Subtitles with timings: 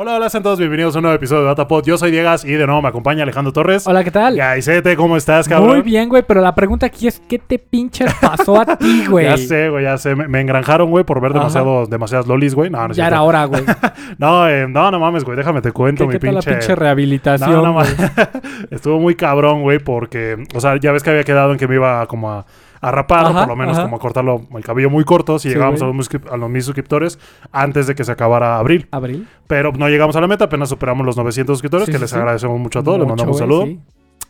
[0.00, 1.82] Hola, hola, sean todos bienvenidos a un nuevo episodio de Datapod.
[1.84, 3.84] Yo soy Diegas y de nuevo me acompaña Alejandro Torres.
[3.84, 4.36] Hola, ¿qué tal?
[4.36, 5.70] Gaisete, ¿cómo estás, cabrón?
[5.70, 9.26] Muy bien, güey, pero la pregunta aquí es, ¿qué te pinches pasó a ti, güey?
[9.26, 10.14] Ya sé, güey, ya sé.
[10.14, 11.40] Me, me engranjaron, güey, por ver Ajá.
[11.40, 12.70] demasiado, demasiadas lolis, güey.
[12.70, 13.64] No, no Ya era hora, güey.
[14.18, 15.36] No, eh, no, no mames, güey.
[15.36, 16.58] Déjame te cuento ¿Qué, mi qué tal la pinche...
[16.58, 17.50] pinche rehabilitación?
[17.50, 17.82] No, no,
[18.70, 21.74] Estuvo muy cabrón, güey, porque, o sea, ya ves que había quedado en que me
[21.74, 22.46] iba como a,
[22.80, 23.84] a rapar, o Ajá, por lo menos ajá.
[23.86, 26.48] como a cortarlo el cabello muy corto, si Sí, llegábamos a los, mis- a los
[26.50, 27.18] mil suscriptores
[27.52, 28.86] antes de que se acabara abril.
[28.90, 29.26] ¿Abril?
[29.46, 32.58] Pero no llegamos a la meta, apenas superamos los 900 suscriptores, Sí, que les agradecemos
[32.58, 33.66] mucho a todos, les mandamos un saludo.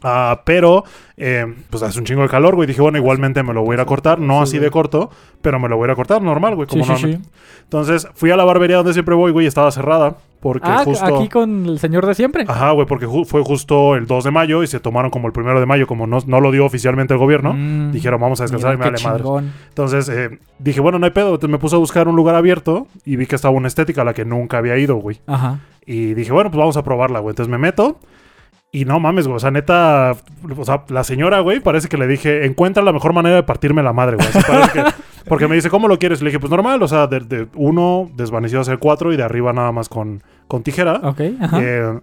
[0.02, 0.84] Ah, pero,
[1.16, 2.66] eh, pues hace un chingo de calor, güey.
[2.68, 4.20] Dije, bueno, igualmente me lo voy a ir a cortar.
[4.20, 4.64] No Sí, así güey.
[4.66, 5.10] de corto,
[5.42, 6.68] pero me lo voy a ir a cortar normal, güey.
[6.68, 7.18] Como Sí, sí.
[7.64, 10.16] Entonces, fui a la barbería donde siempre voy, güey, y estaba cerrada.
[10.40, 11.04] Porque Ah, justo.
[11.16, 12.44] aquí con el señor de siempre.
[12.46, 15.32] Ajá, güey, porque ju- fue justo el 2 de mayo y se tomaron como el
[15.32, 17.54] primero de mayo, como no, no lo dio oficialmente el gobierno.
[17.54, 19.48] Mm, Dijeron, vamos a descansar mira y me vale madre.
[19.70, 21.30] Entonces, eh, dije, bueno, no hay pedo.
[21.30, 24.04] Entonces me puse a buscar un lugar abierto y vi que estaba una estética a
[24.04, 25.18] la que nunca había ido, güey.
[25.26, 25.58] Ajá.
[25.84, 27.32] Y dije, bueno, pues vamos a probarla, güey.
[27.32, 27.98] Entonces me meto.
[28.70, 29.36] Y no mames, güey.
[29.36, 30.14] O sea, neta.
[30.56, 33.82] O sea, la señora, güey, parece que le dije, encuentra la mejor manera de partirme
[33.82, 34.28] la madre, güey.
[34.28, 34.84] Así parece que-
[35.28, 36.20] porque me dice, ¿cómo lo quieres?
[36.20, 36.82] Le dije, pues normal.
[36.82, 40.22] O sea, de, de uno desvanecido hacia el cuatro y de arriba nada más con,
[40.48, 41.00] con tijera.
[41.02, 41.58] Ok, ajá.
[41.62, 42.00] Eh,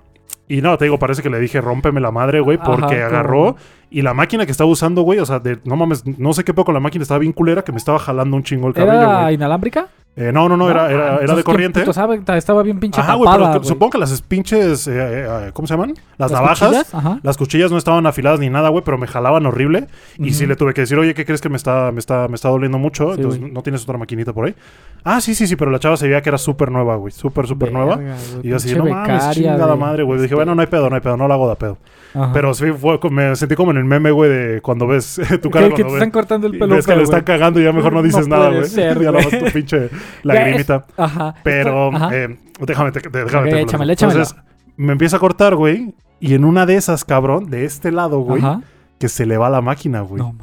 [0.48, 3.56] y no, te digo, parece que le dije, rómpeme la madre, güey, porque agarró.
[3.90, 6.54] Y la máquina que estaba usando, güey, o sea, de, no mames, no sé qué
[6.54, 9.22] poco la máquina estaba bien culera que me estaba jalando un chingo el cabello, ¿Era
[9.24, 9.36] güey.
[9.36, 9.88] inalámbrica?
[10.18, 11.80] Eh, no, no, no, era, era, era de Entonces, ¿qué corriente.
[11.82, 12.22] puto sabe?
[12.38, 15.94] Estaba bien pinche Ajá, güey, pero supongo que las pinches, eh, eh, ¿cómo se llaman?
[16.18, 16.70] Las, ¿Las navajas.
[16.70, 16.96] cuchillas?
[16.96, 17.20] Ajá.
[17.22, 19.88] Las cuchillas no estaban afiladas ni nada, güey, pero me jalaban horrible.
[20.18, 22.36] Y sí le tuve que decir, oye, ¿qué crees que me está, me está, me
[22.36, 23.10] está doliendo mucho?
[23.16, 23.42] Sí, Entonces.
[23.52, 24.56] ¿no tienes otra maquinita por ahí?
[25.04, 27.12] Ah, sí, sí, sí, pero la chava se veía que era súper nueva, güey.
[27.12, 28.00] Súper, súper nueva.
[28.42, 30.22] Y yo así, no mames, chingada de- madre, güey.
[30.22, 31.78] Dije, bueno, no hay pedo, no hay pedo, no la hago de pedo.
[32.14, 32.32] ajá.
[32.34, 35.70] Pero sí, fue, me sentí como en el meme, güey, de cuando ves tu cara
[35.70, 36.76] que, que te están cortando el pelo.
[36.76, 38.70] ves que le están cagando y ya mejor no No dices nada, güey.
[38.70, 39.92] ya nomás tu pinche Ya es-
[40.24, 40.86] lagrimita.
[40.98, 41.36] Ajá.
[41.44, 42.10] Pero, Ajá.
[42.16, 43.20] eh, déjame, te- déjame.
[43.24, 43.58] Ok, te platico.
[43.58, 44.20] échamela, échamela.
[44.22, 44.36] Entonces,
[44.78, 45.94] me empieza a cortar, güey.
[46.20, 48.62] Y en una de esas, cabrón, de este lado, güey, Ajá.
[49.00, 50.22] que se le va la máquina, güey.
[50.22, 50.36] No.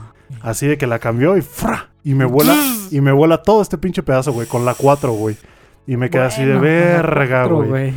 [0.43, 1.89] Así de que la cambió y ¡fra!
[2.05, 2.55] Y me vuela,
[2.91, 5.37] y me vuela todo este pinche pedazo, güey, con la 4, güey.
[5.87, 7.95] Y me quedé así de verga, güey.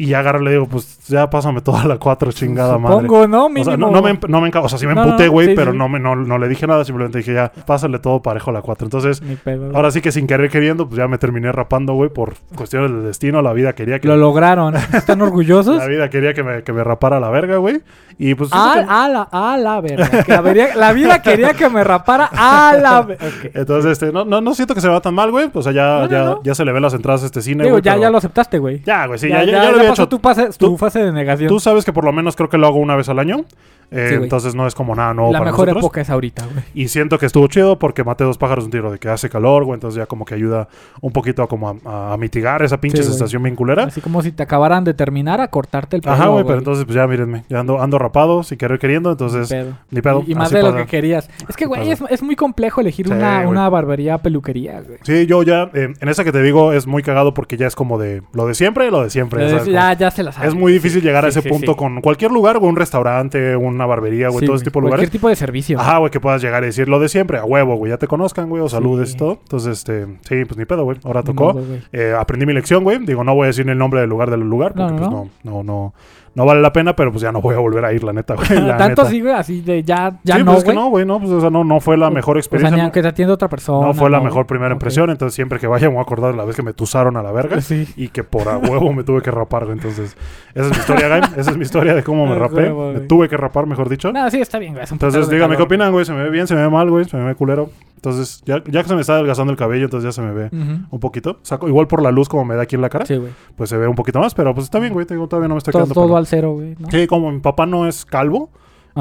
[0.00, 3.02] Y ya agarro y le digo, pues ya pásame toda la 4, chingada madre.
[3.02, 3.44] Supongo, ¿no?
[3.44, 3.64] O Mínimo.
[3.66, 5.52] sea, no, no me, no me o sea, sí me No, no, emputé, güey, sí,
[5.54, 5.76] pero sí.
[5.78, 8.62] No, me, no, no le dije nada, simplemente dije, ya, pásale todo parejo a la
[8.62, 8.86] 4.
[8.86, 12.32] Entonces, pedo, ahora sí que sin querer queriendo, pues ya me terminé rapando, güey, por
[12.56, 13.42] cuestiones del destino.
[13.42, 14.74] La vida quería que, Lo lograron.
[14.74, 15.76] ¿Están orgullosos?
[15.78, 17.82] la vida quería que me, que me rapara la verga, güey.
[18.18, 18.48] Y pues...
[18.54, 20.24] A, siento que- a la, a la verga.
[20.24, 23.26] Que la, vería- la vida quería que me rapara a la verga.
[23.52, 25.50] Entonces, este, no, no, no siento que se va tan mal, güey.
[25.52, 26.42] O sea, ya, No, no, ya, no.
[26.42, 27.82] ya se le ven las entradas a este cine, Digo, güey.
[27.82, 28.82] ya, pero- ya lo aceptaste, güey.
[28.84, 30.08] Ya, güey, sí, ya, ya, ya, hecho.
[30.08, 31.48] tu fase, tu tú- fase de negación.
[31.48, 33.44] Tú sabes que por lo menos creo que lo hago una vez al año.
[33.90, 35.84] Eh, Sí, entonces no es como nada nuevo la para mejor nosotros.
[35.84, 36.64] época es ahorita, güey.
[36.74, 39.28] Y siento que estuvo chido porque maté dos pájaros de un tiro de que hace
[39.28, 39.74] calor, güey.
[39.74, 40.68] Entonces ya como que ayuda
[41.00, 43.84] un poquito a como a, a mitigar esa pinche Sí, sensación bien culera.
[43.84, 46.84] Así como si te acabaran de terminar a cortarte el pelo, Ajá, güey, pero entonces
[46.84, 47.44] pues ya mírenme.
[47.48, 49.10] Ya ando, ando rapado, sin querer queriendo.
[49.10, 49.76] Entonces, Pedo.
[49.90, 50.22] ni pedo.
[50.26, 51.28] Y, y más así de lo que querías.
[51.48, 54.98] Es que, güey, es, muy complejo elegir Sí, una, barbería peluquería, güey.
[55.02, 57.74] Sí, yo ya, eh, en esa que te digo, es muy cagado porque ya es
[57.74, 59.48] como de lo de siempre lo de siempre.
[59.70, 60.48] Ya, ya se la sabe.
[60.48, 64.28] Es muy difícil llegar a ese punto con cualquier lugar, güey, un restaurante, una barbería,
[64.28, 65.10] güey, Sí, todo ese tipo de Cualquier lugares.
[65.10, 65.78] tipo de servicio.
[65.80, 68.06] Ajá, güey, que puedas llegar y decir lo de siempre, a huevo, güey, ya te
[68.06, 68.76] conozcan, güey, o Sí.
[68.76, 69.38] saludes y todo.
[69.42, 70.98] Entonces, este, sí, pues ni pedo, güey.
[71.04, 71.60] Ahora tocó.
[71.92, 72.98] Eh, aprendí mi lección, güey.
[73.04, 75.28] Digo, no voy a decir el nombre del lugar del lugar, porque No, pues no,
[75.44, 75.94] no, no,
[76.34, 78.34] no, vale la pena, pero pues ya no voy a volver a ir, la neta,
[78.34, 78.48] güey.
[78.60, 79.02] la Tanto neta.
[79.02, 81.30] así, güey, así de ya, ya sí, no, pues es que no, güey, no, pues
[81.32, 82.76] o sea, no, no fue la mejor O sea, experiencia.
[82.76, 83.86] ni aunque te atienda otra persona.
[83.88, 86.36] no fue la mejor primera impresión, entonces siempre que vaya me voy a acordar de
[86.36, 87.60] la vez que me tusaron a la verga.
[87.60, 87.88] Sí.
[87.96, 89.76] Y que por a huevo me tuve que rapar, güey.
[89.76, 90.16] Entonces,
[90.54, 91.20] esa es mi historia, güey.
[91.36, 92.70] Esa es mi historia de cómo me rapé.
[92.70, 94.12] me tuve que rapar, mejor dicho.
[94.12, 94.84] No, sí, está bien, güey.
[94.84, 96.04] es un Entonces, dígame qué opinan, güey.
[96.04, 96.46] ¿Se me ve bien?
[96.46, 97.04] ¿Se me ve mal, güey?
[97.06, 97.70] ¿Se me ve culero?
[98.00, 100.48] Entonces, ya, ya que se me está adelgazando el cabello, entonces ya se me ve
[100.90, 101.32] un poquito.
[101.32, 103.30] O sea, igual por la luz como me da aquí en la cara, Sí, güey.
[103.56, 105.04] pues se ve un poquito más, pero pues está bien, güey.
[105.04, 106.76] te digo, todavía no me estoy Todo, quedando todo al cero, güey.
[106.78, 106.90] ¿no?
[106.90, 108.48] Sí, como mi papá no es calvo,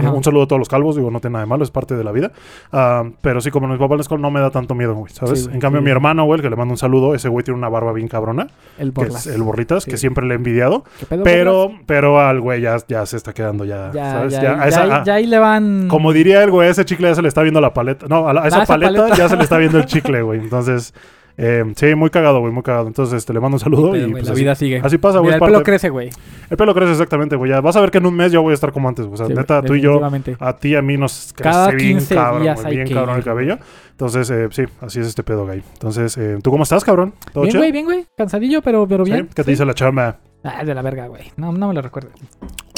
[0.07, 0.11] Ajá.
[0.11, 2.03] un saludo a todos los calvos, digo, no tiene nada de malo, es parte de
[2.03, 2.31] la vida.
[2.71, 5.11] Ah, pero sí, como mi papá en la escuela no me da tanto miedo, güey,
[5.13, 5.43] ¿sabes?
[5.45, 5.85] Sí, en cambio, sí.
[5.85, 8.07] mi hermano, güey, el que le mando un saludo, ese güey tiene una barba bien
[8.07, 9.25] cabrona, El que Borlas.
[9.27, 9.91] es el Borritas, Sí.
[9.91, 10.83] que siempre le he envidiado.
[10.99, 11.81] ¿Qué pedo, Pero, Borlas?
[11.85, 14.33] pero al güey ya, ya se está quedando ya, Ya, ¿sabes?
[14.33, 15.87] ya, Ya, esa- ya, a- ya ahí le van...
[15.87, 18.05] como diría el güey, ese chicle ya se le está viendo la paleta.
[18.07, 19.15] No, a, la- a esa, Ah, esa paleta, paleta.
[19.17, 20.39] ya se le está viendo el chicle, güey.
[20.39, 20.93] Entonces,
[21.41, 22.87] eh, sí, muy cagado, güey, muy cagado.
[22.87, 24.81] Entonces, este, le mando un saludo Pero, y pues la así, vida sigue.
[24.83, 25.33] así pasa, güey.
[25.33, 26.09] El pelo crece, güey.
[26.49, 27.49] El pelo crece exactamente, güey.
[27.51, 29.13] Ya vas a ver que en un mes yo voy a estar como antes, güey.
[29.13, 30.01] O sea, Sí, neta, tú y yo,
[30.39, 32.93] a ti y a mí nos Cada crece bien 15 cabrón, días hay bien que
[32.93, 33.57] cabrón el cabello.
[33.91, 35.61] Entonces, eh, sí, así es este pedo, güey.
[35.73, 37.13] Entonces, eh, ¿tú cómo estás, cabrón?
[37.33, 38.05] ¿Todo Bien, güey, bien, güey.
[38.17, 39.11] Cansadillo, pero, pero ¿Sí?
[39.11, 39.27] bien.
[39.27, 39.51] ¿Qué te Sí.
[39.51, 40.17] dice la chamba?
[40.43, 41.31] Ah, de la verga, güey.
[41.35, 42.09] No, no me lo recuerdo.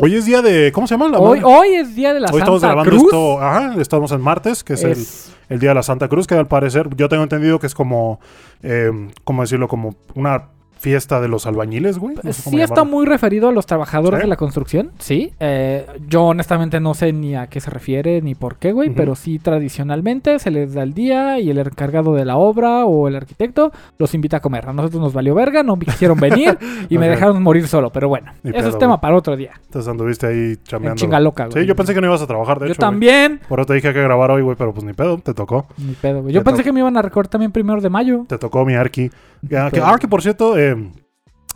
[0.01, 0.71] Hoy es día de.
[0.71, 1.09] ¿Cómo se llama?
[1.09, 3.03] La Hoy, hoy es día de la Hoy estamos Santa grabando Cruz.
[3.03, 3.39] esto.
[3.41, 6.33] Ajá, estamos en martes, que es, el- Es- el, día de la Santa Cruz, que
[6.35, 8.19] al parecer yo tengo entendido que es como.
[8.63, 8.89] Eh,
[9.23, 9.67] ¿Cómo decirlo?
[9.67, 10.47] Como una
[10.81, 12.15] fiesta de los albañiles, güey.
[12.23, 12.97] No sé cómo sí está llamarlo.
[12.97, 14.23] muy referido a los trabajadores ¿Sí?
[14.23, 15.31] de la construcción, sí.
[15.39, 19.15] Eh, yo honestamente no sé ni a qué se refiere ni por qué, güey, pero
[19.15, 23.15] sí tradicionalmente se les da el día y el encargado de la obra o el
[23.15, 24.67] arquitecto los invita a comer.
[24.67, 26.57] A nosotros nos valió verga, no quisieron venir
[26.89, 29.51] y me dejaron morir solo, pero bueno, Ni eso pedo, es tema para otro día.
[29.65, 30.99] Entonces anduviste ahí En chambeando.
[30.99, 31.61] chinga loca, güey.
[31.63, 32.79] Sí, yo pensé que no ibas a trabajar, de Yo hecho.
[32.81, 32.91] güey.
[32.91, 33.39] también.
[33.47, 35.67] Por eso te dije que grabar hoy, güey, pero pues ni pedo, te tocó.
[35.77, 36.33] Ni pedo, güey.
[36.33, 38.25] Yo Te pensé que me iban a recordar también primero de mayo.
[38.27, 39.11] Te tocó mi Arki.
[39.43, 40.70] Ya, que Pero- Arki, por cierto, eh,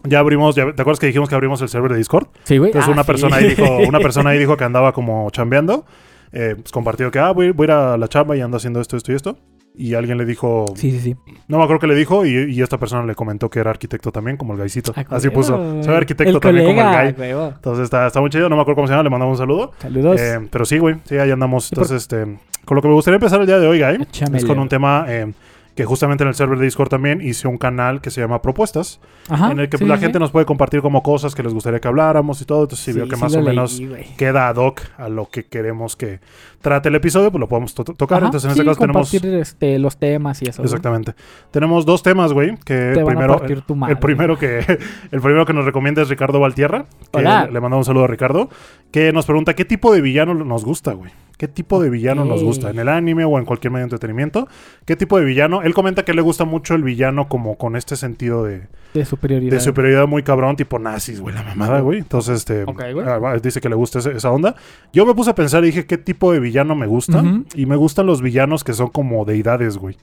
[0.03, 2.27] ya abrimos, ya- ¿te acuerdas que dijimos que abrimos el server de Discord?
[2.43, 2.69] Sí, güey.
[2.69, 3.07] Entonces Ah, una sí.
[3.07, 5.85] persona ahí dijo, una persona ahí dijo que andaba como chambeando.
[6.31, 8.81] Eh, pues compartió que, ah, voy, voy a ir a la chamba y ando haciendo
[8.81, 9.37] esto, esto y esto.
[9.77, 11.15] Y alguien le dijo, Sí, sí, sí.
[11.49, 14.09] no me acuerdo qué le dijo, y, y esta persona le comentó que era arquitecto
[14.11, 14.93] también, como el gaisito.
[14.95, 17.11] Ah, Así puso, soy arquitecto El también como el gay.
[17.11, 17.47] güey, oh.
[17.55, 19.71] Entonces está, está muy chido, no me acuerdo cómo se llama, le mandamos un saludo.
[19.79, 20.19] Saludos.
[20.21, 21.65] Eh, pero sí, güey, sí, ahí andamos.
[21.65, 24.07] Sí, por- Entonces, este, con lo que me gustaría empezar el día de hoy, Guy,
[24.33, 25.33] es con un tema eh,
[25.75, 29.01] que justamente en el server de Discord también hice un canal que se llama Propuestas,
[29.29, 31.53] Ajá, en el que sí, la sí, gente nos puede compartir como cosas que les
[31.53, 32.63] gustaría que habláramos y todo.
[32.63, 33.81] Entonces, si Sí, veo que más o menos
[34.17, 36.19] queda ad hoc a lo que queremos que
[36.61, 38.19] trate el episodio, pues lo podemos to- tocar.
[38.19, 39.09] Ajá, Entonces, en este caso tenemos...
[39.11, 40.63] compartir este, los temas y eso.
[40.63, 41.13] Exactamente.
[41.51, 43.41] Tenemos dos temas, güey, que Te primero...
[43.75, 43.91] madre.
[43.93, 44.59] El primero que
[45.11, 46.85] el primero que nos recomienda es Ricardo Valtierra.
[47.11, 47.47] Que Hola.
[47.47, 48.49] Le, le mandamos un saludo a Ricardo.
[48.91, 51.11] Que nos pregunta qué tipo de villano nos gusta, güey.
[51.37, 52.69] ¿Qué tipo de villano nos gusta?
[52.69, 54.47] ¿En el anime o en cualquier medio de entretenimiento?
[54.85, 55.61] ¿Qué tipo de villano?
[55.63, 59.51] Él comenta que le gusta mucho el villano como con este sentido de, De superioridad.
[59.51, 61.99] de superioridad muy cabrón, tipo nazis, güey, la mamada, güey.
[61.99, 63.05] Entonces, este, Ok, güey.
[63.07, 64.55] ah, dice que le gusta esa onda.
[64.93, 67.23] Yo me puse a pensar y dije, ¿qué tipo de villano me gusta?
[67.53, 69.97] Y me gustan los villanos que son como deidades, güey.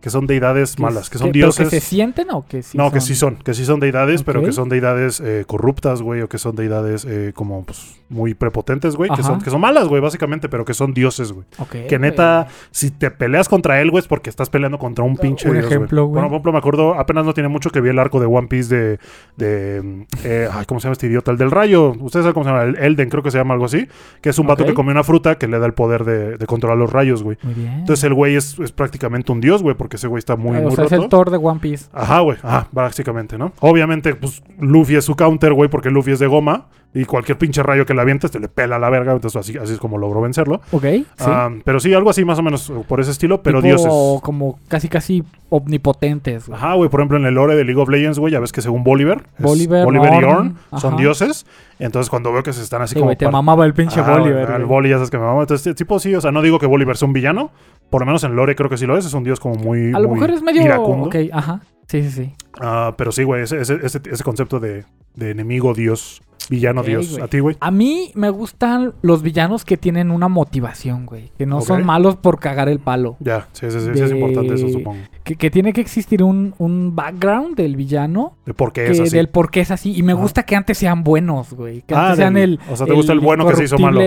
[0.00, 1.68] Que son deidades Que malas, que son ¿pero dioses.
[1.68, 4.42] que se sienten o que sí no, que sí son, que sí son deidades, pero
[4.42, 8.96] que son deidades eh, corruptas, güey, o que son deidades eh, como pues, muy prepotentes,
[8.96, 11.46] güey, que son, que son malas, güey, básicamente, pero que son dioses, güey.
[11.88, 15.48] Que neta, si te peleas contra él, güey, es porque estás peleando contra un pinche
[15.48, 16.14] Un dios, ejemplo, güey.
[16.14, 18.48] Bueno, por ejemplo, me acuerdo, apenas no tiene mucho que vi el arco de One
[18.48, 18.98] Piece de,
[19.36, 21.30] de eh, ay, ¿cómo se llama este idiota?
[21.32, 21.90] El del rayo.
[21.90, 23.88] Ustedes saben cómo se llama, el Elden, creo que se llama algo así,
[24.20, 26.46] que es un vato que come una fruta que le da el poder de, de
[26.46, 27.36] controlar los rayos, güey.
[27.42, 27.72] Muy bien.
[27.80, 30.60] Entonces el güey es, es prácticamente un dios, güey, porque ese güey está muy, Ah,
[30.60, 31.02] muy o sea, es roto.
[31.04, 31.86] el Thor de One Piece.
[31.94, 32.36] Ajá, güey.
[32.42, 33.52] Ajá, básicamente, ¿no?
[33.60, 36.66] Obviamente, pues Luffy es su counter, güey, porque Luffy es de goma.
[36.94, 39.12] Y cualquier pinche rayo que le avientes te le pela la verga.
[39.12, 40.62] Entonces así, así es como logró vencerlo.
[40.72, 41.30] Ok, sí.
[41.62, 44.22] Pero sí, algo así más o menos eh, por ese estilo, pero Tipo dioses.
[44.22, 46.48] como casi casi omnipotentes.
[46.50, 46.88] Ajá, güey.
[46.88, 49.24] Por ejemplo, en el lore de League of Legends, güey, ya ves que según Bolívar,
[49.38, 51.44] es- Bolívar, Bolívar y Ornn son dioses.
[51.78, 53.08] Entonces, cuando veo que se están así Sí, como.
[53.08, 54.58] güey, te par- mamaba el pinche Bolívar.
[54.58, 54.64] El.
[54.64, 55.42] Boli, ya sabes que me mama.
[55.42, 57.50] Entonces, tipo, sí, o sea, no digo que Bolívar sea un villano.
[57.90, 59.04] Por lo menos en lore creo que sí lo es.
[59.06, 59.92] Es un dios como muy.
[59.94, 60.62] A lo muy mejor es medio.
[60.62, 61.06] iracundo.
[61.06, 61.60] Ok, ajá.
[61.86, 62.34] Sí, sí, sí.
[62.60, 66.20] Ah, pero sí, güey, ese, ese, ese- ese concepto de, de enemigo dios,
[66.50, 67.18] villano dios.
[67.22, 67.56] ¿A ti, güey?
[67.60, 71.30] A mí me gustan los villanos que tienen una motivación, güey.
[71.38, 73.16] Que no son malos por cagar el palo.
[73.20, 74.98] Ya, sí, sí, sí, sí es importante eso, supongo.
[75.24, 78.36] Que, que tiene que existir un, un background del villano.
[78.44, 79.16] De por qué es así.
[79.16, 79.96] del por qué es así.
[79.96, 81.80] Y me gusta que antes sean buenos, güey.
[81.82, 82.70] Que Ah, antes sean del- el.
[82.72, 83.98] o sea, te gusta el bueno que se hizo malo.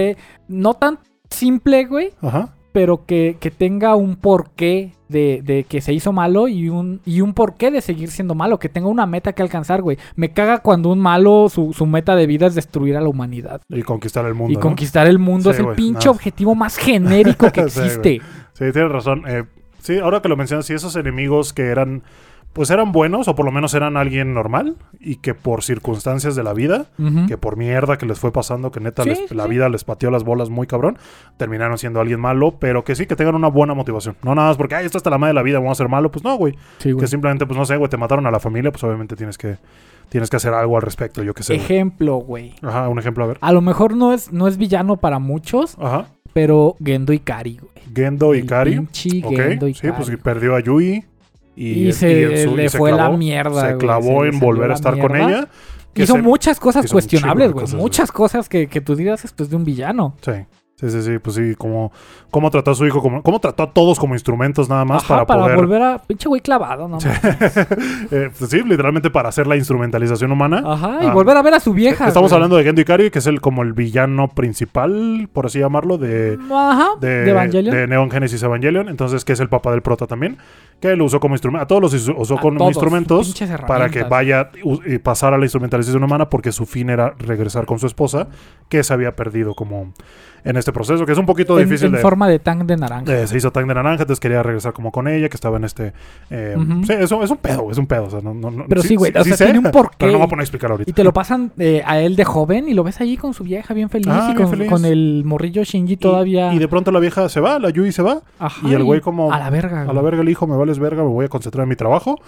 [0.48, 1.00] No tan
[1.32, 2.12] simple, güey.
[2.22, 2.54] Ajá.
[2.72, 7.22] Pero que, que tenga un porqué de, de que se hizo malo y un, y
[7.22, 9.98] un porqué de seguir siendo malo, que tenga una meta que alcanzar, güey.
[10.16, 13.62] Me caga cuando un malo, su, su meta de vida es destruir a la humanidad.
[13.70, 14.54] Y conquistar el mundo.
[14.54, 14.62] y ¿no?
[14.62, 16.12] conquistar el mundo Sí, es el pinche no.
[16.12, 18.22] objetivo más genérico que Sí, existe.
[18.54, 19.24] Sí, tienes razón.
[19.28, 19.44] Eh,
[19.80, 22.04] sí, ahora que lo mencionas, sí, esos enemigos que eran.
[22.54, 26.44] Pues eran buenos, o por lo menos eran alguien normal, y que por circunstancias de
[26.44, 26.88] la vida,
[27.28, 29.86] que por mierda que les fue pasando, que neta Sí, les- sí, la vida les
[29.86, 30.98] pateó las bolas muy cabrón,
[31.38, 34.18] terminaron siendo alguien malo, pero que sí, que tengan una buena motivación.
[34.24, 35.88] No nada más porque, ay, esto está la madre de la vida, vamos a ser
[35.90, 36.12] malo.
[36.12, 36.56] Pues no, güey.
[36.80, 36.94] Sí.
[36.98, 39.56] Que simplemente, pues no sé, güey, te mataron a la familia, pues obviamente tienes que,
[40.10, 41.56] tienes que hacer algo al respecto, yo qué sé.
[41.56, 42.54] Ejemplo, güey.
[42.62, 43.38] Ajá, un ejemplo, a ver.
[43.40, 46.08] A lo mejor no es, no es villano para muchos, Ajá.
[46.34, 47.72] pero Gendo Ikari, güey.
[47.96, 48.72] Gendo y El Kari.
[48.72, 49.36] pinche Ok.
[49.38, 49.94] Gendo Sí, Ikari.
[50.04, 51.06] pues perdió a Yui.
[51.56, 53.72] Y, Y, se en su- y le se fue la mierda.
[53.72, 55.48] Se clavó en volver a estar con ella.
[55.94, 57.68] que Hizo se- muchas cosas hizo cuestionables, güey.
[57.76, 60.16] Muchas cosas que, que tú dirás esto es de un villano.
[60.22, 60.32] Sí.
[60.78, 61.92] Sí, sí, sí, pues sí, como
[62.32, 65.28] cómo trató a su hijo, como, cómo trató a todos como instrumentos nada más Ajá,
[65.28, 66.00] para, poder, volver a.
[66.00, 66.98] Pinche güey clavado, ¿no?
[68.12, 70.64] eh, pues sí, literalmente para hacer la instrumentalización humana.
[70.66, 71.14] Ajá, y Ah.
[71.14, 72.08] volver a ver a su vieja.
[72.08, 72.38] Estamos güey.
[72.38, 76.40] hablando de Gendo Ikari, que es el como el villano principal, por así llamarlo, de,
[76.52, 77.76] Ajá, de, de, Evangelion.
[77.76, 80.38] de Neon Genesis Evangelion, entonces que es el papá del prota también,
[80.82, 83.34] que lo usó como instrumento, a todos los us- usó como todos, instrumentos
[83.68, 84.50] para que vaya
[84.86, 88.28] y pasara a la instrumentalización humana porque su fin era regresar con su esposa,
[88.68, 89.94] que se había perdido como
[90.44, 91.98] en este proceso, que es un poquito en, difícil en de...
[92.00, 93.14] forma de tank de naranja.
[93.16, 95.66] eh, se hizo tan de naranja, entonces quería regresar como con ella, que estaba en
[95.66, 95.94] este...
[96.32, 96.56] eh.
[96.88, 98.06] Sí, eso es un pedo, es un pedo.
[98.06, 99.98] O sea, no, no, Pero sí, güey, o sea, sé, tiene un porqué.
[100.00, 100.90] Pero no me voy a poner a explicar ahorita.
[100.90, 103.44] Y te lo pasan eh, a él de joven y lo ves allí con su
[103.44, 104.68] vieja bien feliz Ah, y con, feliz.
[104.68, 106.52] con el morrillo Shinji todavía.
[106.54, 108.84] Y, y de pronto la vieja se va, la Yui se va, Ajá, y el
[108.84, 109.84] güey como- A la verga.
[109.84, 111.76] a la verga el hijo me vale vales verga, me voy a concentrar en mi
[111.76, 112.20] trabajo.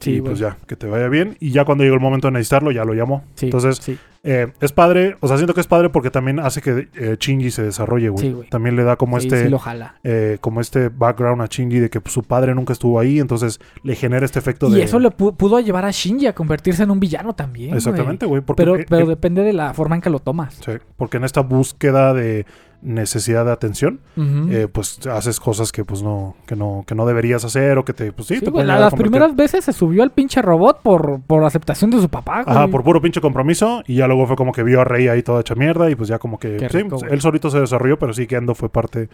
[0.00, 0.30] Sí, y güey.
[0.30, 1.36] pues ya, que te vaya bien.
[1.40, 3.24] Y ya cuando llegue el momento de necesitarlo, ya lo llamo.
[3.34, 3.98] Sí, Entonces, sí.
[4.22, 7.50] eh, es padre, o sea, siento que es padre porque también hace que eh, Shinji
[7.50, 8.44] se desarrolle, güey.
[8.48, 9.50] También le da como este...
[9.50, 9.96] lo jala.
[10.04, 13.58] eh, como este background a Shinji de que pues, su padre nunca estuvo ahí, entonces
[13.82, 14.82] le genera este efecto Y de...
[14.84, 17.74] eso le pu- pudo llevar a Shinji a convertirse en un villano también.
[17.74, 18.40] Exactamente, güey.
[18.40, 20.54] Porque, Pero, eh, pero eh, depende de la forma en que lo tomas.
[20.64, 22.46] sí, porque en esta búsqueda de
[22.80, 27.44] necesidad de atención, eh, pues haces cosas que pues no, que no, que no deberías
[27.44, 30.10] hacer o que te, pues sí, Sí, te pueden las primeras veces se subió al
[30.10, 32.40] pinche robot por, por aceptación de su papá.
[32.46, 32.70] Ajá, güey.
[32.70, 33.82] por puro pinche compromiso.
[33.86, 35.90] Y ya luego fue como que vio a Rey ahí toda hecha mierda.
[35.90, 36.58] Y pues ya como que.
[36.70, 39.08] Sí, pues, él solito se desarrolló, pero sí que Ando fue parte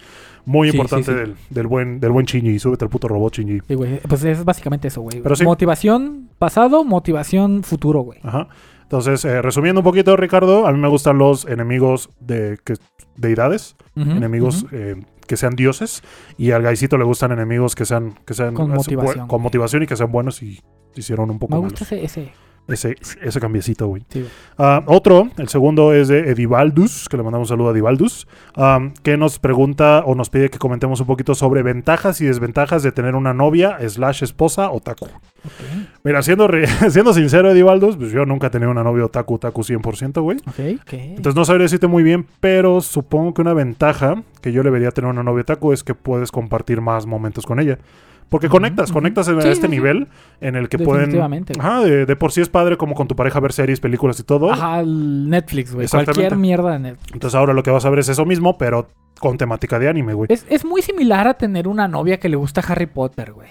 [0.45, 1.15] muy Sí, importante.
[1.15, 2.59] Del, del buen, del buen Shinji.
[2.59, 3.35] Súbete al puto robot.
[3.35, 4.01] Sí, güey.
[4.01, 5.21] Pues es básicamente eso, güey.
[5.21, 5.45] Pero sí.
[5.45, 8.19] Motivación pasado, motivación futuro, güey.
[8.23, 8.49] Ajá.
[8.95, 12.75] Entonces, eh, resumiendo un poquito, Ricardo, a mí me gustan los enemigos de que,
[13.17, 16.05] deidades, enemigos eh, que sean dioses,
[16.39, 19.97] y al Gaisito le gustan enemigos que sean, que sean Con motivación, con y que
[19.97, 20.61] sean buenos y
[20.95, 22.31] hicieron un poco Me gusta ese.
[22.67, 24.05] Ese, ese cambiecito, güey.
[24.09, 24.27] Sí.
[24.57, 28.89] Ah, otro, el segundo es de Edivaldus, que le mandamos un saludo a Edivaldus, ah,
[29.03, 32.91] que nos pregunta o nos pide que comentemos un poquito sobre ventajas y desventajas de
[32.91, 35.05] tener una novia, slash esposa, otaku.
[35.05, 35.51] Ok,
[36.05, 39.61] Mira, siendo, re- siendo sincero, Edivaldus, pues yo nunca he tenido una novia otaku, otaku
[39.63, 40.39] 100%, güey.
[40.39, 40.93] ok, ok.
[40.95, 44.91] Entonces no sabría decirte muy bien, pero supongo que una ventaja que yo le vería
[44.91, 47.79] tener una novia otaku es que puedes compartir más momentos con ella.
[48.29, 49.69] Porque conectas, conectas en Sí, este sí, sí.
[49.69, 50.09] nivel
[50.41, 51.21] en el que pueden...
[51.59, 54.25] Ajá, de, de por sí es padre como con tu pareja ver series, películas y
[54.25, 54.53] todo.
[54.53, 55.87] Ajá, Netflix, güey.
[55.89, 57.13] Cualquier mierda de Netflix.
[57.13, 58.89] Entonces ahora lo que vas a ver es eso mismo, pero
[59.21, 60.27] con temática de anime, güey.
[60.33, 63.49] Es, es muy similar a tener una novia que le gusta Harry Potter, güey.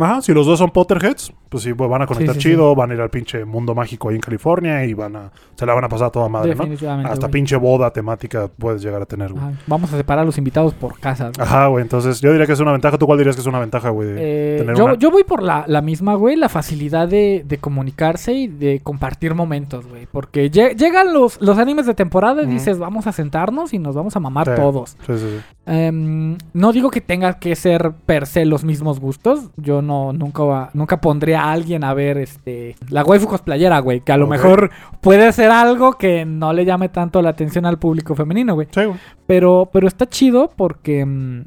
[0.00, 2.74] Ajá, si los dos son Potterheads, pues sí, pues van a conectar Sí, sí, chido,
[2.74, 5.30] van a ir al pinche mundo mágico ahí en California y van a...
[5.54, 6.64] Se la van a pasar a toda madre, ¿no?
[7.04, 7.30] Hasta güey.
[7.30, 9.44] pinche boda temática puedes llegar a tener, güey.
[9.44, 11.32] Ajá, Vamos a separar a los invitados por casas.
[11.36, 11.46] güey.
[11.46, 11.82] Ajá, güey.
[11.82, 12.98] Entonces, yo diría que es una ventaja.
[12.98, 14.08] ¿Tú cuál dirías que es una ventaja, güey?
[14.16, 17.58] Eh, tener yo, una- yo voy por la, la misma, güey, la facilidad de, de
[17.58, 20.06] comunicarse y de compartir momentos, güey.
[20.10, 23.94] Porque lle- llegan los, los animes de temporada y dices, vamos a sentarnos y nos
[23.94, 24.96] vamos a mamar todos.
[25.06, 25.40] Sí, sí, sí.
[25.66, 29.50] Em, no digo que tenga que ser per se los mismos gustos.
[29.56, 34.00] Yo no nunca va- nunca pondría a alguien a ver este la waifu cosplayera, güey,
[34.00, 34.70] que a lo mejor
[35.00, 38.68] puede ser algo que no le llame tanto la atención al público femenino, güey.
[38.70, 38.98] Sí, güey.
[39.26, 41.44] Pero pero está chido porque mm,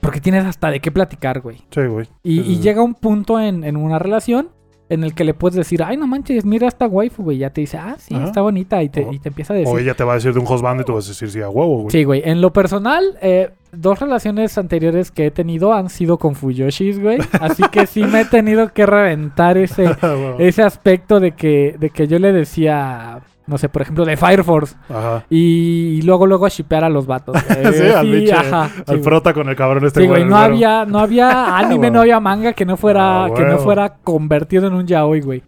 [0.00, 1.58] porque tienes hasta de qué platicar, güey.
[1.70, 2.06] Sí, güey.
[2.22, 4.50] Y, Sí, sí, y llega un punto en, en una relación
[4.90, 7.38] en el que le puedes decir, ay, no manches, mira esta waifu, güey.
[7.38, 8.24] Ya te dice, ah, sí, Ajá.
[8.24, 8.82] está bonita.
[8.82, 9.72] Y te, y te empieza a decir.
[9.72, 11.40] O ella te va a decir de un husband y tú vas a decir sí
[11.40, 11.90] a huevo, güey.
[11.90, 12.22] Sí, güey.
[12.24, 17.18] En lo personal, eh, dos relaciones anteriores que he tenido han sido con Fuyoshis, güey.
[17.40, 19.96] Así que sí me he tenido que reventar ese,
[20.40, 23.20] ese aspecto de que, de que yo le decía,
[23.50, 24.74] no sé, por ejemplo, de Fire Force.
[24.88, 25.24] Ajá.
[25.28, 27.36] Y, luego, luego shipear a los vatos.
[27.46, 27.74] güey.
[27.74, 29.02] Sí, al pinche- ajá, sí, Al güey.
[29.02, 32.52] frota con el cabrón este Sí, güey, no había, no había anime, no había manga
[32.54, 35.42] que no fuera, Ah, que no fuera convertido en un yaoi, güey.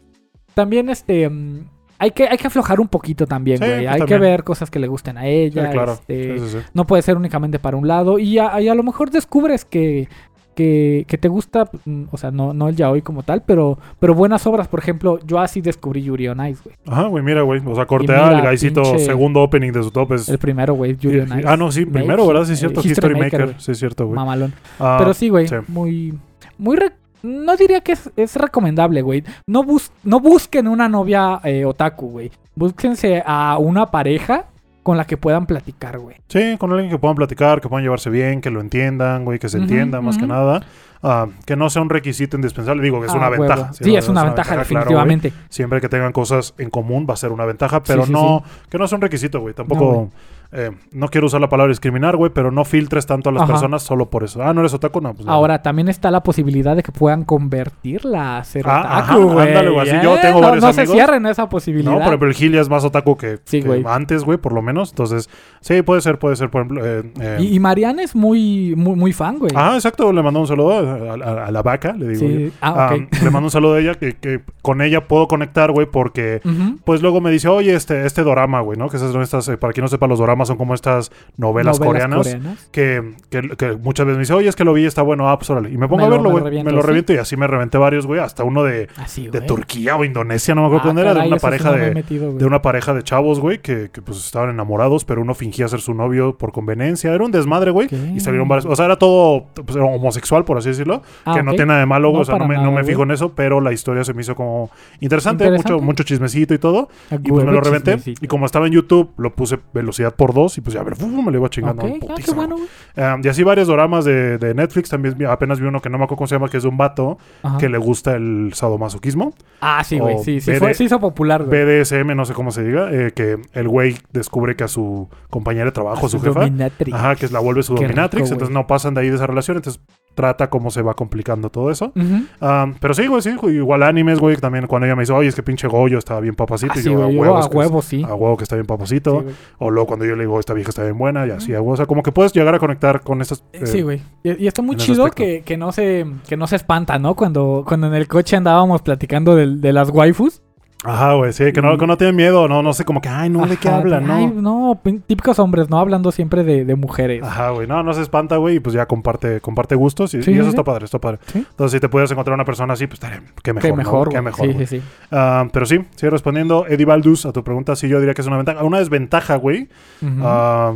[0.55, 1.65] También, este, mm,
[1.99, 3.77] hay que, hay que aflojar un poquito también, Sí, güey.
[3.79, 4.07] pues, hay también.
[4.21, 5.71] que ver cosas que le gusten a Sí, ella.
[5.71, 5.93] claro.
[5.93, 6.65] este, Sí, sí, sí.
[6.75, 8.19] no puede ser únicamente para un lado.
[8.19, 10.09] Y a, y a lo mejor descubres que,
[10.55, 14.15] que, que te gusta, mm, o sea, no, no el yaoi como tal, pero, pero
[14.15, 14.69] buenas obras.
[14.69, 16.77] Por ejemplo, yo así descubrí Yuri on Ice, güey.
[16.87, 17.63] Ajá, güey, mira, güey.
[17.65, 20.29] O sea, cortea el gaisito segundo opening de su top es...
[20.29, 21.49] El primero, güey, Yuri on Ice.
[21.49, 22.45] ah, no, sí, primero, ¿verdad?
[22.45, 22.81] Sí, es eh, cierto.
[22.81, 23.55] History History Maker.
[23.59, 24.17] Sí, es cierto, güey.
[24.17, 24.53] Mamalón.
[24.79, 25.57] Ah, Pero sí, güey, sí.
[25.69, 26.19] muy...
[26.59, 26.79] Muy...
[27.23, 29.23] No diría que es, es recomendable, güey.
[29.47, 32.33] No, bus no busquen una novia eh, otaku, güey.
[32.57, 34.47] Búsquense a una pareja
[34.83, 36.17] con la que puedan platicar, güey.
[36.29, 39.49] Sí, con alguien que puedan platicar, que puedan llevarse bien, que lo entiendan, güey, que
[39.49, 40.63] se entienda más que nada.
[41.05, 42.81] Ah, que no sea un requisito indispensable.
[42.83, 43.43] Digo que es Ah, una huevo.
[43.43, 43.73] ventaja.
[43.73, 45.33] Sí, es una ventaja, definitivamente.
[45.49, 48.43] Siempre que tengan cosas en común va a ser una ventaja, pero Sí, sí, no,
[48.69, 49.53] que no sea un requisito, güey.
[49.55, 50.11] Tampoco, No.
[50.53, 53.53] Eh, no quiero usar la palabra discriminar, güey, pero no filtres tanto a las Ajá.
[53.53, 54.43] personas solo por eso.
[54.43, 55.27] Ah, no eres otaku, no, pues.
[55.27, 59.49] Ahora, también está la posibilidad de que puedan convertirla a ser Ah, otaku, güey.
[59.49, 61.91] ándale, güey, así yo Eh, tengo no, varios no se cierren esa posibilidad.
[61.93, 63.85] No, por ejemplo, el Gil ya es más otaku que, Sí, que güey.
[63.87, 64.91] antes, güey, por lo menos.
[64.91, 65.29] Entonces,
[65.61, 66.85] sí, puede ser, puede ser, por ejemplo.
[66.87, 69.53] eh, eh, y, y Mariana es muy, muy, muy fan, güey.
[69.55, 70.13] Ajá, exacto.
[70.13, 72.37] Le mandó un saludo a, a- a la vaca, le digo yo.
[72.49, 72.53] sí.
[72.61, 73.03] Ah, ok.
[73.13, 76.41] Ah, le mando un saludo a ella, que, que con ella puedo conectar, güey, porque
[76.85, 78.89] pues luego me dice, oye, este, este dorama, güey, ¿no?
[78.89, 81.79] Que esas son estas, eh, para quien no sepa, los doramas son como estas novelas,
[81.79, 82.19] coreanas.
[82.27, 82.69] coreanas.
[82.73, 85.39] Que, que, que muchas veces me dice, oye, es que lo vi, está bueno, ah,
[85.39, 85.71] pues órale.
[85.71, 86.43] Y me pongo Me a lo- verlo, güey.
[86.45, 86.87] Me, reviento, lo ¿sí?
[86.87, 88.21] reviento y así me reventé varios, güey.
[88.21, 89.47] Hasta uno de, Así, de güey.
[89.47, 91.87] Turquía o Indonesia, no me acuerdo Ah, dónde era, de una pareja no me he
[91.89, 95.35] de, metido, de una pareja de chavos, güey, que, que pues estaban enamorados, pero uno
[95.35, 97.13] fingía ser su novio por conveniencia.
[97.13, 97.89] Era un desmadre, güey.
[98.15, 98.67] Y salieron varios.
[98.67, 101.03] O sea, era todo pues, era homosexual, por así decirlo.
[101.25, 102.17] Ah, que no tiene nada de malo, güey.
[102.19, 104.35] No, o sea, no me, no fijo en eso, pero la historia se me hizo
[104.35, 104.71] como
[105.01, 105.45] interesante.
[105.45, 105.73] Interesante.
[105.73, 106.89] Mucho, mucho chismecito y todo.
[107.11, 107.93] A Y pues me lo reventé.
[107.97, 108.25] chismecito.
[108.25, 110.57] Y como estaba en YouTube, lo puse velocidad por dos.
[110.59, 111.25] Y pues ya, a ver, ¡fum!
[111.25, 111.87] me lo iba chingando.
[111.87, 112.57] Ah, qué bueno.
[112.57, 114.89] Um, y así varios dramas de, de Netflix.
[114.91, 116.77] También apenas vi uno que no me acuerdo cómo se llama, que es de un
[116.77, 117.59] vato Ajá.
[117.59, 119.33] que le gusta el sadomasoquismo.
[119.61, 120.19] Ah, sí, güey.
[120.25, 121.65] Sí, sí, BD fue- se hizo popular, güey.
[121.65, 122.91] BDSM, no sé cómo se diga.
[122.93, 126.95] eh, que el güey descubre que a su compañera de trabajo, a su jefa, Dominatrix.
[126.97, 128.23] ajá, que la vuelve su Qué dominatrix.
[128.25, 129.57] rico, entonces no pasan de ahí de esa relación.
[129.57, 129.81] Entonces
[130.15, 131.93] trata cómo se va complicando todo eso.
[131.95, 133.35] Um, pero sí, güey, sí.
[133.35, 134.37] güey, Igual animes, güey.
[134.37, 136.73] También cuando ella me dice, oye, es que pinche Goyo está bien papacito.
[136.75, 137.17] Ah, y sí, yo, güey.
[137.17, 138.03] a huevo, a es huevo, sí.
[138.03, 139.25] A huevo que está bien papacito.
[139.27, 141.27] Sí, o luego cuando yo le digo, esta vieja está bien buena.
[141.27, 141.73] Y así, a huevo.
[141.73, 143.45] O sea, como que puedes llegar a conectar con estas...
[143.53, 144.03] eh, Sí, güey.
[144.23, 147.15] Y, y está muy chido que, que no se que no se espanta, ¿no?
[147.15, 150.42] Cuando, cuando en el coche andábamos platicando del- de, las waifus.
[150.85, 153.09] Ajá, güey, sí, que no, Y- que no tienen miedo, no, no sé, como que,
[153.09, 154.75] ay, no, ¿de qué Ajá, hablan, ay, no?
[154.75, 155.79] no, típicos hombres, ¿no?
[155.79, 157.23] Hablando siempre de, de mujeres.
[157.23, 160.33] Ajá, güey, no, no se espanta, güey, y pues ya comparte, comparte gustos y, Sí,
[160.33, 161.19] y eso sí, está padre, está padre.
[161.27, 161.47] Sí.
[161.49, 163.77] Entonces, si te pudieras encontrar una persona así, pues estaría, qué mejor, Qué ¿no?
[163.77, 164.25] mejor, Qué güey.
[164.25, 164.67] mejor, Sí, güey.
[164.67, 164.87] sí, sí.
[165.13, 166.67] Ah, pero sí, sigue respondiendo.
[166.67, 168.65] Eddie Baldus, a tu pregunta, sí, yo diría que es una ventaja.
[168.65, 169.69] Una desventaja, güey.
[170.03, 170.21] Ujú.
[170.23, 170.75] Ah,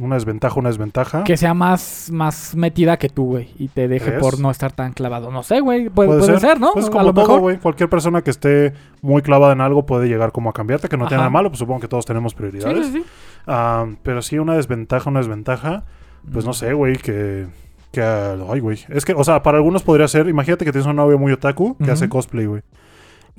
[0.00, 1.24] una desventaja, una desventaja.
[1.24, 3.50] que sea más, más metida que tú, güey.
[3.58, 4.20] Y te deje ¿Crees?
[4.20, 5.30] por no estar tan clavado.
[5.30, 5.88] No sé, güey.
[5.88, 6.72] Puede, puede ser, ¿no?
[6.72, 7.40] Pues a como lo todo, mejor.
[7.40, 7.58] güey.
[7.58, 11.06] Cualquier persona que esté muy clavada en algo puede llegar como a cambiarte, que no
[11.06, 11.22] tiene Ajá.
[11.24, 12.86] nada malo, pues supongo que todos tenemos prioridades.
[12.86, 13.04] sí, sí.
[13.46, 15.84] Ah, pero sí, una desventaja, una desventaja.
[16.32, 17.46] Pues no sé, güey, que...
[17.92, 18.78] que ay, güey.
[18.88, 20.28] Es que, o sea, para algunos podría ser...
[20.28, 22.62] Imagínate que tienes un novio muy otaku que hace cosplay, güey.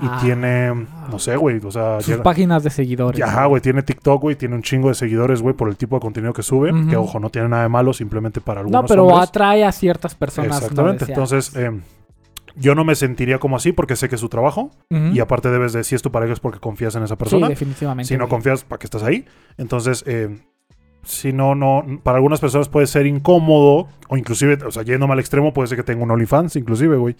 [0.01, 0.19] Y Ah.
[0.23, 0.73] tiene...
[1.11, 1.59] No sé, güey.
[1.63, 1.97] O sea...
[1.99, 3.21] Sus llega- páginas de seguidores.
[3.21, 3.61] Ajá, güey.
[3.61, 4.35] Tiene TikTok, güey.
[4.35, 6.71] Tiene un chingo de seguidores, güey, por el tipo de contenido que sube.
[6.89, 7.91] Que, ojo, no tiene nada de malo.
[7.93, 9.27] Simplemente para algunos No, pero hombres.
[9.29, 10.57] atrae a ciertas personas.
[10.61, 11.05] Exactamente.
[11.07, 11.55] Entonces...
[11.55, 11.71] eh,
[12.55, 14.71] yo no me sentiría como así porque sé que es su trabajo.
[14.89, 15.83] Y aparte debes de...
[15.83, 17.47] Si es tu pareja es porque confías en esa Sí, persona.
[17.47, 18.07] definitivamente.
[18.07, 19.25] Si no confías, ¿para qué estás ahí?
[19.57, 20.39] Entonces, eh,
[21.03, 25.19] si no, no, para algunas personas puede ser incómodo, o inclusive, o sea, yéndome al
[25.19, 27.15] extremo, puede ser que tenga un OnlyFans, inclusive, güey.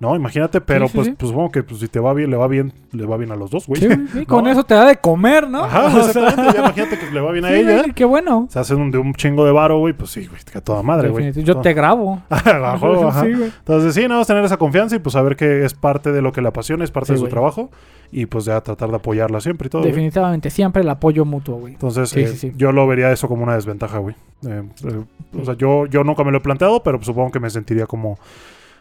[0.00, 1.14] No, imagínate, pero sí, pues, sí.
[1.16, 3.36] pues supongo que pues, si te va bien, le va bien, le va bien a
[3.36, 3.82] los dos, güey.
[3.82, 4.50] Sí, Con No.
[4.50, 5.64] eso te da de comer, ¿no?
[5.64, 6.54] Ajá, O exactamente.
[6.54, 7.84] Ya imagínate que le va bien a ella.
[7.94, 8.46] qué bueno.
[8.48, 9.92] Se hace un, de un chingo de varo, güey.
[9.92, 11.32] Pues sí, güey, que a toda madre, güey.
[11.44, 12.22] Yo te grabo.
[12.80, 13.26] Huevo, ajá.
[13.26, 16.32] Entonces, sí, nada más tener esa confianza y pues saber que es parte de lo
[16.32, 17.70] que le apasiona, es parte de su trabajo.
[18.12, 19.82] Y pues ya tratar de apoyarla siempre y todo.
[19.82, 20.48] Definitivamente.
[20.50, 21.74] Siempre el apoyo mutuo, güey.
[21.74, 24.16] Entonces, Sí, eh, yo lo vería eso como una desventaja, güey.
[24.48, 25.04] Eh, eh,
[25.40, 27.86] o sea, yo, yo nunca me lo he planteado, pero pues, supongo que me sentiría
[27.86, 28.18] como...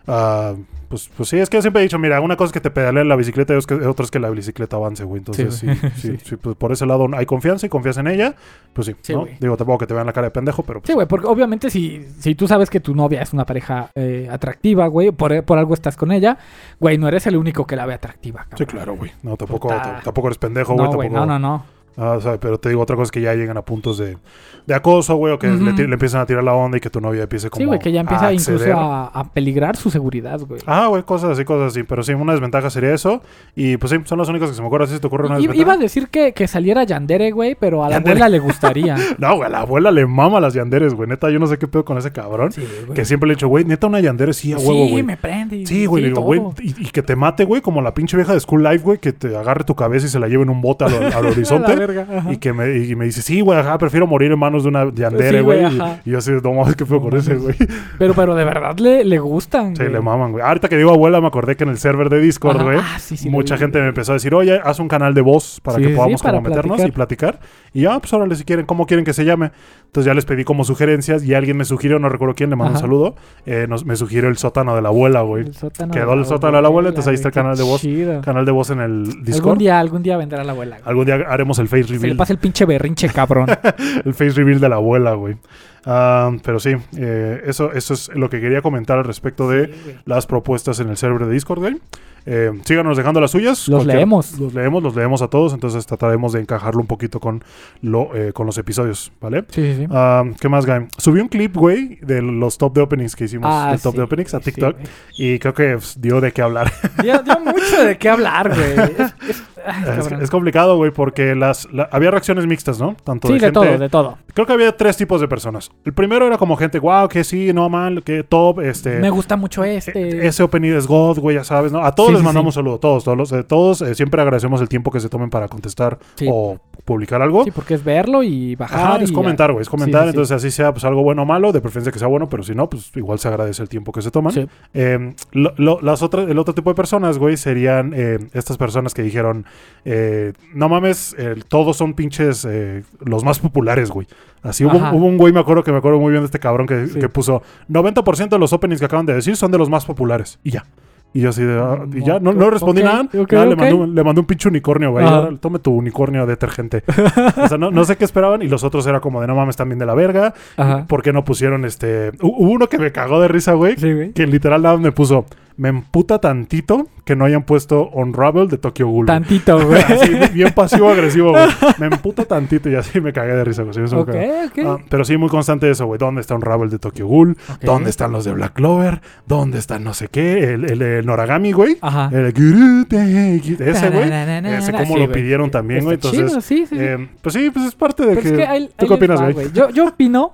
[0.10, 0.56] ah,
[0.90, 2.72] pues, pues sí, es que yo siempre he dicho, mira, una cosa es que te
[2.72, 5.20] pedalee la bicicleta y otra es que la bicicleta avance, güey.
[5.20, 8.36] Entonces, sí, Sí, sí, sí, pues por ese lado hay confianza y confías en ella,
[8.74, 9.14] pues sí, Sí.
[9.40, 11.70] Digo, tampoco que te vean la cara de pendejo, pero pues, Sí, güey, porque obviamente
[11.70, 15.60] si, si tú sabes que tu novia es una pareja eh, atractiva, güey, por, por
[15.60, 16.40] algo estás con ella,
[16.80, 18.68] güey, no eres el único que la ve atractiva, sí, cabrón.
[18.68, 19.12] claro, güey.
[19.22, 20.02] No, tampoco, Puta.
[20.04, 20.88] tampoco eres pendejo, güey.
[20.88, 21.28] No, güey, tampoco...
[21.28, 21.79] no, no, no.
[21.98, 24.18] Ah, o sea, pero te digo, otra cosa es que ya llegan a puntos de,
[24.66, 26.90] de acoso, güey, o que le, ti- le empiezan a tirar la onda y que
[26.90, 29.90] tu novia empiece como Sí, güey, que ya empieza a incluso a, a peligrar su
[29.90, 30.62] seguridad, güey.
[30.66, 31.84] Ah, güey, cosas así, cosas así.
[31.84, 33.22] Pero sí, una desventaja sería eso.
[33.56, 34.88] Y pues sí, son las únicas que se me ocurren.
[34.88, 35.62] ¿Sí se te ocurre una I- desventaja?
[35.62, 38.12] Iba a decir que, que saliera Yandere, güey, pero a la Yandere.
[38.14, 38.96] abuela le gustaría.
[39.18, 41.10] No, güey, a la abuela le mama las yanderes, güey.
[41.10, 42.52] Neta, yo no sé qué pedo con ese cabrón.
[42.54, 42.64] Sí,
[42.96, 45.04] que siempre le he dicho, güey, neta, una yandere sí a huevo, sí, güey.
[45.04, 45.66] me prende.
[45.66, 48.34] Sí, güey, le digo, güey, y, y que te mate, güey, como la pinche vieja
[48.34, 50.62] de School Life, güey, que te agarre tu cabeza y se la lleve en un
[50.62, 51.79] bote al, horizonte.
[51.80, 52.06] Verga.
[52.30, 54.92] Y que me, y me dice, sí, güey, ajá, prefiero morir en manos de una
[54.94, 55.66] yandere, güey.
[56.06, 57.56] y, yo así, no mames, qué No con ese, güey.
[57.98, 59.76] Pero, pero de verdad le, le gustan.
[59.76, 60.44] Sí, le maman, güey.
[60.44, 63.18] Ahorita que digo abuela, me acordé que en el server de Discord, güey, Ah, sí,
[63.18, 65.78] sí, lo mucha gente me empezó a decir, oye, haz un canal de voz para
[65.80, 67.40] que podamos como meternos y platicar.
[67.74, 69.52] Y ya, pues órale, si quieren, ¿cómo quieren que se llame?
[69.90, 72.74] Entonces ya les pedí como sugerencias y alguien me sugirió, no recuerdo quién, le mando
[72.74, 73.16] un saludo,
[73.48, 75.48] eh, nos, me sugirió el sótano de la abuela, güey.
[75.48, 77.82] El sótano Quedó el sótano de la abuela, entonces ahí está el canal de voz.
[77.82, 78.22] chido.
[78.22, 79.58] Canal de voz en el Algún Discord.
[79.58, 80.76] día, algún día vendrá la abuela.
[80.76, 80.88] güey.
[80.90, 82.18] Algún día haremos el face Se le reveal.
[82.18, 83.48] pasa el pinche berrinche, cabrón.
[84.06, 85.38] el face reveal de la abuela, güey.
[85.86, 89.96] Ah, pero sí, eh, eso, eso es lo que quería comentar al respecto de Sí,
[90.06, 91.78] las propuestas en el server de Discord, güey.
[92.26, 93.68] Eh, síganos dejando las suyas.
[93.68, 94.38] Los leemos.
[94.40, 95.54] Los leemos, los leemos a todos.
[95.54, 97.44] Entonces trataremos de encajarlo un poquito con,
[97.82, 99.46] lo, eh, con los episodios, ¿vale?
[99.50, 99.88] Sí, sí, sí.
[99.90, 100.88] Ah, ¿Qué más, Guy?
[100.98, 103.50] Subí un clip, güey, de los top de openings que hicimos.
[103.52, 104.76] Ah, el top de openings a TikTok.
[105.18, 106.72] y creo que pues, dio de qué hablar.
[107.02, 109.10] dio, dio mucho de qué hablar, güey.
[109.68, 110.22] Es, es- ay, es, cabrón.
[110.24, 112.96] es complicado, güey, porque las, la- había reacciones mixtas, ¿no?
[113.04, 114.18] Tanto sí, de, de, gente, todo, de todo.
[114.34, 115.72] Creo que había tres tipos de personas.
[115.86, 119.00] El primero era como gente, wow, que sí, no mal, que top, este.
[119.00, 120.26] Me gusta mucho este.
[120.28, 121.84] Ese opening es God, güey, ya sabes, ¿no?
[121.84, 122.60] A todos Sí, les sí, mandamos sí.
[122.60, 123.82] saludo, todos, todos, los- eh, todos.
[123.82, 127.44] eh, siempre agradecemos el tiempo que se tomen para contestar o publicar algo.
[127.44, 128.80] Sí, porque es verlo y bajar.
[128.94, 130.08] Ajá, es y- comentar, güey, es comentar.
[130.08, 132.56] Entonces, así sea pues algo bueno o malo, de preferencia que sea bueno, pero si
[132.56, 134.50] no, pues igual se agradece el tiempo que se toman.
[134.74, 138.94] Eh, lo- lo- las otras, el otro tipo de personas, güey, serían eh, estas personas
[138.94, 139.46] que dijeron,
[139.86, 144.08] eh, no mames, eh, todos son pinches eh, los más populares, güey.
[144.42, 146.88] Así hubo, un güey, me acuerdo que me acuerdo muy bien de este cabrón que,
[146.88, 147.00] Sí.
[147.00, 150.40] que puso 90% de los openings que acaban de decir son de los más populares.
[150.44, 150.66] Y ya.
[151.12, 153.10] Y yo así de, ah, y ya, no, no respondí nada.
[153.12, 155.06] le, mandé un, le mandé un pinche unicornio, güey.
[155.40, 156.84] Tome tu unicornio detergente.
[157.44, 158.44] o sea, no, no sé qué esperaban.
[158.44, 160.36] Y los otros era como de, no mames, también de la verga.
[160.56, 160.86] Ajá.
[160.88, 162.12] ¿Por qué no pusieron este...?
[162.20, 163.76] Hu- Hubo uno que me cagó de risa, güey.
[163.78, 164.12] Sí, güey.
[164.14, 165.26] Que literal nada me puso,
[165.60, 169.06] me emputa tantito que no hayan puesto Unravel de Tokyo Ghoul.
[169.06, 169.20] güey".
[169.20, 169.82] Tantito, güey.
[169.82, 171.46] Así, bien pasivo-agresivo, güey.
[171.80, 173.74] Me emputa tantito y así me cagué de risa, güey.
[173.76, 174.62] Sí.
[174.66, 175.98] Ah, pero sí, muy constante eso, güey.
[175.98, 177.38] ¿Dónde está Unravel de Tokyo Ghoul?
[177.62, 179.02] ¿Dónde están los de Black Clover?
[179.26, 180.54] ¿Dónde están no sé qué?
[180.54, 181.78] El, el, el Noragami, güey.
[181.82, 182.10] Ajá.
[182.14, 184.10] El ese, güey.
[184.54, 185.12] Ese cómo sí, lo güey.
[185.12, 185.96] pidieron también, güey.
[185.96, 188.30] Entonces, chido, sí, eh, pues sí, pues es parte de Pero que...
[188.30, 189.52] es que ahí- ¿Tú qué opinas, güey?
[189.52, 190.34] Yo, yo opino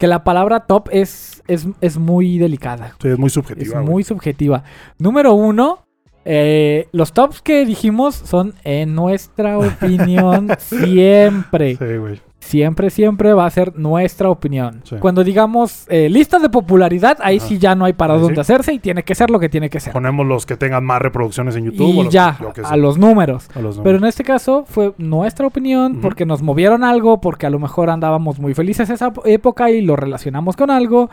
[0.00, 2.96] que la palabra top es, es, es muy delicada.
[3.00, 3.92] Sí, es muy Es subjetiva, güey.
[3.92, 4.64] muy subjetiva.
[4.98, 5.86] Número uno,
[6.24, 11.76] eh, los tops que dijimos son, en nuestra opinión, siempre.
[11.76, 12.20] Sí, güey.
[12.40, 14.80] Siempre, siempre va a ser nuestra opinión.
[14.84, 14.96] Sí.
[14.98, 17.46] Cuando digamos eh, listas de popularidad, ahí Ajá.
[17.46, 18.40] sí ya no hay para Ahí dónde sí.
[18.40, 19.92] hacerse y tiene que ser lo que tiene que ser.
[19.92, 21.98] Ponemos los que tengan más reproducciones en YouTube.
[21.98, 23.48] o Y los- ya, a los números.
[23.54, 27.50] a los Pero en este caso fue nuestra opinión porque nos movieron algo, porque a
[27.50, 31.10] lo mejor andábamos muy felices esa época y lo relacionamos con algo.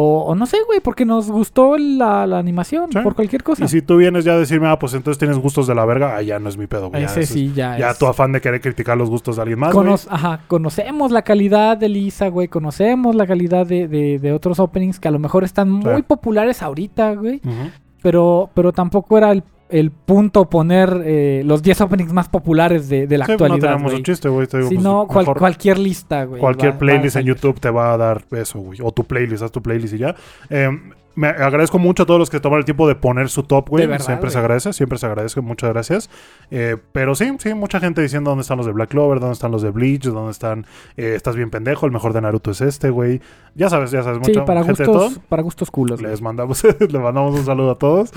[0.00, 3.00] O, o no sé, güey, porque nos gustó la, la animación, Sí.
[3.02, 3.64] por cualquier cosa.
[3.64, 6.14] Y si tú vienes ya a decirme, ah, pues entonces tienes gustos de la verga,
[6.14, 7.02] ah, ya no es mi pedo, güey.
[7.02, 9.58] Ya, Ese sí, ya, ya es- tu afán de querer criticar los gustos de alguien
[9.58, 9.92] más, güey.
[10.08, 12.46] Ajá, conocemos la calidad de Lisa, güey.
[12.46, 16.62] Conocemos la calidad de, de- de otros openings que a lo mejor están muy populares
[16.62, 17.40] ahorita, güey.
[17.44, 17.70] Ujú.
[18.00, 23.06] Pero, pero tampoco era el, el punto poner eh, los 10 openings más populares de,
[23.06, 23.96] de la Sí, pues no actualidad, tenemos güey.
[23.98, 24.46] un chiste, güey.
[24.46, 26.40] Si pues, no, cual- cualquier lista, güey.
[26.40, 27.24] cualquier va- va a playlist en.
[27.26, 28.78] YouTube te va a dar eso, güey.
[28.82, 30.14] O tu playlist, haz tu playlist y ya.
[30.50, 30.70] Eh,
[31.18, 33.86] me agradezco mucho a todos los que toman el tiempo de poner su top, güey.
[33.88, 35.40] Verdad, Siempre se agradece, siempre se agradece.
[35.40, 36.10] Muchas gracias.
[36.52, 39.50] Eh, pero sí, sí, mucha gente diciendo dónde están los de Black Clover, dónde están
[39.50, 40.64] los de Bleach, dónde están...
[40.96, 43.20] eh, estás bien pendejo, el mejor de Naruto es este, güey.
[43.56, 44.20] Ya sabes, ya sabes.
[44.24, 45.04] Sí, mucha para gente de todo.
[45.06, 46.00] gustos, para gustos culos.
[46.00, 46.12] güey.
[46.12, 48.12] Les mandamos, le mandamos un saludo a todos.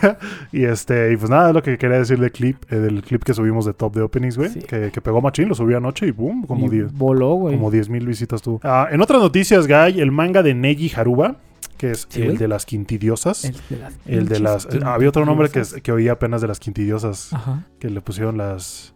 [0.52, 3.24] y este, y pues nada, es lo que quería decir del clip, eh, del clip
[3.24, 4.48] que subimos de top de openings, güey.
[4.48, 4.60] Sí.
[4.60, 6.94] Que, que pegó machín, lo subí anoche y boom, como Y 10.
[6.94, 7.56] Voló, güey.
[7.56, 8.60] Como 10 mil visitas tuvo.
[8.64, 11.36] Ah, en otras noticias, Guy, el manga de Neji Haruba,
[11.78, 13.44] que es Sí, el de las quintidiosas.
[13.44, 14.66] El de las, El de las.
[14.84, 17.32] había otro nombre que, que oía apenas de las quintidiosas.
[17.32, 17.64] Ajá.
[17.78, 18.94] Que le pusieron las.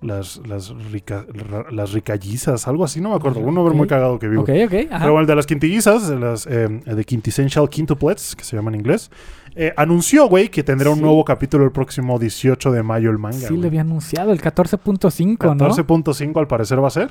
[0.00, 1.24] Las, las, rica,
[1.70, 3.38] las ricallizas, algo así, no me acuerdo.
[3.38, 4.42] Un nombre muy cagado que vivo.
[4.42, 4.74] Ok, ok.
[4.90, 4.98] Ajá.
[4.98, 8.72] Pero bueno, el de las quintillizas, de las eh, de Quintessential Quintuplets, que se llama
[8.72, 9.12] en inglés,
[9.54, 13.48] eh, anunció, güey, que tendrá un nuevo capítulo el próximo 18 de mayo el manga.
[13.48, 15.68] sí, le había anunciado el 14.5, ¿no?
[15.68, 17.10] 14.5 al parecer va a ser.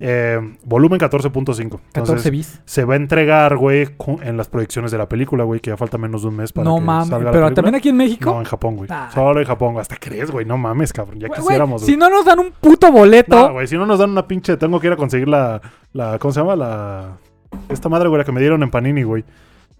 [0.00, 1.32] Eh, volumen 14.5.
[1.32, 2.60] 14 Entonces, bis.
[2.64, 3.88] se va a entregar, güey,
[4.22, 6.64] en las proyecciones de la película, güey, que ya falta menos de un mes para
[6.64, 7.08] No que mames.
[7.08, 8.30] salga Pero también aquí en México.
[8.30, 8.88] No, en Japón, güey.
[8.92, 9.10] Ah.
[9.12, 9.76] Solo en Japón.
[9.78, 10.44] Hasta crees, güey.
[10.44, 11.18] No mames, cabrón.
[11.20, 13.52] Ya Güey, quisiéramos, si no nos dan un puto boleto.
[13.52, 13.66] Güey.
[13.66, 14.56] Si no nos dan una pinche...
[14.56, 15.60] Tengo que ir a conseguir la...
[15.92, 16.54] la ¿Cómo se llama?
[16.56, 17.18] La...
[17.68, 19.24] Esta madre, güey, la que me dieron en Panini, güey.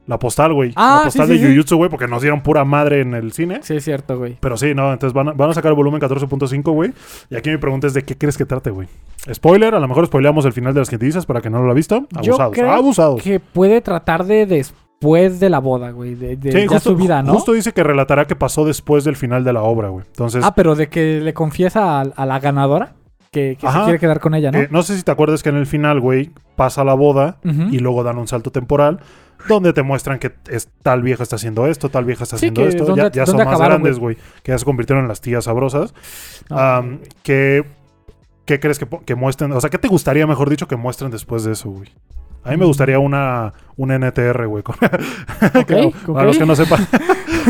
[0.08, 0.72] La postal, güey.
[0.74, 1.46] Ah, la postal sí, de sí.
[1.52, 3.60] Jujutsu, güey, porque nos dieron pura madre en el cine.
[3.62, 4.36] Sí, es cierto, güey.
[4.40, 6.92] Pero sí, no, entonces van a, van a sacar el volumen 14.5, güey.
[7.30, 8.88] Y aquí mi pregunta es de qué crees que trate, güey.
[9.32, 11.74] Spoiler, a lo mejor spoileamos el final de las quintillizas para que no lo ha
[11.74, 12.06] visto.
[12.22, 12.54] Yo Abusados.
[12.54, 13.22] creo abusados.
[13.22, 16.14] Que puede tratar de después de la boda, güey.
[16.14, 17.34] De, de Sí, ya justo, su vida, ¿no?
[17.34, 20.04] justo dice que relatará qué pasó después del final de la obra, güey.
[20.06, 22.94] Entonces, Ah, pero de que le confiesa a, a la ganadora
[23.30, 24.58] que, que se quiere quedar con ella, ¿no?
[24.58, 27.78] eh, no sé si te acuerdas que en el final, güey, pasa la boda y
[27.78, 29.00] luego dan un salto temporal
[29.46, 32.85] donde te muestran que es, tal vieja está haciendo esto, tal vieja está haciendo esto.
[32.85, 34.16] dónde- ya ya son más grandes, güey.
[34.42, 35.94] Que ya se convirtieron en las tías sabrosas.
[36.51, 37.64] No, que,
[38.44, 39.53] ¿Qué crees que, que muestren?
[39.53, 41.90] O sea, ¿qué te gustaría, mejor dicho, que muestren después de eso, güey?
[42.44, 42.68] A mí me Mm.
[42.68, 44.62] gustaría una, un NTR, güey.
[46.07, 46.87] Para los que no sepan,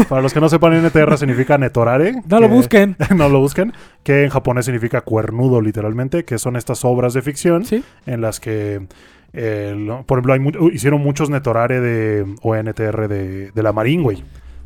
[0.08, 2.22] para los que no sepan, NTR significa netorare.
[2.28, 2.96] no lo que- busquen.
[3.16, 3.72] no lo busquen.
[4.02, 6.24] Que en japonés significa cuernudo, literalmente.
[6.24, 7.84] Que son estas obras de ficción Sí.
[8.06, 8.86] en las que,
[9.32, 14.02] eh, por ejemplo, hay mu- hicieron muchos netorare de, o NTR de, de la Marín,
[14.02, 14.22] güey.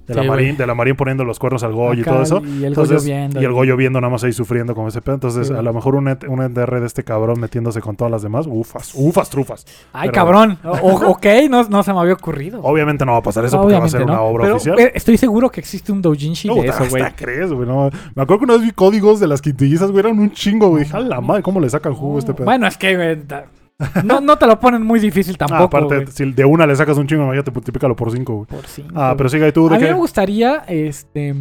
[0.06, 2.42] De la, Marín, de la Marín poniendo los cuernos al Goyo y todo eso.
[2.44, 3.40] Y el Entonces, Goyo viendo.
[3.40, 5.14] y el Goyo viendo nada más ahí sufriendo como ese pedo.
[5.14, 8.20] Entonces, Sí, a lo mejor un, un NTR de este cabrón metiéndose con todas las
[8.20, 8.46] demás.
[8.48, 9.64] Ufas, ufas, trufas.
[9.92, 10.58] Ay, pero- cabrón.
[10.64, 12.60] O- ok, no, no se me había ocurrido.
[12.62, 14.28] Obviamente no va a pasar eso porque va a ser Obviamente, una ¿no?
[14.28, 14.78] obra Pero, oficial.
[14.80, 17.04] eh, estoy seguro que existe un doujinshi No, de eso, güey.
[17.14, 17.66] crees, güey.
[17.68, 17.88] No.
[18.16, 20.00] Me acuerdo que una vez vi códigos de las quintillizas, güey.
[20.00, 20.82] Eran un chingo, güey.
[20.82, 22.44] Dije, la madre, ¿cómo le sacan jugo a este pedo?
[22.44, 23.46] Bueno, es que ta-
[24.04, 25.64] no, no te lo ponen muy difícil Ah, tampoco.
[25.78, 26.06] aparte, güey.
[26.08, 28.46] si de una le sacas un chingo, imagínate, multiplícalo por cinco, güey.
[28.46, 29.92] Por cinco, Ah, pero sigue tú, A ¿de mí qué?
[29.92, 31.34] me gustaría, este...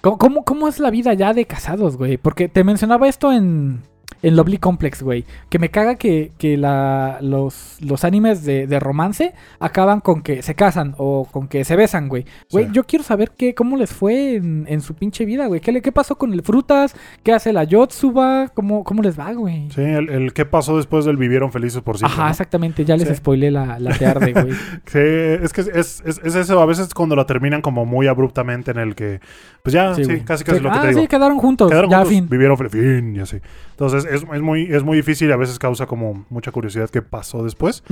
[0.00, 2.18] ¿Cómo, cómo, cómo es la vida ya de casados, güey?
[2.18, 3.80] Porque te mencionaba esto en,
[4.24, 5.24] en Lovely Complex, güey.
[5.48, 10.42] Que me caga que, que la, los, los animes de, de romance acaban con que
[10.42, 12.24] se casan o con que se besan, güey.
[12.50, 12.70] Güey, Sí.
[12.72, 15.60] yo quiero saber qué, cómo les fue en, en su pinche vida, güey.
[15.60, 16.94] ¿Qué, le- ¿Qué pasó con el Frutas?
[17.22, 18.48] ¿Qué hace la Yotsuba?
[18.54, 19.68] ¿Cómo, cómo les va, güey?
[19.70, 22.14] Sí, el, el qué pasó después del vivieron felices por siempre.
[22.14, 22.30] Ajá, ¿no?
[22.30, 22.84] exactamente.
[22.84, 23.14] Ya les Sí.
[23.16, 24.52] spoilé la, la tarde, güey.
[24.86, 28.70] Sí, es que es, es, es eso, a veces cuando la terminan como muy abruptamente
[28.70, 29.20] en el que,
[29.62, 31.00] pues ya, sí, casi casi lo que ah, te digo.
[31.00, 31.68] sí, quedaron juntos.
[31.70, 32.28] Quedaron ya, juntos, fin.
[32.28, 33.38] vivieron fin y así.
[33.72, 37.02] Entonces es, es muy, es muy difícil y a veces causa como mucha curiosidad qué
[37.02, 37.82] pasó después.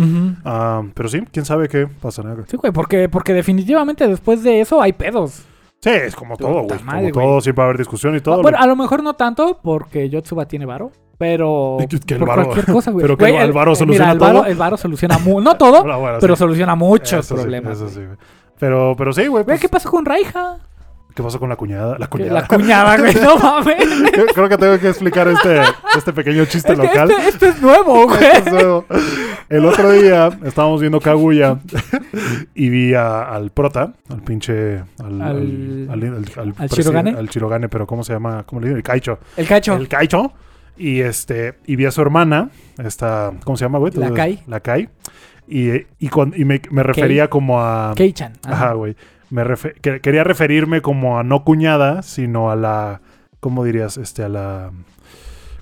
[0.45, 2.37] Ah, pero sí, quién sabe qué pasará.
[2.49, 5.45] Sí, güey, porque, porque definitivamente después de eso hay pedos.
[5.81, 6.79] Sí, es como todo, güey.
[6.79, 7.13] Como güey.
[7.13, 8.37] todo, siempre va a haber discusión y todo.
[8.37, 12.21] Ah, bueno, a lo mejor no tanto porque Yotsuba tiene varo, pero Que- que el
[12.21, 13.03] por varo- cualquier cosa, güey.
[13.03, 14.47] pero que Güey, el varo eh, soluciona mira, el varo, todo.
[14.51, 16.39] el varo soluciona no todo, Bueno, pero sí.
[16.39, 17.77] soluciona muchos Eso sí, problemas.
[17.77, 18.17] eso sí, güey.
[18.61, 19.27] Pero, pero sí.
[19.27, 20.59] Güey, pues, ¿qué pasó con Raija?
[21.15, 21.97] ¿Qué pasó con la cuñada?
[21.99, 22.33] La cuñada.
[22.33, 23.77] La cuñada, güey, no mames.
[24.35, 25.61] Creo- que tengo que explicar este,
[25.97, 27.11] este pequeño chiste local.
[27.11, 28.23] este, este es nuevo, güey.
[28.25, 28.85] Esto es nuevo.
[29.49, 31.59] El otro día estábamos viendo Kaguya
[32.55, 34.79] y vi a- al prota, al pinche.
[35.03, 36.55] Al, al, Al-
[37.17, 38.45] al, Shirogane, pero ¿cómo se llama?
[38.45, 38.77] ¿Cómo le dicen?
[38.79, 39.19] El Kaicho.
[39.37, 39.75] El cacho.
[39.77, 40.33] El Kaicho.
[40.79, 41.55] Y este.
[41.67, 42.49] Y vi a su hermana,
[42.83, 43.33] esta.
[43.45, 43.93] ¿Cómo se llama, güey?
[43.95, 44.43] La Kai.
[44.47, 44.89] La Kai.
[45.47, 47.93] Y, y, cuan- y me, me refería como a.
[47.95, 48.33] Keichan.
[48.45, 48.97] Ajá, güey.
[49.33, 49.43] Me
[49.81, 53.01] que- quería referirme como a no cuñada, sino a la.
[53.41, 53.97] ¿Cómo dirías?
[53.97, 54.71] Este, a la.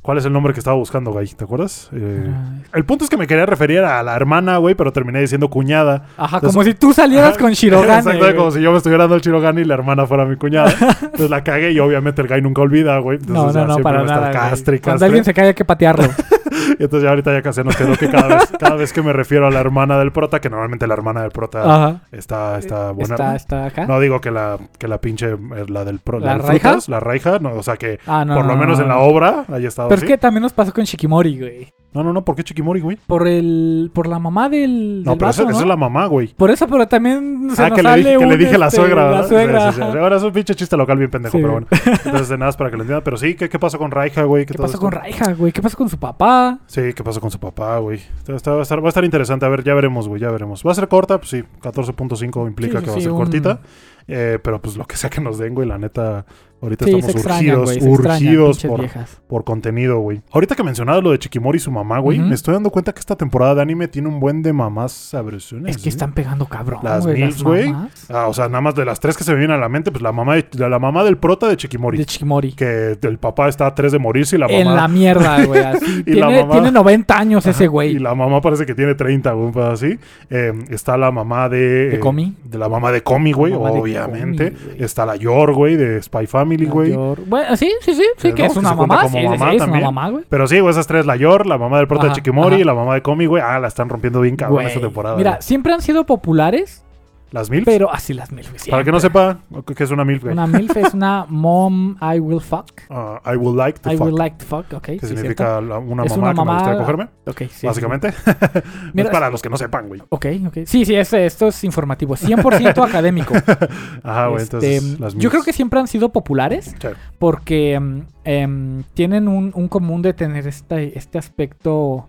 [0.03, 1.29] ¿Cuál es el nombre que estaba buscando, güey?
[1.29, 1.91] ¿Te acuerdas?
[1.93, 2.27] Eh,
[2.73, 6.07] el punto es que me quería referir a la hermana, güey, pero terminé diciendo cuñada.
[6.17, 7.39] Ajá, Entonces- como si tú salieras Ajá.
[7.39, 8.35] con Shirogane.
[8.35, 10.73] Como si yo me estuviera dando el Shirogane y la hermana fuera mi cuñada.
[11.03, 13.19] Entonces la cagué y obviamente el guy nunca olvida, güey.
[13.19, 14.31] No, Entonces, no, no, siempre para nada.
[14.33, 15.07] castre y Cuando castre.
[15.07, 16.09] alguien se cae hay que patearlo.
[16.81, 19.13] Y entonces ya ahorita ya casi nos quedó que cada vez, cada vez que me
[19.13, 22.01] refiero a la hermana del prota, que normalmente la hermana del prota Ajá.
[22.11, 23.17] está, está buena.
[23.17, 23.87] Está, está acá.
[23.87, 26.71] No digo que la, que la pinche, eh, la del pro, ¿La Raija?
[26.71, 28.89] Frutas, la raija, no, o sea que Ah, no, por lo no, menos no, en
[28.89, 31.69] la obra haya estado Pero es que también nos pasó con Shikimori, güey.
[31.93, 32.97] No, no, no, ¿por qué Chiquimori, güey?
[33.07, 35.65] Por el, por la mamá del, No, del pero esa, vato, esa ¿no?
[35.65, 36.29] es la mamá, güey.
[36.35, 38.67] Por eso, pero también se Ah, nos que le, dije, que le un, dije la
[38.69, 39.29] este, suegra, La ¿verdad?
[39.29, 39.73] suegra.
[39.73, 39.99] Sí, sí, sí.
[39.99, 41.67] Ahora es un pinche chiste local bien pendejo, pero bueno.
[42.05, 43.03] Entonces, nada más para que lo entiendan.
[43.03, 44.47] Pero sí, ¿qué, qué pasó con Raija, güey?
[44.47, 44.85] ¿Qué todo pasó esto?
[44.85, 45.51] con Raija, güey?
[45.53, 46.61] ¿Qué pasó con su papá?
[46.67, 47.99] Sí, ¿qué pasó con su papá, güey?
[48.29, 49.45] Está- va, a estar, va a estar interesante.
[49.45, 50.63] A ver, ya veremos, güey, ya veremos.
[50.65, 51.19] ¿Va a ser corta?
[51.19, 53.59] Pues sí, 14.5 implica que va a ser un- cortita.
[54.07, 56.25] Eh, pero pues lo que sea que nos den, güey, la neta,
[56.63, 57.95] ahorita Sí, estamos extrañan, urgidos, güey.
[57.95, 58.89] Extrañan, urgidos por,
[59.27, 60.23] por contenido, güey.
[60.33, 63.01] Ahorita que mencionabas lo de Chiquimori y su mamá, güey, me estoy dando cuenta que
[63.01, 65.77] esta temporada de anime tiene un buen de mamás sabrosonas.
[65.77, 67.23] Es que están pegando cabrón, Las güey.
[67.23, 67.75] milfs, güey.
[68.09, 69.91] Ah, o sea, nada más de las tres que se me vienen a la mente,
[69.91, 71.99] pues la mamá de, la mamá del prota de Chiquimori.
[71.99, 72.53] De Shikimori.
[72.53, 74.59] Que el papá está a tres de morirse y la mamá.
[74.61, 75.63] En la mierda, güey.
[75.63, 76.03] Así.
[76.07, 77.99] Y la tiene, mamá- tiene 90 años ese Ajá, Y güey.
[77.99, 79.99] la mamá parece que tiene 30, güey, pedo así.
[80.29, 81.59] Eh, está la mamá de...
[81.91, 82.35] ¿De eh, Komi?
[82.45, 84.51] De la mamá de Comi, güey, obviamente.
[84.51, 84.83] Güey.
[84.83, 86.91] está la Yor, güey, de Spy Family, güey.
[86.91, 87.21] Mayor.
[87.27, 88.05] Bueno, sí, sí, sí.
[88.17, 89.09] Sí, que es Que una mamá.
[89.09, 90.25] Sí, es una mamá, güey.
[90.29, 92.13] Pero sí, güey, esas tres, la Yor, la mamá del prota de
[92.61, 93.43] y la mamá de Comi, güey.
[93.45, 94.67] Ah, la están rompiendo bien cabrón Güey.
[94.69, 95.17] esta temporada.
[95.17, 95.43] Mira, güey.
[95.43, 96.85] siempre han sido populares,
[97.33, 97.65] Las MILFs.
[97.65, 98.69] pero así las MILF.
[98.69, 99.39] Para que no sepa
[99.77, 100.25] qué es una MILF.
[100.25, 102.71] Una MILF es una mom I will fuck.
[102.91, 104.07] Ah, I would like to I fuck.
[104.07, 104.83] would like to fuck, ok.
[104.83, 107.05] que sí, significa la- una mamá una que me gustaría cogerme.
[107.27, 107.67] Ok, sí, sí.
[107.67, 108.13] básicamente.
[108.95, 110.03] Mira, es para los que no sepan, güey.
[110.09, 110.59] Ok, ok.
[110.67, 112.17] Sí, sí, es- esto es informativo.
[112.17, 113.35] 100% académico.
[114.03, 116.89] Ajá, güey, Este, entonces las yo creo que siempre han sido populares Sí.
[117.19, 122.09] porque em, em, tienen un, un común de tener este, este aspecto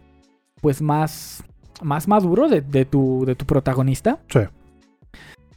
[0.61, 1.43] pues más,
[1.81, 4.19] más maduro de, de tu, de tu protagonista.
[4.29, 4.39] Sí.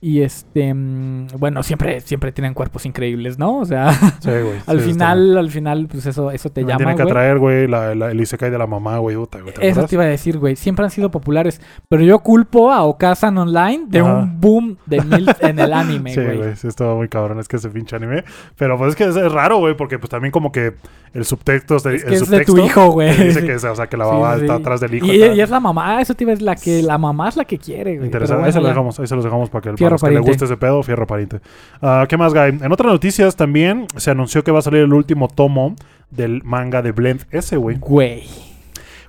[0.07, 3.61] Y este, mm, bueno, siempre, siempre tienen cuerpos increíbles, ¿no?
[3.61, 3.91] O sea,
[4.21, 4.59] Sí, güey.
[4.67, 7.11] al sí, final, al final, pues eso, eso te Me llama, Tiene que güey.
[7.11, 9.17] atraer, güey, la, la- el Isekai de la mamá, güey.
[9.17, 10.57] güey, ¿te Eso te iba a decir, güey.
[10.57, 11.59] Siempre han sido populares.
[11.89, 14.13] Pero yo culpo a Okazan Online de Ajá.
[14.15, 16.37] un boom de MILF en el anime, Sí, güey.
[16.37, 17.39] güey, sí, estaba muy cabrón.
[17.41, 18.25] Es que ese pinche anime.
[18.59, 20.75] Pero pues es que es, es raro, güey, porque pues también como que
[21.15, 21.77] el subtexto.
[21.77, 23.17] Es el que es de subtexto tu hijo, güey.
[23.29, 25.07] Dice que, es- o sea, que la mamá está atrás del hijo.
[25.07, 27.31] Y, está- y es la mamá, eso te iba a decir, la que la mamá
[27.31, 28.05] es la que quiere, güey.
[28.09, 28.45] Interesante.
[28.45, 30.45] Ahí se los dejamos, ahí se los dejamos para que, Fierro los que le guste
[30.45, 31.41] ese pedo, fierro pariente.
[31.83, 32.59] Ah, ¿Qué más, Guy?
[32.63, 35.75] En otras noticias también se anunció que va a salir el último tomo
[36.11, 37.79] del manga de Blend S, güey.
[37.79, 38.25] Güey.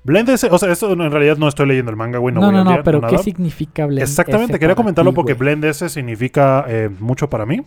[0.03, 2.33] Blend S, o sea, eso en realidad no estoy leyendo el manga, güey.
[2.33, 5.11] No, No, voy no, no, día, pero no ¿qué significa Blend Exactamente, S quería comentarlo
[5.11, 5.33] ti, porque?
[5.33, 7.61] Blend S significa eh, mucho para mí.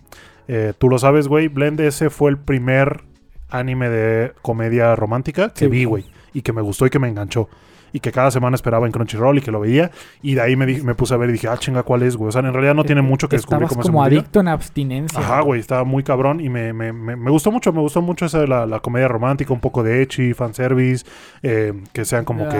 [0.46, 1.48] Eh, tú lo sabes, güey.
[1.48, 3.02] Blend S fue el primer
[3.50, 5.66] anime de comedia romántica que Sí.
[5.68, 6.04] vi, güey.
[6.32, 7.48] y que me gustó y que me enganchó.
[7.92, 9.90] Y que cada semana esperaba en Crunchyroll y que lo veía.
[10.22, 12.16] Y de ahí me, di- me puse a ver y dije, ah, chinga, ¿cuál es,
[12.16, 12.28] güey?
[12.28, 14.20] O sea, en realidad no tiene mucho que descubrir cómo se como mundillo.
[14.20, 15.18] adicto en abstinencia.
[15.20, 18.26] Ajá, güey, estaba muy cabrón y me, me, me, me gustó mucho, me gustó mucho
[18.26, 21.06] esa de la, la comedia romántica, un poco de ecchi, fanservice,
[21.42, 22.56] eh, que sean como que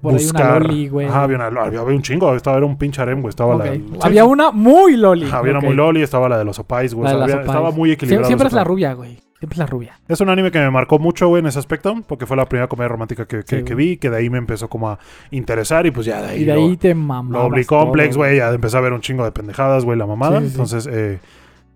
[0.00, 0.62] por ahí buscar...
[0.62, 1.06] una loli, güey.
[1.08, 3.64] Ajá, había, una, había un chingo, estaba era un pinche harem, güey, estaba Ok.
[3.64, 3.70] la...
[4.06, 4.28] Había sí.
[4.28, 5.26] una muy loli.
[5.26, 7.90] Ajá, había una muy loli, estaba la de los opais, güey, o sea, estaba muy
[7.90, 8.26] Sie- equilibrado.
[8.26, 9.18] Siempre es la rubia, güey.
[9.40, 9.98] Siempre es la rubia.
[10.06, 12.68] Es un anime que me marcó mucho, güey, en ese aspecto, porque fue la primera
[12.68, 14.98] comedia romántica que, que, Sí, que vi, que de ahí me empezó como a
[15.30, 16.42] interesar y pues ya de ahí...
[16.42, 19.00] Y de lo- ahí te Lo Obli todo, Complex, güey, ya empecé a ver un
[19.00, 20.40] chingo de pendejadas, güey, la mamada.
[20.40, 20.54] Sí, sí, sí.
[20.60, 21.18] Entonces, eh,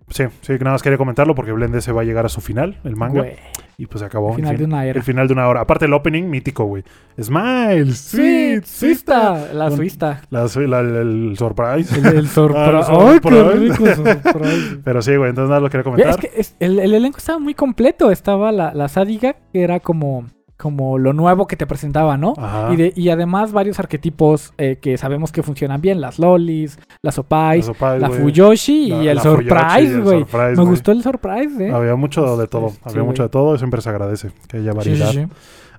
[0.09, 2.77] sí, sí, nada más quería comentarlo porque Blende se va a llegar a su final,
[2.83, 3.21] el manga.
[3.21, 3.33] Güey.
[3.77, 4.33] Y pues se acabó.
[4.33, 4.97] Final el, de fin- una era.
[4.99, 5.59] el final de una hora.
[5.61, 6.83] Aparte el opening mítico, güey.
[7.21, 9.53] Smile, Sí, sweet, suista.
[9.53, 10.21] La suista.
[10.29, 11.93] La, la- el, el surprise.
[11.97, 13.55] El, Ah, el ¡Ay, qué surprise.
[13.57, 13.85] rico
[14.31, 14.77] surprise!
[14.85, 16.09] Pero sí, güey, entonces nada, lo quería comentar.
[16.11, 18.11] Es que es- el, el elenco estaba muy completo.
[18.11, 20.25] Estaba la, la sádica, que era como,
[20.57, 22.33] como lo nuevo que te presentaba, ¿no?
[22.71, 25.99] Y, de- y además varios arquetipos eh, que sabemos que funcionan bien.
[25.99, 28.21] Las lolis, las opais, la güey.
[28.21, 30.25] Fuyoshi La- y el la surprise, güey.
[30.55, 31.71] Me gustó el surprise, ¿eh?
[31.71, 32.69] Había mucho de todo.
[32.69, 35.11] Sí, Había sí, mucho de todo y siempre se agradece que haya Sí, variedad.
[35.11, 35.27] sí,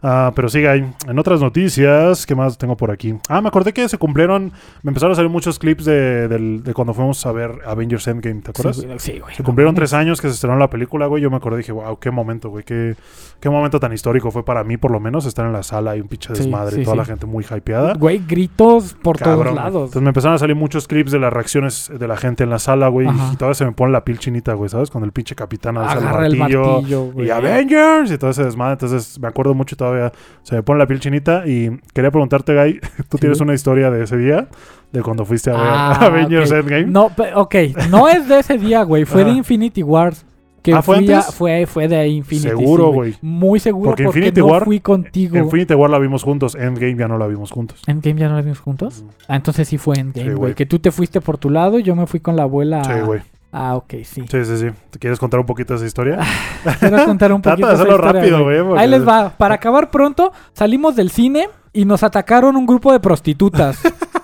[0.02, 0.84] Ah, pero sigue ahí.
[1.08, 3.14] En otras noticias, ¿qué más tengo por aquí?
[3.28, 4.52] Ah, me acordé que se cumplieron.
[4.82, 8.76] Me empezaron a salir muchos clips de, cuando fuimos a ver Avengers Endgame, ¿te acuerdas?
[8.76, 8.98] Sí, güey.
[8.98, 9.34] Sí, güey.
[9.34, 11.22] Se cumplieron tres años que se estrenó la película, güey.
[11.22, 12.64] Yo me acordé y dije, wow, qué momento, güey.
[12.64, 12.96] Qué,
[13.40, 16.00] qué momento tan histórico fue para mí, por lo menos, estar en la sala y
[16.00, 16.76] un pinche Sí, desmadre.
[16.76, 17.94] sí, toda la gente muy hypeada.
[17.94, 19.54] Güey, gritos por Cabrón, todos güey.
[19.56, 19.82] lados.
[19.82, 22.58] Entonces me empezaron a salir muchos clips de las reacciones de la gente en la
[22.58, 23.06] sala, güey.
[23.06, 23.30] Ajá.
[23.32, 24.90] Y todavía se me pone la piel chinita, güey, ¿sabes?
[24.90, 28.72] Cuando el pinche capitán alza el martillo, y Avengers y todo ese desmadre.
[28.74, 31.46] Entonces me acuerdo mucho y todavía se me pone la piel chinita.
[31.46, 34.48] Y quería preguntarte, Guy, ¿tú Sí, tienes una historia de ese día?
[34.92, 36.58] De cuando fuiste a ver Ah, Avengers ok.
[36.58, 36.86] Endgame.
[36.86, 37.54] No, ok,
[37.90, 39.04] no es de ese día, güey.
[39.04, 39.38] Fue de Ajá.
[39.38, 40.24] Infinity Wars.
[40.62, 42.48] Que Ah, ¿fue a- fue, fue de Infinity.
[42.48, 43.14] Seguro, sí, güey.
[43.22, 45.36] Muy seguro Porque porque, Infinity no War- fui contigo.
[45.38, 46.56] Infinity War la vimos juntos.
[46.56, 47.82] Endgame ya no la vimos juntos.
[47.86, 49.04] ¿Endgame ya no la vimos juntos?
[49.28, 50.36] Ah, entonces sí fue Endgame, güey.
[50.38, 50.54] güey.
[50.54, 52.82] que tú te fuiste por tu lado y yo me fui con la abuela.
[52.82, 53.20] Sí, güey.
[53.52, 54.24] Ah, ok, sí.
[54.28, 54.66] Sí, sí, sí.
[54.90, 56.18] ¿Te quieres contar un poquito de esa historia?
[56.80, 58.62] Quiero contar un Trata poquito de esa hacerlo historia, rápido, güey.
[58.62, 59.30] porque- Ahí les va.
[59.30, 63.78] Para acabar pronto, salimos del cine y nos atacaron un grupo de prostitutas.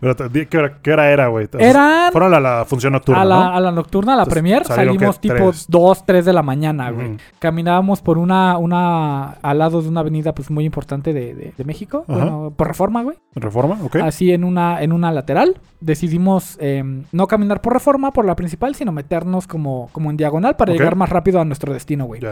[0.00, 0.16] Pero
[0.48, 1.48] ¿qué, hora, qué hora era, güey?
[1.58, 3.54] Eran Fueron a la función nocturna, a la, ¿no?
[3.54, 5.66] a la nocturna, a la Entonces, premier, salimos tipo Tres.
[5.68, 7.16] 2, 3 de la mañana, güey.
[7.38, 11.64] Caminábamos por una, una, al lado de una avenida pues muy importante de, de- de
[11.64, 12.18] México, Ajá.
[12.18, 13.16] bueno, por reforma, güey.
[13.34, 13.78] ¿Reforma?
[13.82, 13.96] ¿Ok?
[13.96, 15.56] Así en una, en una lateral.
[15.80, 20.56] Decidimos eh, no caminar por reforma, por la principal, sino meternos como, como en diagonal
[20.56, 22.22] para llegar más rápido a nuestro destino, güey.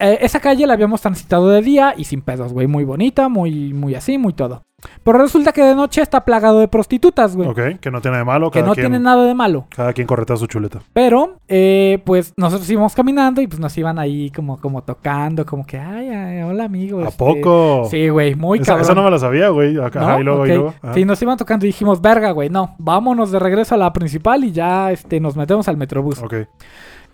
[0.00, 2.66] Eh, esa calle la habíamos transitado de día y sin pedos, güey.
[2.66, 4.62] Muy bonita, muy, muy así, muy todo.
[5.02, 7.48] Pero resulta que de noche está plagado de prostitutas, güey.
[7.48, 8.50] Ok, que no tiene de malo.
[8.50, 9.66] Que no quien, tienen nada de malo.
[9.74, 10.80] Cada quien corretea su chuleta.
[10.92, 15.66] Pero, eh, pues nosotros íbamos caminando y pues nos iban ahí como, como tocando, como
[15.66, 17.00] que, ay, ay, hola amigo.
[17.00, 17.18] ¿A este".
[17.18, 17.86] poco?
[17.90, 18.84] Sí, güey, muy esa, cabrón.
[18.84, 19.78] esa no me la sabía, güey.
[19.78, 20.06] Acá, ¿No?
[20.08, 20.46] ajá, y luego, Ok.
[20.46, 20.74] y luego.
[20.82, 20.94] ajá.
[20.94, 24.44] Sí, nos iban tocando y dijimos, verga, güey, no, vámonos de regreso a la principal
[24.44, 26.22] y ya este, nos metemos al metrobús.
[26.22, 26.34] Ok.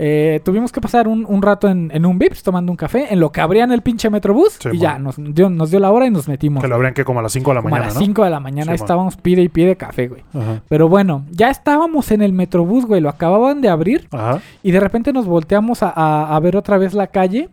[0.02, 3.20] Eh, tuvimos que pasar un, un rato en, en un Vips tomando un café, en
[3.20, 6.06] lo que abrían el pinche metrobús Sí, y ya, nos dio, nos dio la hora
[6.06, 6.62] y nos metimos.
[6.62, 8.00] Que lo abrían que como a las 5 de la Como a mañana, las ¿no?
[8.06, 10.22] 5 de la mañana Sí, estábamos pide y pide café, güey.
[10.32, 10.62] Ajá.
[10.70, 14.40] Pero bueno, ya estábamos en el metrobús, güey, lo acababan de abrir Ajá.
[14.62, 17.50] y de repente nos volteamos a, a- a ver otra vez la calle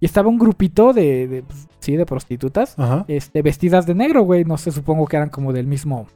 [0.00, 3.04] y estaba un grupito de, de, pues, sí, de prostitutas, Ajá.
[3.08, 6.06] este, vestidas de negro, güey, no sé, supongo que eran como del mismo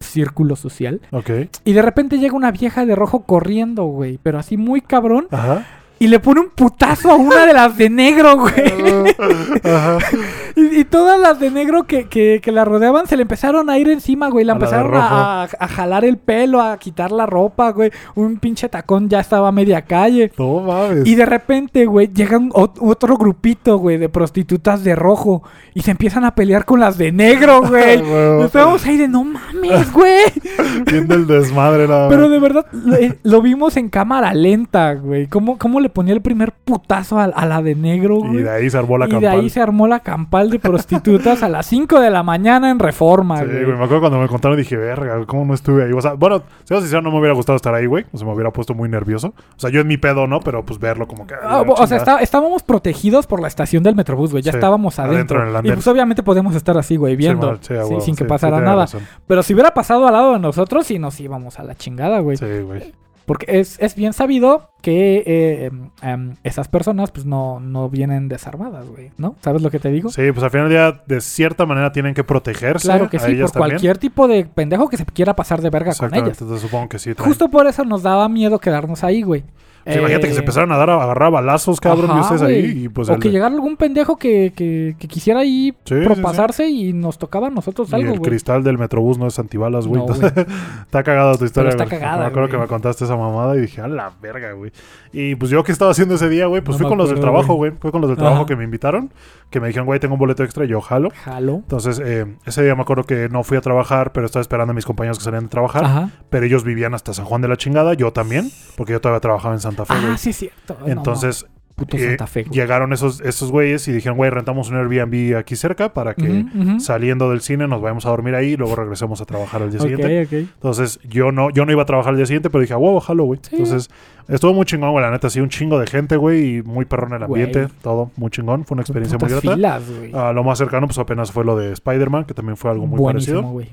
[0.00, 1.00] círculo social.
[1.10, 1.30] Ok.
[1.64, 5.64] Y de repente llega una vieja de rojo corriendo, güey, pero así muy cabrón, Ajá.
[5.98, 8.54] y le pone un putazo a una de las de negro, güey.
[9.64, 9.98] Ajá.
[10.56, 13.78] Y, y todas las de negro que, que, que la rodeaban se le empezaron a
[13.78, 14.44] ir encima, güey.
[14.44, 17.90] La A empezaron a, a- a jalar el pelo, a quitar la ropa, güey.
[18.14, 20.32] Un pinche tacón ya estaba a media calle.
[20.38, 21.06] No mames.
[21.06, 25.42] Y de repente, güey, llega un otro grupito, güey, de prostitutas de rojo.
[25.74, 28.00] Y se empiezan a pelear con las de negro, güey.
[28.44, 30.24] Estábamos ahí de no mames, güey.
[30.90, 35.26] Viendo el desmadre, nada Pero de verdad, lo, eh, lo vimos en cámara lenta, güey.
[35.26, 38.70] ¿Cómo, ¿Cómo le ponía el primer putazo a, a la de negro, Y de ahí
[38.70, 39.40] se armó la y de campal.
[39.40, 43.38] ahí se armó la campal de prostitutas a las 5 de la mañana en Reforma,
[43.40, 43.64] Sí, güey.
[43.64, 45.92] güey, me acuerdo cuando me contaron dije, verga, ¿cómo no estuve ahí?
[45.92, 48.04] O sea, bueno, si sincero, no me hubiera gustado estar ahí, güey.
[48.12, 49.28] O sea, me hubiera puesto muy nervioso.
[49.56, 50.40] O sea, yo en mi pedo, ¿no?
[50.40, 51.34] Pero pues verlo como que...
[51.42, 54.42] Ah, o sea, está- estábamos protegidos por la estación del Metrobús, güey.
[54.42, 55.60] Ya Sí, estábamos adentro adentro.
[55.60, 57.48] en el y pues obviamente podemos estar así, güey, viendo.
[57.52, 58.82] Man, sin que pasara nada.
[58.82, 59.02] razón.
[59.26, 62.36] Pero si hubiera pasado al lado de nosotros, sí nos íbamos a la chingada, güey.
[62.36, 62.92] Sí, güey.
[63.26, 65.70] Porque es, es bien sabido que eh,
[66.02, 69.10] em, esas personas, pues no, no vienen desarmadas, güey.
[69.18, 69.34] ¿No?
[69.42, 70.10] ¿Sabes lo que te digo?
[70.10, 72.86] Sí, pues al final del día, de cierta manera, tienen que protegerse.
[72.86, 73.70] Claro que sí, por también.
[73.70, 76.40] cualquier tipo de pendejo que se quiera pasar de verga con ellas.
[76.40, 77.10] entonces supongo que sí.
[77.14, 79.42] traen- Justo por eso nos daba miedo quedarnos ahí, güey.
[79.86, 82.42] Sí, imagínate que se Eh, empezaron a dar a agarrar balazos, cabrón, Ajá, y ustedes
[82.42, 82.84] ahí.
[82.84, 86.04] Y pues o el, que llegara algún pendejo que, que, que quisiera ahí Sí, sí,
[86.04, 88.30] propasarse y nos tocaba a nosotros y algo, el güey.
[88.30, 90.02] cristal del metrobús no es antibalas, güey.
[90.04, 90.12] No,
[90.82, 92.00] está cagada tu historia, está güey.
[92.00, 94.72] cagada, Me acuerdo que me contaste esa mamada y dije, a la verga, güey.
[95.12, 96.62] Y pues yo, ¿qué estaba haciendo ese día, güey?
[96.62, 97.70] Pues No fui con los del acuerdo, trabajo, güey.
[97.80, 98.46] Fui con los del trabajo Ajá.
[98.46, 99.10] que me invitaron,
[99.50, 101.10] que me dijeron, güey, tengo un boleto extra y yo jalo.
[101.24, 101.54] Jalo.
[101.56, 104.74] Entonces, eh, ese día me acuerdo que no fui a trabajar, pero estaba esperando a
[104.74, 105.84] mis compañeros que salían de trabajar.
[105.84, 106.10] Ajá.
[106.30, 109.54] Pero ellos vivían hasta San Juan de la chingada, yo también, porque yo todavía trabajaba
[109.54, 110.12] en Santa Fe, güey.
[110.12, 110.76] Ah, sí, es cierto.
[110.86, 111.46] Entonces,
[111.76, 112.58] puto eh, Santa Fe, güey.
[112.58, 116.44] llegaron esos, esos güeyes y dijeron, güey, rentamos un Airbnb aquí cerca para que
[116.80, 119.80] saliendo del cine nos vayamos a dormir ahí y luego regresemos a trabajar al día
[119.80, 120.22] siguiente.
[120.22, 120.32] Ok, ok.
[120.54, 122.98] Entonces, yo no, yo no iba a trabajar al día siguiente, pero dije, a huevo,
[123.00, 123.38] jalo, güey.
[123.42, 123.50] Sí.
[123.56, 123.90] Entonces,
[124.28, 127.12] estuvo muy chingón, güey, la neta, sí, un chingo de gente, güey, y muy perrón
[127.12, 127.42] el Güey.
[127.44, 128.64] ambiente, todo muy chingón.
[128.64, 129.52] Fue una experiencia muy grata.
[129.54, 130.10] filas, güey.
[130.14, 132.98] Ah, lo más cercano, pues apenas fue lo de Spider-Man, que también fue algo muy
[132.98, 133.52] Buenísimo, parecido.
[133.52, 133.68] güey.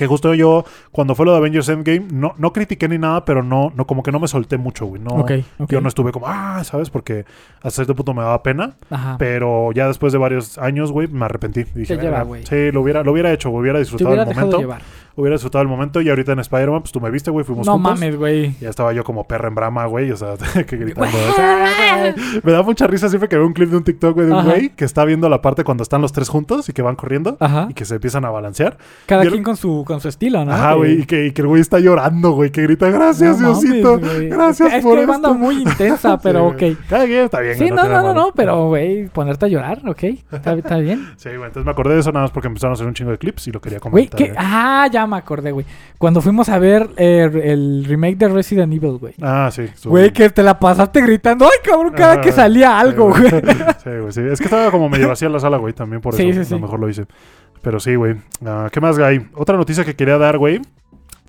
[0.00, 3.42] Que justo yo, cuando fue lo de Avengers Endgame, no, no critiqué ni nada, pero
[3.42, 5.02] no, no, como que no me solté mucho, güey.
[5.02, 5.26] No.
[5.68, 6.88] Yo no estuve como, ah, ¿sabes?
[6.88, 7.26] Porque
[7.58, 8.78] hasta cierto punto me daba pena.
[8.88, 9.16] Ajá.
[9.18, 11.64] Pero ya después de varios años, güey, me arrepentí.
[11.74, 12.46] Dije, Te güey.
[12.46, 14.58] Sí, lo hubiera, lo hubiera hecho, hubiera Te disfrutado hubiera el momento.
[14.58, 14.80] llevar.
[15.20, 16.00] Hubiera disfrutado el momento.
[16.00, 17.92] Y ahorita en Spider-Man, pues tú me viste, güey, fuimos No juntos.
[17.92, 18.54] mames, güey.
[18.60, 20.34] Ya estaba yo como perra en brama, güey, o sea,
[20.66, 21.10] que gritando.
[21.10, 22.40] Güey.
[22.42, 24.44] me da mucha risa siempre que veo un clip de un TikTok, güey, de un
[24.44, 27.36] güey que está viendo la parte cuando están los tres juntos y que van corriendo
[27.40, 27.66] Ajá.
[27.70, 28.78] y que se empiezan a balancear.
[29.06, 30.52] Cada quien con su, con su estilo, ¿no?
[30.52, 33.38] Ajá, Que- güey, y que, y que el güey está llorando, güey, que grita, gracias,
[33.40, 34.28] No Diosito, güey.
[34.28, 35.12] gracias es por que esto.
[35.12, 36.58] banda muy intensa, pero Sí, ok.
[36.60, 36.76] güey.
[36.88, 37.54] Cada quien está bien.
[37.58, 40.02] Sí, güey, no, no, no, no, pero, güey, ponerte a llorar, ok.
[40.32, 41.00] Está, está bien.
[41.16, 43.10] Sí, güey, entonces me acordé de eso nada más porque empezaron a hacer un chingo
[43.10, 44.18] de clips y lo quería Güey, comentar.
[44.18, 44.24] ¿qué?
[44.26, 44.34] eh.
[44.36, 45.66] Ah, ya me acordé, güey.
[45.98, 49.14] Cuando fuimos a ver eh, el remake de Resident Evil, güey.
[49.20, 49.66] Ah, sí.
[49.84, 50.14] Güey, bien.
[50.14, 53.30] que te la pasaste gritando, ay, cabrón, cada que salía algo, güey.
[53.84, 54.20] Sí, güey, sí.
[54.30, 56.62] Es que estaba como medio vacía la sala, güey, también por eso sí, a lo
[56.62, 57.06] mejor lo hice.
[57.62, 58.16] Pero sí, güey.
[58.44, 59.28] Ah, ¿Qué más, Guy?
[59.34, 60.60] Otra noticia que quería dar, güey,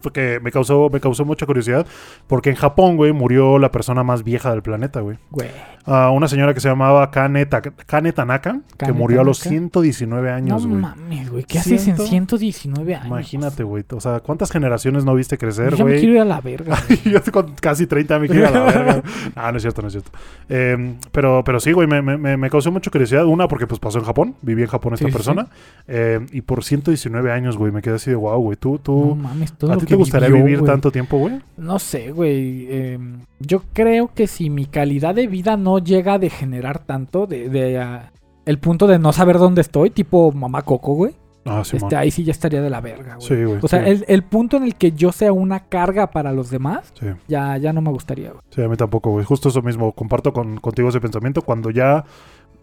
[0.01, 1.85] que me causó, me causó mucha curiosidad
[2.27, 5.17] porque en Japón, güey, murió la persona más vieja del planeta, güey.
[5.29, 5.49] Güey.
[5.85, 9.49] Una señora que se llamaba Kane, Ta- Kane Tanaka, que murió a los Tanaka.
[9.59, 10.79] 119 No años, güey.
[10.79, 11.43] mames, güey.
[11.43, 13.07] ¿Qué haces en Ciento- 119 años?
[13.07, 13.83] Imagínate, güey.
[13.91, 15.99] O sea, ¿cuántas generaciones no viste crecer, Yo ya me güey?
[16.01, 16.77] quiero ir a la verga.
[17.05, 19.03] yo con casi 30 me quiero ir a la verga.
[19.35, 20.11] Ah, no es cierto, no es cierto.
[20.49, 23.25] Eh, pero, pero sí, güey, me, me- me- causó mucha curiosidad.
[23.25, 24.35] Una, porque pues pasó en Japón.
[24.43, 25.47] Viví en Japón esta Sí, sí, persona.
[25.87, 28.55] Eh, y por 119 años, güey, me quedé así de wow, güey.
[28.57, 31.17] ¿Tú, No tú, mames, todo ¿A lo ti que te gustaría vivió, vivir tanto tiempo,
[31.17, 31.39] güey?
[31.57, 32.67] No sé, güey.
[32.69, 32.99] eh,
[33.39, 37.79] yo creo que si mi calidad de vida no llega a degenerar tanto, de, de,
[37.79, 38.11] ah,
[38.45, 41.15] el punto de no saber dónde estoy, tipo mamá Coco, güey.
[41.43, 43.27] Ah, sí, este, ahí sí ya estaría de la verga, güey.
[43.27, 43.59] Sí, güey.
[43.63, 46.51] O sea, sí, el, el punto en el que yo sea una carga para los
[46.51, 46.93] demás,
[47.27, 48.43] ya, ya no me gustaría, güey.
[48.51, 49.25] Sí, a mí tampoco, güey.
[49.25, 49.91] Justo eso mismo.
[49.93, 51.41] Comparto con, contigo ese pensamiento.
[51.41, 52.05] Cuando ya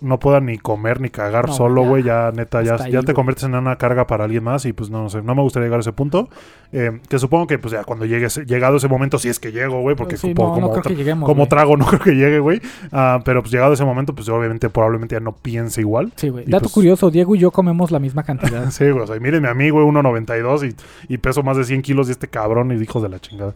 [0.01, 3.45] no pueda ni comer ni cagar No, solo, güey, ya neta, ya, ya te conviertes
[3.45, 5.79] en una carga para alguien más y pues no, no sé, no me gustaría llegar
[5.79, 6.29] a ese punto.
[6.71, 9.53] Eh, que supongo que pues ya cuando llegue ese- llegado ese momento, si es que
[9.53, 11.27] llego, güey, porque Sí, no, como, tra- que lleguemos.
[11.29, 12.61] como trago no creo que llegue, güey.
[12.93, 16.13] Ah, pero pues llegado ese momento, pues yo obviamente probablemente ya no piense igual.
[16.17, 16.45] Sí, güey.
[16.45, 18.71] Dato pues- curioso, Diego y yo comemos la misma cantidad.
[18.71, 20.75] Sí, güey, o sea, mírenme a mí, güey, 1.92
[21.09, 23.55] y, y peso más de 100 kilos y este cabrón y hijos de la chingada.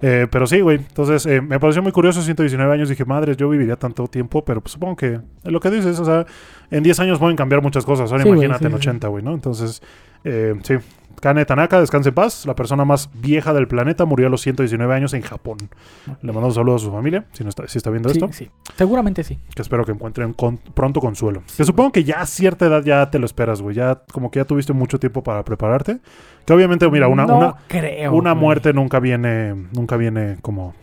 [0.00, 0.76] Eh, pero sí, güey.
[0.78, 2.88] Entonces, eh, me pareció muy curioso, 119 años.
[2.88, 6.26] Dije, madres, yo viviría tanto tiempo, pero pues, supongo que lo que dices, o sea,
[6.70, 8.10] en 10 años pueden cambiar muchas cosas.
[8.12, 8.88] Ahora Sí, imagínate sí, en sí, sí.
[8.88, 9.34] 80, güey, ¿no?
[9.34, 9.82] Entonces,
[10.24, 10.74] eh, sí.
[11.20, 12.46] Kane Tanaka, descanse en paz.
[12.46, 15.58] La persona más vieja del planeta murió a los 119 años en Japón.
[16.22, 18.32] Le mando un saludo a su familia, si, no está, si está viendo Sí, esto.
[18.32, 18.50] sí.
[18.76, 19.38] Seguramente sí.
[19.54, 21.42] Que espero que encuentren con- pronto consuelo.
[21.46, 23.74] Sí, que supongo que ya a cierta edad ya te lo esperas, güey.
[23.76, 25.98] Ya como que ya tuviste mucho tiempo para prepararte.
[26.46, 28.12] Que obviamente, mira, una, no una, creo.
[28.14, 30.74] una muerte nunca viene, nunca viene como...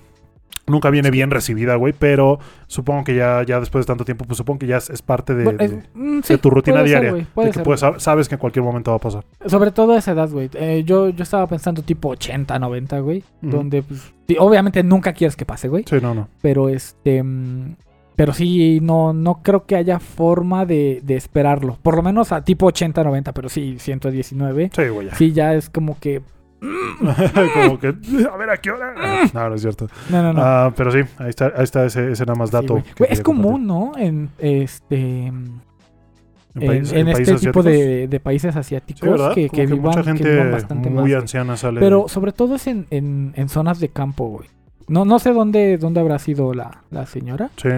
[0.67, 4.37] Nunca viene bien recibida, güey, pero supongo que ya, ya después de tanto tiempo, pues
[4.37, 6.87] supongo que ya es, es parte de, Bueno, es- de- mm, de tu rutina puede
[6.89, 7.27] ser, diaria.
[7.35, 9.23] puede de que ser, puedes, sabes que en cualquier momento va a pasar.
[9.45, 10.49] Sobre todo a esa edad, güey.
[10.55, 13.23] Eh, yo, yo estaba pensando tipo 80, 90, güey.
[13.41, 15.83] Donde, pues, obviamente nunca quieres que pase, güey.
[15.87, 16.29] Sí, no, no.
[16.41, 17.21] Pero este.
[17.21, 17.75] mm,
[18.15, 21.77] Pero sí, no, no creo que haya forma de, de esperarlo.
[21.83, 24.71] Por lo menos a tipo 80, 90, pero sí, 119.
[24.73, 25.15] Sí, güey, ya.
[25.15, 26.21] Sí, ya es como que.
[27.53, 27.87] como que,
[28.31, 29.27] a ver, ¿a qué hora?
[29.33, 29.87] No, no es cierto.
[30.09, 30.41] No, no, no.
[30.41, 32.77] Ah, pero sí, ahí está, ahí está ese, ese nada más dato.
[32.77, 33.23] es compartir.
[33.23, 33.91] común, ¿no?
[33.97, 35.31] En este.
[36.57, 40.89] En, este tipo de, de países asiáticos que, que vivan, mucha que gente vivan bastante
[40.89, 41.03] muy más.
[41.03, 41.13] güey.
[41.15, 41.81] anciana sale.
[41.81, 44.47] Pero sobre todo es en, en, en zonas de campo, güey.
[44.87, 47.69] No, no sé dónde, dónde habrá sido la, la señora, Sí,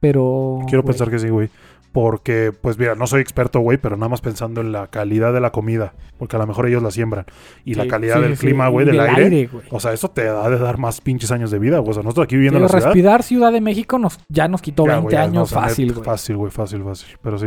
[0.00, 0.58] pero.
[0.66, 1.50] quiero güey, pensar que sí, güey.
[1.96, 5.40] Porque, pues mira, no soy experto, güey, pero nada más pensando en la calidad de
[5.40, 5.94] la comida.
[6.18, 7.24] Porque a lo mejor ellos la siembran.
[7.64, 9.46] Y la sí, calidad sí, del sí, clima, güey, del, aire.
[9.46, 9.64] güey.
[9.70, 11.92] O sea, eso te da de dar más pinches años de vida, güey.
[11.92, 12.84] O sea, nosotros aquí viviendo en la ciudad.
[12.84, 15.94] respirar Ciudad de México nos, ya nos quitó ya, 20 güey, ya, años no, fácil,
[15.94, 16.04] güey.
[16.04, 17.16] Fácil, güey, fácil, fácil.
[17.22, 17.46] Pero sí.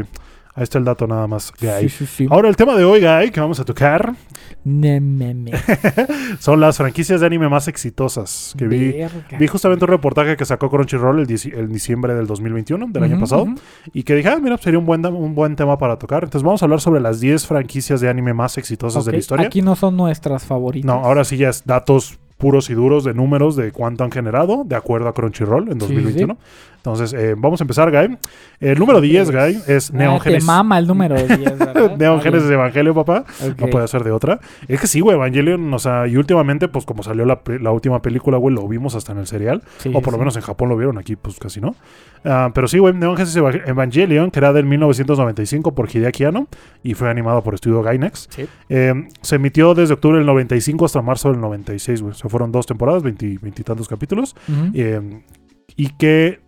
[0.60, 1.88] Ahí está el dato nada más, Guy.
[1.88, 2.28] Sí, sí, sí.
[2.30, 4.14] Ahora el tema de hoy, Guy, que vamos a tocar,
[4.66, 5.52] Ne, me, me.
[6.40, 8.92] son las franquicias de anime más exitosas que vi.
[8.92, 9.38] Verga.
[9.40, 13.44] Vi justamente un reportaje que sacó Crunchyroll el, diciembre del 2021, del año Ujú, pasado,
[13.44, 13.56] ujú.
[13.94, 16.26] y que dije, ah, mira, sería un buen, da- un buen tema para tocar.
[16.26, 19.48] Entonces vamos a hablar sobre las 10 franquicias de anime más exitosas de la historia.
[19.48, 20.86] Aquí no son nuestras favoritas.
[20.86, 24.64] No, ahora sí ya es datos puros y duros de números de cuánto han generado,
[24.66, 26.38] de acuerdo a Crunchyroll en Sí, 2021.
[26.80, 28.18] Entonces, eh, vamos a empezar, Guy.
[28.62, 30.48] El número 10, Guy, es Ah, Neon te Genesis.
[30.48, 31.96] mama el número 10, ¿verdad?
[31.98, 32.60] Neon Genesis bien.
[32.60, 33.26] Evangelion, papá.
[33.58, 34.40] No puede ser de otra.
[34.68, 38.38] Es que sí, güey, Evangelion, o sea, y últimamente, pues como salió la, última película,
[38.38, 39.62] güey, lo vimos hasta en el serial.
[39.80, 41.76] Sí, o por lo menos en Japón lo vieron, aquí pues casi no.
[42.24, 46.48] Ah, pero sí, güey, Neon Genesis Eva- Evangelion, que era del 1995 por Hideaki Anno
[46.82, 48.28] y fue animado por Estudio Gainax.
[48.30, 48.46] Sí.
[48.70, 52.12] Eh, se emitió desde octubre del 95 hasta marzo del 96, güey.
[52.12, 54.36] O sea, fueron dos temporadas, veinti- veintitantos capítulos.
[54.48, 54.72] Ujú.
[54.74, 55.22] Eh,
[55.76, 56.40] y que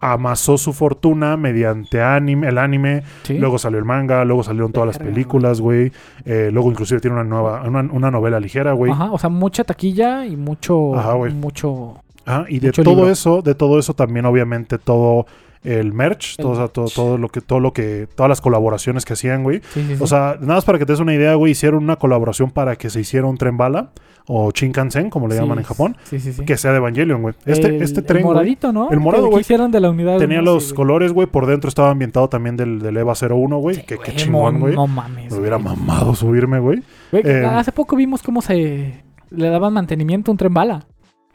[0.00, 3.02] amasó su fortuna mediante anime, el anime.
[3.22, 3.38] Sí.
[3.38, 5.92] Luego salió el manga, luego salieron todas las películas, güey.
[6.24, 8.90] Eh, luego inclusive tiene una nueva, una, una novela ligera, güey.
[8.90, 10.96] Ajá, o sea, mucha taquilla y mucho.
[10.96, 11.32] Ajá, güey.
[11.32, 12.02] mucho.
[12.24, 13.10] Ajá, y de todo libro.
[13.10, 15.26] eso, de todo eso también obviamente todo
[15.62, 19.12] el merch, El todo, todo, todo lo que, todo lo que, todas las colaboraciones que
[19.12, 19.60] hacían, güey.
[19.74, 19.96] Sí.
[20.00, 22.76] O sea, nada más para que te des una idea, güey, hicieron una colaboración para
[22.76, 23.90] que se hiciera un tren bala
[24.32, 26.44] o Shinkansen, como le llaman en Japón, Sí, sí, sí.
[26.44, 27.34] que sea de Evangelion, güey.
[27.46, 28.88] Este, el, este el tren, güey, moradito, ¿no?
[28.90, 29.40] el morado, güey.
[29.40, 30.18] hicieron de la unidad.
[30.18, 33.76] tenía los colores, güey, por dentro estaba ambientado también del, del EVA 01, güey.
[33.76, 34.74] Sí, que qué chingón, güey.
[34.74, 35.32] No mames.
[35.32, 36.82] Me hubiera mamado subirme, güey.
[37.10, 40.86] Güey, Eh, hace poco vimos cómo se le daban mantenimiento a un tren bala.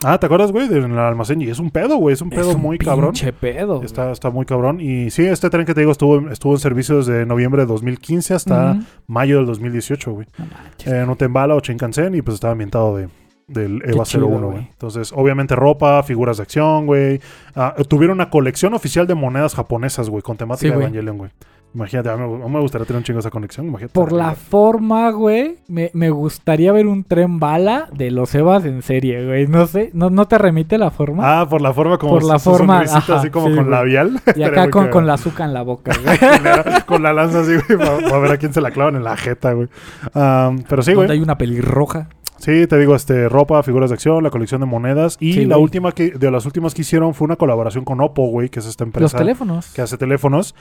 [0.04, 0.68] Ah, ¿te acuerdas, güey?
[0.68, 1.42] Del almacén.
[1.42, 2.14] Y es un pedo, güey.
[2.14, 3.12] Es un pedo Es un muy cabrón.
[3.12, 3.76] pinche pedo.
[3.78, 3.86] güey.
[3.86, 4.80] Está, está muy cabrón.
[4.82, 8.34] Y sí, este tren que te digo estuvo, estuvo en servicio desde noviembre de 2015
[8.34, 8.78] hasta
[9.08, 10.28] mayo del 2018, güey.
[10.38, 10.94] No manches.
[10.94, 13.08] Eh, no te embala o Shinkansen y pues estaba ambientado de,
[13.48, 14.68] del EVA chido, 01, güey.
[14.70, 17.20] Entonces, obviamente ropa, figuras de acción, güey.
[17.56, 20.84] Ah, tuvieron una colección oficial de monedas japonesas, güey, con temática Sí, de.
[20.84, 21.32] Evangelion, güey.
[21.76, 23.68] Imagínate, a mí, me- gustaría tener un chingo esa conexión.
[23.68, 23.94] Imagínate.
[23.94, 28.82] Por la forma, güey, me, me gustaría ver un tren bala de los Evas en
[28.82, 29.46] serie, güey.
[29.48, 31.42] No sé, ¿no, no te remite la forma?
[31.42, 33.70] Ah, por la forma como Por la forma, ajá, así como sí, con güey.
[33.72, 34.22] labial.
[34.36, 36.18] y acá con, con la azúcar en la boca, güey.
[36.86, 39.52] con la lanza así, güey, para, ver a quién se la clavan en la jeta,
[39.52, 39.68] güey.
[40.14, 41.12] Pero sí, güey.
[41.12, 42.08] hay una pelirroja.
[42.38, 45.16] Sí, te digo, este, ropa, figuras de acción, la colección de monedas.
[45.22, 45.64] Y Sí, la güey.
[45.64, 48.66] última que, de las últimas que hicieron fue una colaboración con Oppo, güey, que es
[48.66, 49.68] esta Los empresa teléfonos.
[49.74, 50.54] que hace teléfonos,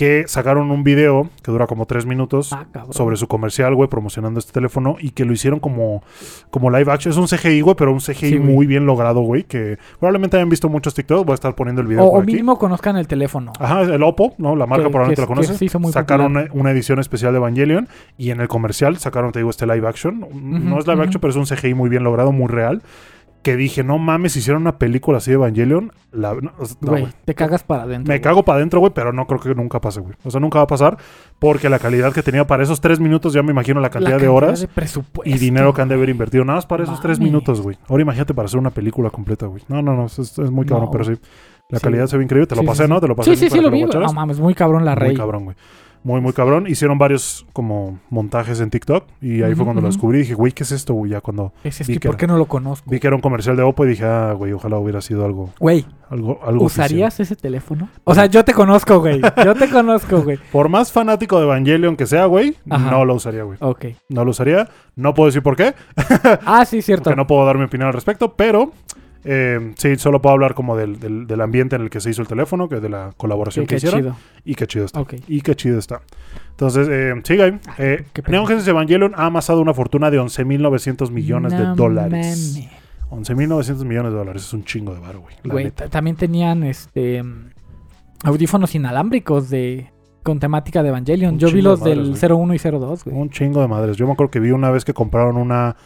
[0.00, 4.40] que sacaron un video que dura como tres minutos Ah, sobre su comercial, güey, promocionando
[4.40, 6.02] este teléfono y que lo hicieron como,
[6.48, 7.12] como live action.
[7.12, 10.48] Es un CGI, güey, pero un CGI Sí, muy bien logrado, güey, que probablemente hayan
[10.48, 11.26] visto muchos TikToks.
[11.26, 12.28] Voy a estar poniendo el video O, o aquí.
[12.32, 13.52] mínimo conozcan el teléfono.
[13.60, 14.56] Ajá, el Oppo, ¿no?
[14.56, 15.92] La marca Que- probablemente que- la conoces.
[15.92, 17.86] sacaron una, una edición especial de Evangelion
[18.16, 20.20] y en el comercial sacaron, te digo, este live action.
[20.32, 22.80] no es live action, pero es un CGI muy bien logrado, muy real.
[23.42, 27.34] Que dije, no mames, hicieron una película así de Evangelion, la, no, no, Güey, te
[27.34, 28.10] cagas para adentro.
[28.10, 28.20] Me güey.
[28.20, 30.14] cago para adentro, güey, pero no creo que nunca pase, güey.
[30.24, 30.98] O sea, nunca va a pasar
[31.38, 34.18] porque la calidad que tenía para esos tres minutos, ya me imagino la La cantidad
[34.20, 35.22] de horas de presupuesto.
[35.34, 36.44] y dinero que han de haber invertido.
[36.44, 37.78] Nada más para esos tres minutos, güey.
[37.88, 39.62] Ahora imagínate para hacer una película completa, güey.
[39.68, 41.12] No, no, no, es, es muy cabrón, No, pero sí.
[41.70, 41.84] La Sí.
[41.84, 42.46] calidad se ve increíble.
[42.46, 43.00] Te lo Sí, pasé, sí, ¿no?
[43.00, 43.30] Te lo pasé.
[43.36, 43.84] Sí, sí, sí, lo vi.
[43.84, 45.16] No mames, muy cabrón la Muy rey.
[45.16, 45.56] cabrón, güey.
[46.02, 46.66] Muy, muy cabrón.
[46.66, 50.18] Hicieron varios como montajes en TikTok y ahí fue cuando lo descubrí.
[50.20, 51.10] Dije, güey, ¿qué es esto, güey?
[51.10, 52.90] Ya cuando Es, es Vi que, que ¿por qué no lo conozco?
[52.90, 55.50] vi que era un comercial de Oppo y dije, ah, güey, ojalá hubiera sido algo,
[55.60, 56.86] Güey, algo, algo oficial.
[56.86, 57.88] ¿usarías ese teléfono?
[58.04, 59.20] O sea, yo te conozco, güey.
[59.44, 60.38] Yo te conozco, güey.
[60.52, 62.90] Por más fanático de Evangelion que sea, güey, Ajá.
[62.90, 63.58] no lo usaría, güey.
[63.60, 63.84] Ok.
[64.08, 64.68] No lo usaría.
[64.96, 65.74] No puedo decir por qué,
[66.46, 67.04] Ah, sí, cierto.
[67.04, 68.72] porque no puedo dar mi opinión al respecto, pero
[69.24, 72.22] eh, sí, solo puedo hablar como del, del, del ambiente en el que se hizo
[72.22, 74.00] el teléfono, que de la colaboración que hicieron.
[74.00, 74.16] chido.
[74.44, 75.04] Y qué chido está.
[75.28, 76.00] Y qué chido está.
[76.50, 77.58] Entonces, eh, sí, güey.
[77.78, 78.46] Eh, Neon.
[78.46, 82.54] Genesis Evangelion ha amasado una fortuna de 11.900 millones de dólares.
[82.54, 83.28] mames.
[83.28, 84.42] 11.900 millones de dólares.
[84.42, 85.70] Es un chingo de varo, güey.
[85.70, 87.22] también tenían este
[88.24, 89.90] audífonos inalámbricos de
[90.22, 91.34] con temática de Evangelion.
[91.34, 93.16] Un Yo vi de los del madres, 01 y 02, güey.
[93.16, 93.96] Un chingo de madres.
[93.96, 95.76] Yo me acuerdo que vi una vez que compraron una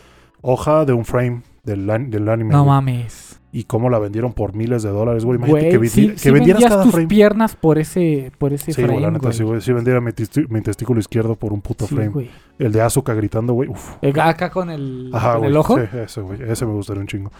[0.42, 2.52] hoja de un frame del, del anime.
[2.52, 2.70] No güey.
[2.74, 3.40] mames.
[3.52, 5.38] y cómo la vendieron por miles de dólares, güey.
[5.38, 7.06] Imagínate Güey, que, vendi- sí, que sí vendieras vendías cada tus frame.
[7.06, 9.32] piernas por ese, por ese Sí, frame, güey, la neta, güey.
[9.34, 9.60] sí, güey.
[9.60, 10.10] Sí vendiera mi,
[10.48, 12.10] mi testículo izquierdo por un puto Sí, frame.
[12.10, 12.30] güey.
[12.58, 13.68] El de Azuka gritando, güey.
[13.68, 13.96] Uf.
[14.00, 15.76] Eh, Acá con el, Ajá, con el ojo.
[15.76, 16.38] Sí, ese, güey.
[16.42, 17.32] Ese me gustaría un chingo.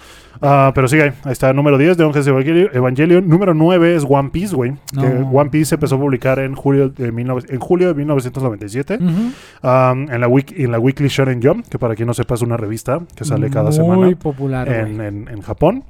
[0.43, 1.53] Ah, pero sí, ahí ahí está.
[1.53, 2.69] Número 10 de Onges Evangelion.
[2.73, 3.29] Evangelion.
[3.29, 4.73] Número 9 es One Piece, güey.
[4.93, 5.03] No.
[5.31, 8.99] One Piece se empezó a publicar en julio de, 19 en julio de 1997.
[9.01, 9.09] Ujú.
[9.11, 12.43] Um, en, la wik- en la Weekly Shonen Jump, que para quien no sepa es
[12.43, 15.85] una revista que sale cada Muy semana popular, en, en- en Japón.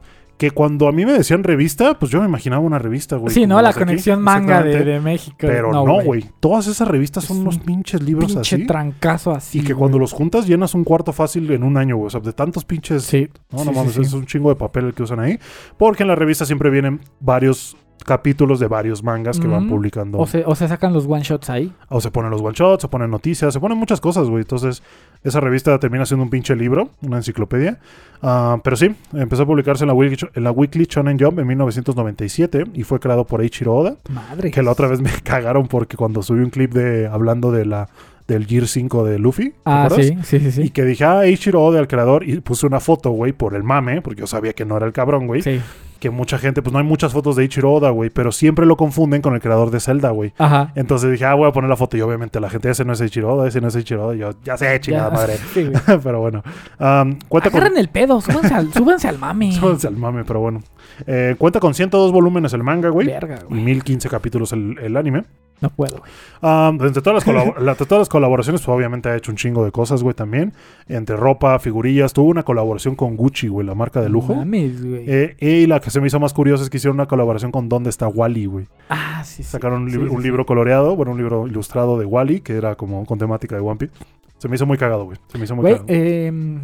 [0.44, 3.32] Que cuando a mí me decían revista, pues yo me imaginaba una revista, güey.
[3.32, 3.62] Sí, ¿no?
[3.62, 3.78] La aquí.
[3.78, 5.36] conexión manga de, de México.
[5.40, 6.24] Pero no, güey.
[6.40, 8.66] Todas esas revistas son unos un pinches libros Pinche así.
[8.66, 9.58] trancazo así.
[9.58, 9.78] Y que güey.
[9.80, 12.08] cuando los juntas llenas un cuarto fácil en un año, güey.
[12.08, 13.28] O sea, de tantos pinches Sí.
[13.50, 14.00] no, sí, no sí, mames, sí.
[14.02, 15.38] es un chingo de papel el que usan ahí.
[15.78, 20.18] Porque en la revista siempre vienen varios capítulos de varios mangas que van publicando.
[20.18, 21.72] O se, o se sacan los one shots ahí.
[21.88, 24.42] O se ponen los one shots, se ponen noticias, se ponen muchas cosas, güey.
[24.42, 24.82] Entonces,
[25.24, 27.78] esa revista termina siendo un pinche libro, una enciclopedia.
[28.22, 31.46] Ah, pero sí, empezó a publicarse en la, Weekly, en la Weekly Shonen Jump en
[31.46, 33.96] 1997 y fue creado por Eiichiro Oda.
[34.10, 34.50] Madre.
[34.50, 37.88] Que la otra vez me cagaron porque cuando subí un clip de hablando de la
[38.26, 40.62] del Gear 5 de Luffy, ¿te Ah, sí, sí, sí.
[40.62, 43.62] Y que dije, ah, Eiichiro Oda, el creador, y puse una foto, güey, por el
[43.62, 45.42] mame, porque yo sabía que no era el cabrón, güey.
[45.42, 45.60] Sí.
[46.04, 48.76] Que mucha gente, pues no hay muchas fotos de Eiichiro Oda, güey, pero siempre lo
[48.76, 50.34] confunden con el creador de Zelda, güey.
[50.36, 50.70] Ajá.
[50.74, 51.96] Entonces dije, ah, voy a poner la foto.
[51.96, 54.14] Y obviamente la gente, ese no es Eiichiro Oda, ese no es Eiichiro Oda.
[54.14, 55.14] Y yo, ya sé, chingada Ya.
[55.16, 55.38] madre.
[55.54, 55.70] Sí,
[56.04, 56.42] pero bueno.
[56.78, 57.60] Um, cuenta con...
[57.60, 59.52] Agarren el pedo, súbanse al, súbanse al mami.
[59.54, 60.62] Súbanse al mame, pero bueno.
[61.06, 63.06] Eh, cuenta con 102 volúmenes el manga, güey.
[63.06, 63.60] Verga, Y güey.
[63.62, 65.24] 1015 capítulos el, el anime.
[65.60, 66.10] No puedo, güey.
[66.42, 69.64] Um, entre, todas las la- entre todas las colaboraciones, pues obviamente ha hecho un chingo
[69.64, 70.52] de cosas, güey, también.
[70.88, 72.12] Entre ropa, figurillas.
[72.12, 74.34] Tuvo una colaboración con Gucci, güey, la marca de lujo.
[74.34, 75.04] Mames, güey.
[75.06, 77.68] Eh, y la que se me hizo más curiosa es que hicieron una colaboración con
[77.68, 78.66] ¿Dónde está Wally, güey?
[78.90, 79.50] ah, sí, sí.
[79.50, 80.28] Sacaron un, Sí, lib- sí, un sí.
[80.28, 83.76] libro coloreado, bueno, un libro ilustrado de Wally, que era como con temática de One
[83.76, 83.94] Piece.
[84.38, 85.16] Se me hizo muy cagado, güey.
[85.28, 85.86] Se me hizo muy Güey, cagado.
[85.90, 86.60] eh,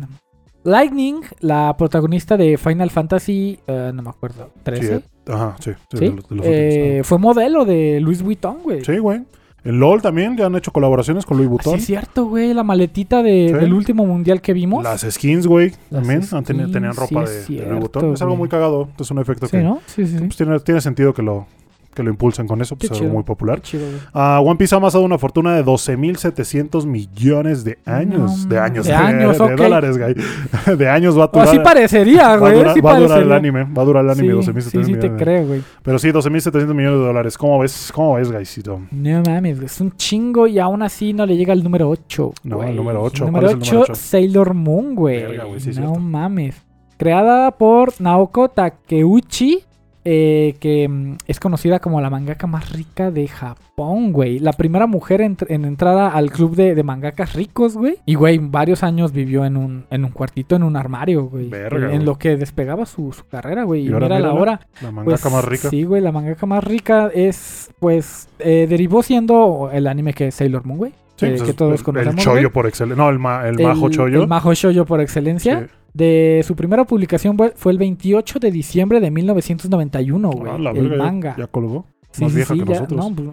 [0.62, 5.02] Lightning, la protagonista de Final Fantasy, eh, no me acuerdo, Sí, 13.
[5.26, 5.70] Ajá, sí.
[5.90, 6.04] sí, ¿Sí?
[6.06, 8.84] de los- de los Eh, últimos, fue modelo de Louis Vuitton, güey.
[8.84, 9.22] Sí, güey.
[9.62, 11.74] En LOL también ya han hecho colaboraciones con Louis Ah, Sí, Vuitton.
[11.80, 12.54] es cierto, güey.
[12.54, 13.54] La maletita de- Sí.
[13.54, 14.82] del último mundial que vimos.
[14.82, 18.14] Las skins, güey, también skins, tenían ropa sí de, es de Louis cierto, Vuitton.
[18.14, 18.88] Es algo muy cagado.
[18.98, 19.80] Es un efecto Sí, que ¿no?
[19.86, 20.24] Sí, sí, sí.
[20.24, 21.46] pues, tiene, tiene sentido que lo,
[21.94, 22.76] que lo impulsen con eso.
[22.76, 23.60] Pues es muy popular.
[23.62, 23.98] Chido, güey.
[24.12, 28.44] Ah, One Piece ha amasado una fortuna de 12.700 millones de años.
[28.44, 28.86] No, de años.
[28.86, 30.14] de años, de dólares, güey.
[30.78, 31.48] de años va a O durar.
[31.48, 32.74] así parecería, va güey.
[32.74, 33.64] sí va a durar el anime.
[33.64, 34.78] Va a durar el anime Sí, 12.700 sí, sí, te
[35.08, 35.12] millones.
[35.22, 35.62] creo, güey.
[35.82, 37.38] Pero sí, 12.700 millones de dólares.
[37.38, 37.90] ¿Cómo ves?
[37.94, 38.80] ¿Cómo ves, Gaisito?
[38.90, 42.32] No mames, güey, es un chingo y aún así no le llega el número 8.
[42.44, 43.24] No, el número ocho.
[43.26, 43.94] El ¿Cuál número es el número 8, ocho?
[44.00, 45.22] Sailor Moon, güey.
[45.22, 46.00] Verga, güey, sí es no cierto.
[46.00, 46.62] mames.
[46.96, 49.64] Creada por Naoko Takeuchi,
[50.04, 54.38] eh, que mm, es conocida como la mangaka más rica de Japón, güey.
[54.38, 57.96] La primera mujer en, en entrar a- al club de, de mangakas ricos, güey.
[58.06, 61.48] Y, güey, varios años vivió en un, en un cuartito, en un armario, güey.
[61.48, 63.82] Verga, en, lo que despegaba su, su carrera, güey.
[63.82, 64.60] Y Y, ahora mira la hora.
[64.82, 65.68] La mangaka Pues, más rica.
[65.70, 70.34] Sí, güey, la mangaka más rica es, pues, eh, derivó siendo el anime que es
[70.34, 70.92] Sailor Moon, güey.
[71.16, 72.14] Sí, eh, pues que todos el, conocemos.
[72.16, 73.04] El chollo por excelencia.
[73.04, 74.22] No, el, ma- el majo chollo.
[74.22, 75.60] El majo shoujo por excelencia.
[75.60, 75.66] Sí.
[75.92, 80.52] De su primera publicación fue, el 28 de diciembre de 1991, güey.
[80.52, 81.36] Ah, la el verga, ya- manga.
[81.36, 81.86] Ya, colgó.
[82.12, 83.06] Sí, más sí, vieja sí, que ya- nosotros.
[83.08, 83.28] No, pues,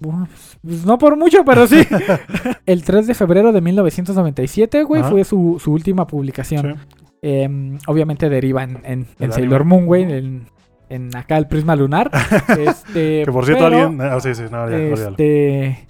[0.00, 1.82] pues, pues no por mucho, pero sí.
[2.66, 5.10] el 3 de febrero de 1997, güey, Ajá.
[5.10, 6.74] fue su, su última publicación.
[6.76, 6.96] Sí.
[7.22, 9.64] Eh, obviamente deriva en, en, en Sailor.
[9.64, 10.46] Moon, güey, en,
[10.88, 12.10] en acá el prisma lunar.
[12.58, 14.00] este, Que por cierto, pero, alguien.
[14.00, 14.78] Ah, sí, sí, no, ya.
[14.78, 15.86] Este.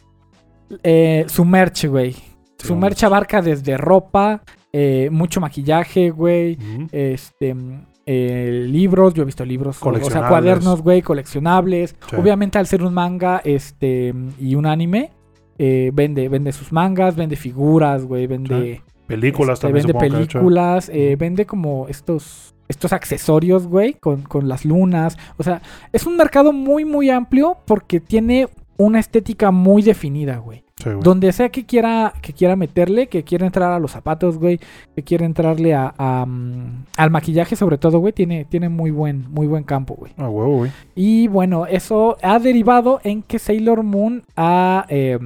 [0.82, 2.16] eh, su merch, güey.
[2.58, 4.42] Su merch abarca desde ropa,
[4.72, 6.58] eh, mucho maquillaje, güey.
[6.92, 7.54] Este.
[7.54, 11.94] mm, eh, libros, yo he visto libros, o- o sea, cuadernos, güey, coleccionables.
[12.08, 12.16] Sí.
[12.16, 15.10] Obviamente, al ser un manga este y un anime,
[15.58, 18.82] eh, vende, vende sus mangas, vende figuras, güey, vende.
[19.06, 19.98] Películas este, también vende
[20.38, 25.18] películas, eh, vende como estos estos accesorios, güey, con, con las lunas.
[25.36, 25.60] O sea,
[25.92, 30.62] es un mercado muy, muy amplio porque tiene una estética muy definida, güey.
[30.82, 30.90] Sí.
[31.02, 34.58] Donde sea que quiera, que quiera meterle, que quiera entrar a los zapatos, güey,
[34.94, 39.30] que quiera entrarle a, a, mm, al maquillaje, sobre todo, güey, tiene, tiene muy buen,
[39.30, 40.12] muy buen campo, güey.
[40.16, 40.70] Ah, huevo, güey.
[40.94, 45.18] Y bueno, eso ha derivado en que Sailor Moon ha eh,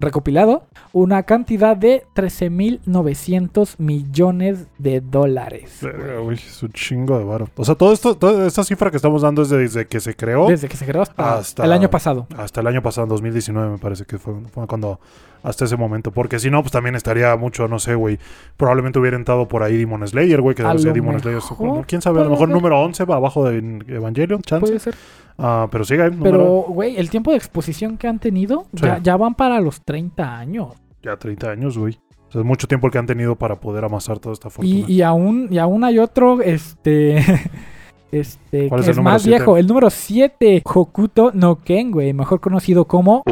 [0.00, 5.80] recopilado una cantidad de 13.900 millones de dólares.
[6.22, 7.48] Güey, es un chingo de varo.
[7.56, 10.48] O sea, todo esto, toda esta cifra que estamos dando es desde que se creó
[10.48, 12.26] Desde que se creó hasta, Hasta- el año pasado.
[12.36, 15.00] hasta el año pasado, en 2019, me parece que fue, fue cuando,
[15.42, 16.10] hasta ese momento.
[16.10, 18.18] Porque si no, pues también estaría mucho, no sé, güey.
[18.56, 21.40] Probablemente hubiera entrado por ahí Demon Slayer, güey, que debe ser Demon Slayer.
[21.86, 22.20] ¿Quién sabe?
[22.20, 23.58] A lo mejor número 11 va abajo de
[23.88, 24.66] Evangelion, chance.
[24.66, 24.94] Puede ser.
[25.38, 29.60] Ah, pero sigue Pero, güey, el tiempo de exposición que han tenido ya, van para
[29.60, 30.74] los 30 años.
[31.02, 31.98] Ya 30 años, güey.
[32.28, 34.84] O sea, es mucho tiempo el que han tenido para poder amasar toda esta fortuna.
[34.86, 37.24] Y, aún, y aún hay otro, este...
[38.12, 42.40] Este, ¿Cuál es, el es más viejo, el número 7, Hokuto no Ken, güey, mejor
[42.40, 43.22] conocido como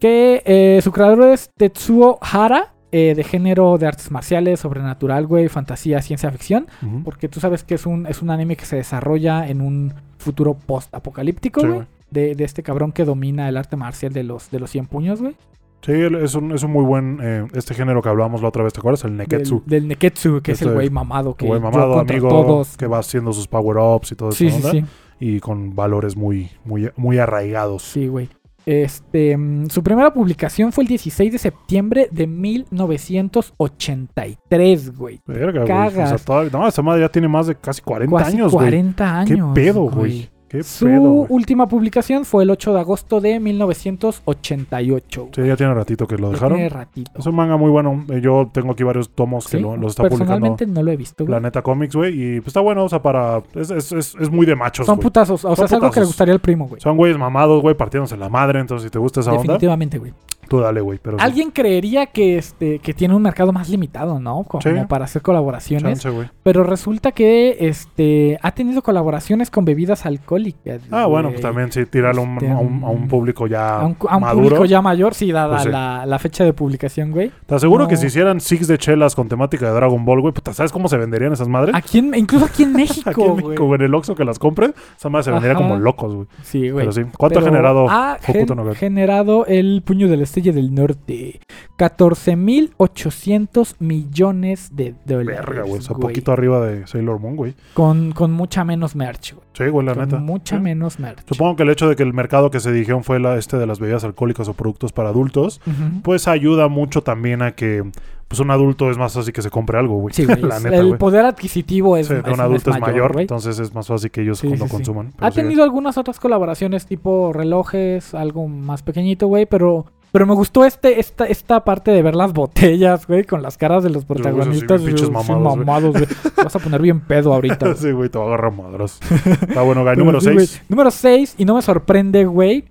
[0.00, 5.48] Que eh, su creador es Tetsuo Hara, eh, de género de artes marciales, sobrenatural, güey,
[5.48, 6.68] fantasía, ciencia ficción,
[7.02, 10.54] porque tú sabes que es un, es un anime que se desarrolla en un futuro
[10.54, 14.60] post-apocalíptico, Sí, güey, de, de este cabrón que domina el arte marcial de los, de
[14.60, 15.34] los 100 puños, güey.
[15.82, 18.72] Sí, es un, es un muy buen, eh, este género que hablábamos la otra vez,
[18.72, 19.02] ¿te acuerdas?
[19.04, 19.64] El Neketsu.
[19.66, 22.76] Del, del Neketsu, que es Este el güey mamado, que Güey mamado, amigo, todos.
[22.76, 24.38] que va haciendo sus power-ups y todo eso.
[24.38, 24.84] Sí, sí, sí.
[25.18, 27.82] Y con valores muy, muy, muy arraigados.
[27.82, 28.28] Sí, güey.
[28.66, 35.20] Este, mm, su primera publicación fue el 16 de septiembre de 1983, güey.
[35.26, 35.62] Verga, güey.
[35.62, 36.24] O sea, Cagas.
[36.24, 38.64] todavía- no, esa madre ya tiene más de casi 40 Casi años, güey.
[38.66, 39.54] 40 ¿Qué años.
[39.54, 40.28] pedo, güey?
[40.48, 45.28] Qué Su pedo, última publicación fue el 8 de agosto de 1988.
[45.34, 46.56] Sí, ya tiene ratito que lo dejaron.
[46.58, 47.10] tiene ratito.
[47.18, 48.04] Es un manga muy bueno.
[48.10, 50.90] Eh, Yo tengo aquí varios tomos que Sí, lo- los está publicando Personalmente no lo
[50.92, 51.32] he visto, güey.
[51.32, 52.12] Planeta Comics, güey.
[52.36, 53.42] Y pues está bueno, o sea, para.
[53.54, 55.04] Es, es, es, es muy de machos, Son güey.
[55.04, 55.44] putazos.
[55.44, 56.80] O sea, Son es algo que le gustaría al primo, güey.
[56.80, 58.60] Son güeyes mamados, güey, partiéndose la madre.
[58.60, 60.12] Entonces, si te gusta esa onda, Definitivamente, güey.
[60.48, 60.98] Tú dale, güey.
[61.02, 64.44] Pero sí, Alguien creería que este que tiene un mercado más limitado, ¿no?
[64.44, 64.70] Como Sí.
[64.88, 66.00] para hacer colaboraciones.
[66.00, 66.30] chance.
[66.42, 70.82] Pero resulta que este ha tenido colaboraciones con bebidas alcohólicas.
[70.90, 73.80] Ah, bueno, pues también sí, tirarlo a un, Este, a un, a un público ya
[73.80, 74.44] A un, a un maduro.
[74.44, 75.68] público ya mayor, sí, dada Pues sí.
[75.70, 77.30] la, la fecha de publicación, güey.
[77.46, 77.88] Te aseguro No.
[77.88, 80.88] que si hicieran six de chelas con temática de Dragon Ball, güey, puta, ¿sabes cómo
[80.88, 81.74] se venderían esas madres?
[81.74, 83.36] Aquí en- incluso aquí en México, Aquí en.
[83.36, 85.62] México, güey, en el Oxxo que las compre, esa madre se vendería Ajá.
[85.62, 86.26] como locos, güey.
[86.42, 86.84] Sí, güey.
[86.86, 87.02] Pero sí.
[87.16, 90.22] ¿Cuánto Pero ha generado Ha gen- no generado el puño de la
[90.52, 91.40] del norte.
[91.78, 95.40] 14.800 millones de dólares.
[95.46, 95.78] Verga, güey.
[95.78, 97.54] O sea, poquito arriba de Sailor Moon, güey.
[97.74, 99.44] Con, con mucha menos merch, güey.
[99.54, 100.18] Sí, güey, la Con neta.
[100.18, 100.62] mucha Sí.
[100.62, 101.24] menos merch.
[101.28, 103.66] Supongo que el hecho de que el mercado que se dijeron fue la, este de
[103.66, 105.60] las bebidas alcohólicas o productos para adultos,
[106.02, 107.84] pues ayuda mucho también a que
[108.26, 110.14] pues un adulto es más fácil que se compre algo, güey.
[110.14, 110.40] Sí, güey.
[110.42, 110.98] la neta, el güey.
[110.98, 113.22] poder adquisitivo es, Sí, es- un adulto es mayor, güey.
[113.24, 115.12] entonces es más fácil que ellos Sí, lo consuman.
[115.18, 120.64] Ha tenido algunas otras colaboraciones tipo relojes, algo más pequeñito, güey, pero pero me gustó
[120.64, 124.80] este esta esta parte de ver las botellas, güey, con las caras de los protagonistas.
[124.80, 125.66] pinches sí, mamados, güey.
[125.66, 126.06] mamados, güey.
[126.36, 127.66] Te vas a poner bien pedo ahorita.
[127.66, 127.76] güey.
[127.76, 129.00] sí, güey, te va a agarrar madras.
[129.42, 129.96] Está bueno, güey.
[129.96, 130.46] Número sí, güey.
[130.46, 130.62] 6.
[130.68, 132.64] Número 6, y no me sorprende, güey.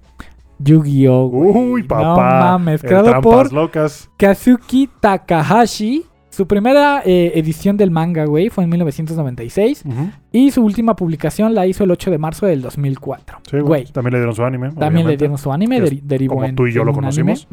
[0.60, 1.26] Yu-Gi-Oh!
[1.26, 2.06] Uy, papá.
[2.06, 4.10] No mames, El creado por locas.
[4.16, 6.06] Kazuki Takahashi.
[6.34, 9.84] Su primera eh, edición del manga, güey, fue en 1996.
[9.86, 10.10] Ujú.
[10.32, 13.38] Y su última publicación la hizo el 8 de marzo del 2004.
[13.52, 13.86] Sí, güey.
[13.86, 14.72] También le dieron su anime.
[14.72, 17.48] también le dieron su anime, Que deri- derivó como en tú y yo lo conocimos.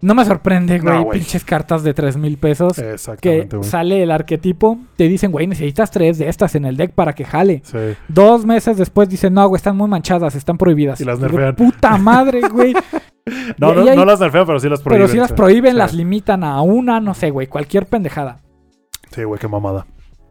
[0.00, 2.74] No me sorprende, güey, pinches cartas de 3 mil pesos.
[2.76, 3.68] que Exactamente, güey.
[3.68, 7.24] sale el arquetipo, te dicen, güey, necesitas tres de estas en el deck para que
[7.24, 7.62] jale.
[7.64, 7.78] Sí.
[8.08, 11.00] Dos meses después dicen, no, güey, están muy manchadas, están prohibidas.
[11.00, 11.56] Y las nerfean.
[11.56, 12.74] Puta madre, güey.
[13.58, 15.02] No, Y- no, no las nerfean, pero sí las prohíben.
[15.06, 15.34] Pero si las sí.
[15.34, 15.78] prohíben, Sí.
[15.78, 18.38] las limitan a una, no sé, güey, cualquier pendejada.
[19.10, 19.86] Sí, güey, qué mamada.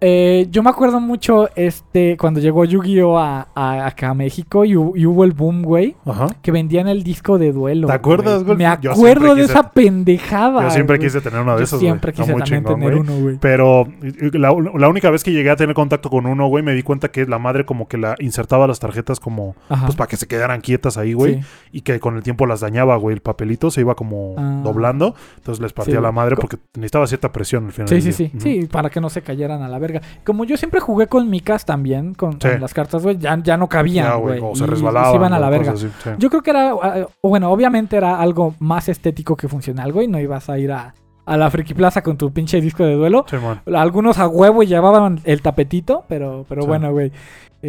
[0.08, 3.18] Eh, yo me acuerdo mucho este cuando llegó Yu-Gi-Oh!
[3.18, 6.28] A, a- acá a México y, hu- y hubo el boom, güey, Ajá.
[6.44, 7.88] que vendían el disco de duelo.
[7.88, 8.56] ¿Te acuerdas, güey?
[8.56, 10.62] Me acuerdo de quise- esa pendejada.
[10.64, 11.08] Yo siempre güey.
[11.08, 11.80] quise tener una de Yo güey.
[11.80, 13.00] siempre quise también chingón, tener güey.
[13.10, 13.38] uno, güey.
[13.42, 13.88] Pero
[14.34, 17.10] la, la única vez que llegué a tener contacto con uno, güey, me di cuenta
[17.10, 19.56] que la madre como que la insertaba las tarjetas como...
[19.70, 19.86] Ajá.
[19.88, 21.36] Pues para que se quedaran quietas ahí, güey.
[21.42, 21.48] Sí.
[21.72, 23.16] Y que con el tiempo las dañaba, güey.
[23.16, 24.62] El papelito se iba como Ah.
[24.64, 25.16] doblando.
[25.38, 27.88] Entonces les partía Sí, la madre porque necesitaba cierta presión al final.
[27.90, 28.32] Sí, sí, sí.
[28.38, 29.95] Sí, para que no se cayeran a la verga.
[30.26, 32.50] Como yo siempre jugué con micas también, con, Sí.
[32.50, 34.40] con las cartas, güey, ya, ya no cabían, güey.
[34.40, 34.52] güey.
[34.52, 35.12] O se y- y resbalaban.
[35.12, 35.72] se iban a la verga.
[35.74, 36.10] cosas así, sí.
[36.20, 40.08] Yo creo que era, eh, bueno, obviamente era algo más estético que funcional, güey.
[40.08, 40.94] No ibas a ir a,
[41.26, 43.26] a la Friki Plaza con tu pinche disco de duelo.
[43.30, 43.38] Sí.
[43.74, 47.12] Algunos a huevo y llevaban el tapetito, pero, pero bueno, güey.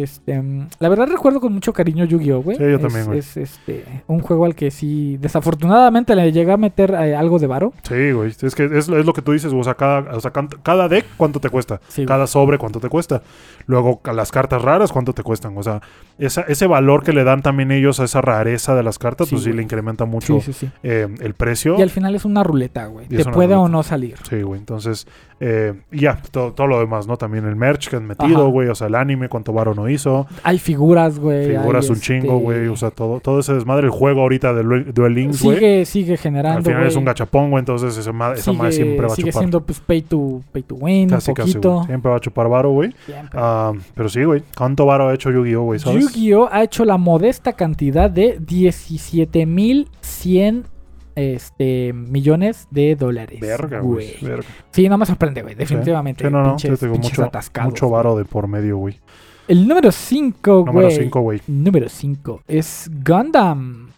[0.03, 2.57] Este, mm, la verdad recuerdo con mucho cariño Yu-Gi-Oh, güey.
[2.57, 3.19] Sí, yo también, güey.
[3.19, 7.47] Es, este, un juego al que sí, desafortunadamente le llegué a meter eh, algo de
[7.47, 7.73] varo.
[7.83, 8.31] Sí, güey.
[8.41, 9.61] Es que es, es lo que tú dices, güey.
[9.61, 11.79] O sea, cada, o sea, cada deck, ¿cuánto te cuesta?
[11.87, 12.07] Sí, güey.
[12.07, 13.21] Cada sobre, ¿cuánto te cuesta?
[13.65, 15.57] Luego, las cartas raras, ¿cuánto te cuestan?
[15.57, 15.81] O sea,
[16.19, 19.35] esa- ese valor que le dan también ellos a esa rareza de las cartas, Sí,
[19.35, 19.57] pues sí güey.
[19.57, 20.39] le incrementa mucho
[20.83, 21.75] eh, el precio.
[21.77, 23.07] Y al final es una ruleta, güey.
[23.09, 24.15] Y Te puede o no salir.
[24.29, 24.59] Sí, güey.
[24.59, 25.07] Entonces,
[25.39, 27.17] eh, y ya, todo, todo lo demás, ¿no?
[27.17, 28.51] También el merch que han metido, Ajá.
[28.51, 28.67] güey.
[28.69, 30.27] O sea, el anime, cuánto varo no hizo.
[30.43, 31.47] Hay figuras, güey.
[31.55, 32.67] Figuras hay, un chingo, este, güey.
[32.67, 33.85] O sea, todo, todo ese desmadre.
[33.85, 35.57] El juego ahorita de Duel- Links, güey.
[35.57, 37.59] Sigue, sigue generando, Al final es un gachapón, güey.
[37.59, 39.41] Entonces, esa, ma- esa sigue, madre siempre va a sigue chupar.
[39.41, 41.73] siendo pues pay to, pay to win Casi, un casi, poquito.
[41.75, 41.85] güey.
[41.87, 42.93] Siempre va a chupar varo, güey.
[43.33, 44.43] Ah, pero sí, güey.
[44.57, 45.79] ¿Cuánto varo ha hecho Yu-Gi-Oh, güey?
[45.79, 46.01] ¿Sabes?
[46.03, 50.63] Yu-Gi-Oh ha hecho la modesta cantidad de 17.100
[51.17, 53.39] este, millones de dólares.
[53.41, 54.15] Verga, güey.
[54.21, 54.47] Verga.
[54.71, 55.55] Sí, no me sorprende, güey.
[55.55, 56.23] Definitivamente.
[56.25, 56.55] Sí, no, no.
[56.55, 58.99] Pinches- digo, pinches mucho, mucho varo de por medio, güey.
[59.47, 60.97] El número 5, Número güey.
[60.99, 61.41] 5, güey.
[61.47, 63.89] Número 5 es Gundam.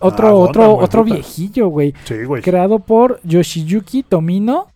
[0.00, 1.94] Otro, Ah, Gundam, otro, güey, otro viejillo, güey.
[2.04, 2.42] Sí, güey.
[2.42, 4.68] Creado por Yoshiyuki Tomino.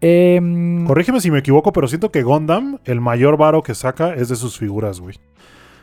[0.00, 4.28] Em, Corrígeme si me equivoco, pero siento que Gundam, el mayor varo que saca es
[4.28, 5.16] de sus figuras, güey.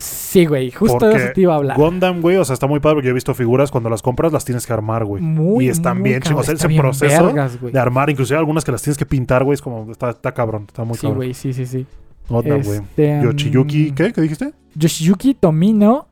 [0.04, 0.72] Sí, güey.
[0.72, 1.78] Justo de eso te iba a hablar.
[1.78, 4.32] Gundam, güey, o sea, está muy padre porque yo he visto figuras cuando las compras
[4.32, 5.22] las tienes que armar, güey.
[5.22, 6.42] Muy, y están muy bien chingos.
[6.42, 7.62] O sea, ese bien proceso vergas.
[7.62, 10.66] De armar, inclusive algunas que las tienes que pintar, güey, es como, está, está cabrón,
[10.68, 11.18] está muy Sí, cabrón.
[11.18, 11.86] güey, sí, sí, sí.
[12.30, 12.80] Gundam, güey.
[12.80, 14.14] Este, Yoshiyuki, mm, ¿qué?
[14.14, 14.54] ¿Qué dijiste?
[14.76, 16.08] Yoshiyuki Tomino.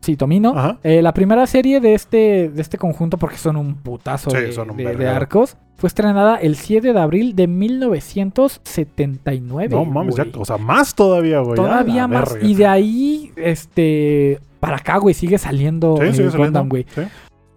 [0.00, 0.78] Sí, Tomino.
[0.82, 4.52] Eh, la primera serie de este, de este conjunto, porque son un putazo Sí, de,
[4.52, 5.10] son un de- de verguero.
[5.12, 9.68] arcos, fue estrenada el 7 de abril de 1979.
[9.74, 11.54] No mames, ya, o sea, más todavía, güey.
[11.56, 12.32] Todavía más.
[12.34, 12.46] verga.
[12.48, 16.28] Y de ahí, este, para acá, güey, sigue saliendo Sí, eh, sigue.
[16.36, 16.86] Gundam, güey.
[16.94, 17.02] Sí.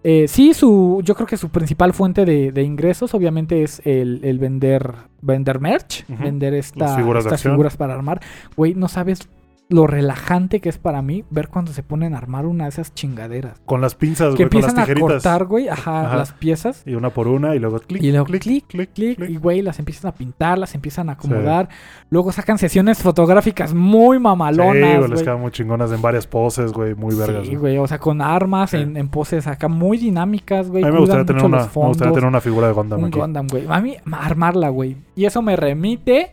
[0.06, 4.20] Eh, sí, su, yo creo que su principal fuente de, de ingresos, obviamente, es el,
[4.22, 4.92] el vender,
[5.22, 8.20] vender merch, vender esta, figuras estas figuras para armar.
[8.54, 9.26] Güey, no sabes
[9.74, 12.94] lo relajante que es para mí ver cuando se ponen a armar una de esas
[12.94, 13.60] chingaderas.
[13.66, 15.12] Con las pinzas, Que güey, con las empiezan a tijeritas.
[15.24, 16.16] cortar, güey, ajá, Ajá.
[16.16, 16.82] las piezas.
[16.86, 19.30] Y una por una y luego clic, Y luego clic, clic, clic, clic, clic.
[19.30, 21.68] y güey, las empiezan a pintar, las empiezan a acomodar.
[22.10, 25.24] Luego sacan sesiones fotográficas muy Sí, mamalonas, güey, les güey.
[25.24, 27.42] quedan muy chingonas en varias poses, güey, muy vergas.
[27.42, 27.74] Sí, güey.
[27.74, 28.76] güey, o sea, con armas Sí.
[28.76, 30.84] en, en poses acá muy dinámicas, güey.
[30.84, 33.18] A mí me gustaría, tener una, me gustaría tener una figura de Gundam Un aquí.
[33.18, 33.64] Gundam, güey.
[33.68, 34.96] A mí, ma- armarla, güey.
[35.16, 36.32] Y eso me remite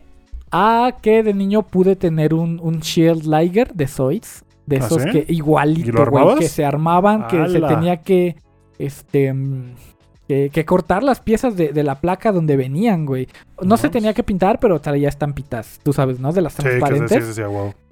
[0.52, 4.44] a que de niño pude tener un, un Shield Liger de Zoids.
[4.66, 5.10] De ¿Ah, esos sí?
[5.10, 6.36] que ¿Y igualito, güey.
[6.38, 8.36] Que se armaban, que se tenía que.
[8.78, 9.34] Este.
[10.28, 13.26] Que, que cortar las piezas de, de la placa donde venían, güey.
[13.60, 16.32] No se tenía que pintar, pero traía estampitas, tú sabes, ¿no?
[16.32, 17.34] De las Sí, que sí, transparentes.
[17.34, 17.42] sí,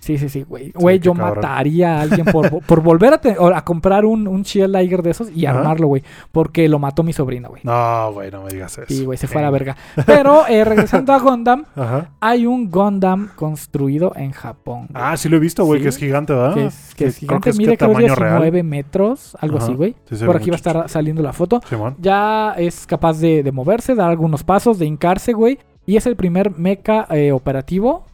[0.01, 0.19] sí.
[0.19, 0.73] Sí, sí, güey.
[0.73, 1.37] Güey, yo cabrón.
[1.37, 3.21] mataría a alguien por, por volver a,
[3.57, 6.03] a comprar un, un Shield Liger de esos y armarlo, güey.
[6.33, 7.63] Porque lo mató mi sobrino, güey.
[7.65, 8.87] No, güey, no me digas eso.
[8.89, 9.77] Sí, güey, se fue a la verga.
[10.07, 12.11] Pero eh, regresando a Gundam, Ajá.
[12.21, 14.89] hay un Gundam construido en Japón.
[14.95, 15.85] Ah, sí lo he visto, güey, Sí.
[15.85, 16.55] que es gigante, ¿verdad?
[16.55, 18.65] que es, que es creo gigante, mide que creo tamaño 19 real.
[18.65, 19.67] metros, algo Ajá.
[19.67, 19.95] así, güey.
[20.11, 21.61] Sí, Por aquí va a estar saliendo la foto.
[22.01, 25.59] Ya es capaz de, de moverse, dar algunos pasos, de hincarse, güey.
[25.87, 28.05] Y es el primer mecha eh, operativo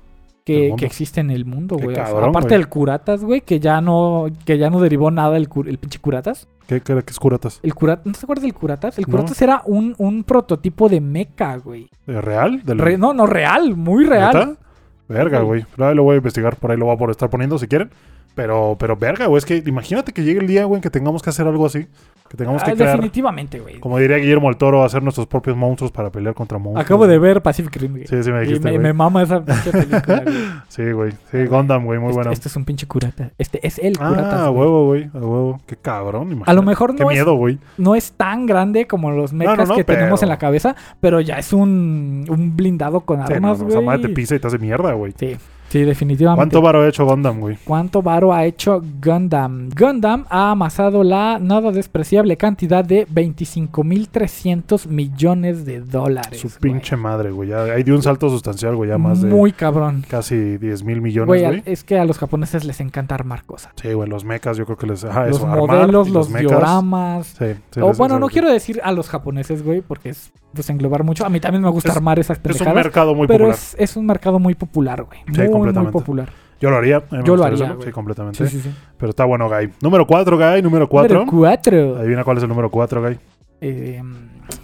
[0.46, 1.88] que, que existe en el mundo, güey.
[1.88, 2.58] O sea, cabrón, aparte güey.
[2.60, 6.48] del Curatas, güey, que ya no, que ya no derivó nada el, el pinche Curatas.
[6.66, 7.60] ¿Qué, qué, qué es curatas?
[7.62, 8.98] El Curatas, ¿no te acuerdas del Curatas?
[8.98, 9.10] El No.
[9.12, 11.88] Curatas era un, un prototipo de mecha, güey.
[12.06, 12.62] ¿Eh, ¿Real?
[12.64, 14.34] Del- Re- no, no, real, muy real.
[14.34, 14.60] ¿Neta?
[15.08, 15.64] Verga, güey.
[15.78, 17.90] Ahí lo voy a investigar, por ahí lo voy a por estar poniendo si quieren.
[18.36, 21.22] Pero, pero verga, güey, es que imagínate que llegue el día, güey, en que tengamos
[21.22, 21.86] que hacer algo así.
[22.28, 23.78] Que tengamos que Ah, crear, definitivamente, güey.
[23.80, 26.84] como diría Guillermo del Toro, hacer nuestros propios monstruos para pelear contra monstruos.
[26.84, 28.06] Acabo de ver Pacific Rim, güey.
[28.08, 30.36] Sí, sí me y dijiste, me, mama esa pinche película, güey.
[30.68, 31.12] Sí, güey.
[31.30, 32.32] Sí, Gundam, güey, muy este, bueno.
[32.32, 33.30] este es un pinche curata.
[33.38, 34.42] Este es el curata.
[34.42, 35.04] Ah, a huevo, güey.
[35.14, 35.60] A huevo.
[35.66, 36.50] Qué cabrón, imagínate.
[36.50, 37.58] A lo mejor Qué no es, miedo, güey.
[37.78, 41.38] no es tan grande como los mechas no, que tenemos en la cabeza, pero ya
[41.38, 43.76] es un, un blindado con Sí, armas, no, güey.
[43.78, 45.14] esa madre te pisa y te hace mierda, güey.
[45.16, 45.36] Sí,
[45.78, 46.38] sí, definitivamente.
[46.38, 47.56] ¿Cuánto varo ha hecho Gundam, güey?
[47.64, 49.68] ¿Cuánto varo ha hecho Gundam?
[49.78, 56.40] Gundam ha amasado la nada despreciable cantidad de 25.300 millones de dólares.
[56.40, 56.58] Su güey.
[56.72, 57.48] pinche madre, güey.
[57.50, 58.90] Ya hay de un salto sustancial, güey.
[58.90, 60.04] Ya más de Muy cabrón.
[60.08, 61.62] casi 10 mil millones, Güey, güey.
[61.66, 63.72] es que a los japoneses les encanta armar cosas.
[63.80, 65.04] Sí, güey, los mechas, yo creo que les.
[65.04, 67.34] Ajá, los eso, modelos, los, dioramas.
[67.38, 71.04] Sí, sí, o bueno, no quiero decir a los japoneses, güey, porque es pues, englobar
[71.04, 71.24] mucho.
[71.26, 72.74] A mí también me gusta Es- armar esas Es un pendejadas.
[72.74, 73.54] mercado muy pero popular.
[73.56, 75.18] es, es un mercado muy popular, güey.
[75.26, 76.28] Sí, muy, muy popular.
[76.60, 77.02] Yo lo haría.
[77.10, 77.86] me Yo lo haría, güey.
[77.86, 78.46] Sí, completamente.
[78.48, 78.74] Sí, sí, sí.
[78.96, 79.70] Pero está bueno, Guy.
[79.82, 80.62] Número 4, Guy.
[80.62, 81.18] Número 4.
[81.24, 81.96] Número 4.
[81.98, 83.18] Adivina cuál es el número 4, Guy.
[83.60, 84.02] Eh,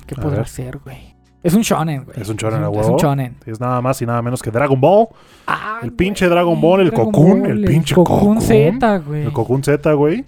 [0.06, 0.48] ¿Qué A podrá ver.
[0.48, 1.12] ser, güey?
[1.42, 2.20] Es un shonen, güey.
[2.20, 3.34] Es un shonen, a Es un shonen.
[3.46, 5.08] Es nada más y nada menos que Dragon Ball.
[5.48, 8.40] Ah, El güey, pinche Dragon Ball, el Dragon Cocoon, Ball, el pinche Cocoon.
[8.40, 9.22] Z, güey.
[9.24, 10.24] El Cocoon Z, güey.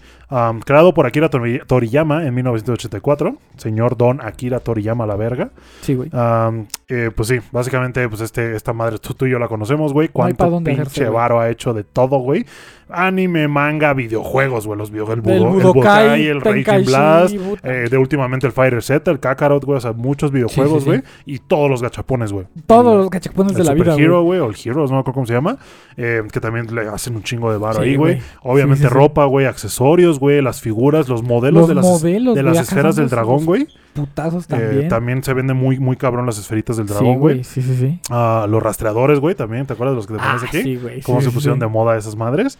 [0.64, 3.37] Creado por Akira Tori- Toriyama en 1984.
[3.57, 5.51] Señor Don Akira Toriyama, la verga.
[5.83, 6.11] Sí, güey.
[6.12, 9.93] Am, eh, pues sí, básicamente, pues este, esta madre, tú, tú y yo la conocemos,
[9.93, 10.09] güey.
[10.09, 11.14] Cuánto pinche hacerse, güey.
[11.14, 12.45] varo ha hecho de todo, güey.
[12.91, 14.78] Anime, manga, videojuegos, güey.
[14.78, 17.35] Los videojuegos, el, El Budo- el Budokai, el Raging Blast.
[17.62, 19.78] eh, de últimamente el Fighter Z, el Kakarot, güey.
[19.78, 20.99] O sea, muchos videojuegos, sí, güey.
[21.01, 21.05] sí.
[21.24, 22.47] Y todos los gachapones, güey.
[22.66, 24.39] Todos los gachapones el de la Super vida, Hero, güey.
[24.41, 25.57] o el Heroes, no me acuerdo cómo se llama,
[25.97, 28.20] eh, que también le hacen un chingo de varo ahí, güey.
[28.43, 32.59] Obviamente ropa, güey, accesorios, güey, las figuras, los modelos Los de las, modelos, de las
[32.61, 33.66] esferas del dragón, güey.
[33.95, 34.89] Putazos Eh, también.
[34.89, 37.45] también se vende muy, muy cabrón las esferitas del dragón, güey.
[37.45, 38.01] Sí, sí, sí.
[38.11, 40.62] Ah, los rastreadores, güey, también, ¿te acuerdas de los que te pones Ah, aquí?
[40.62, 41.01] sí, güey.
[41.03, 42.59] Cómo sí, se pusieron de moda esas madres.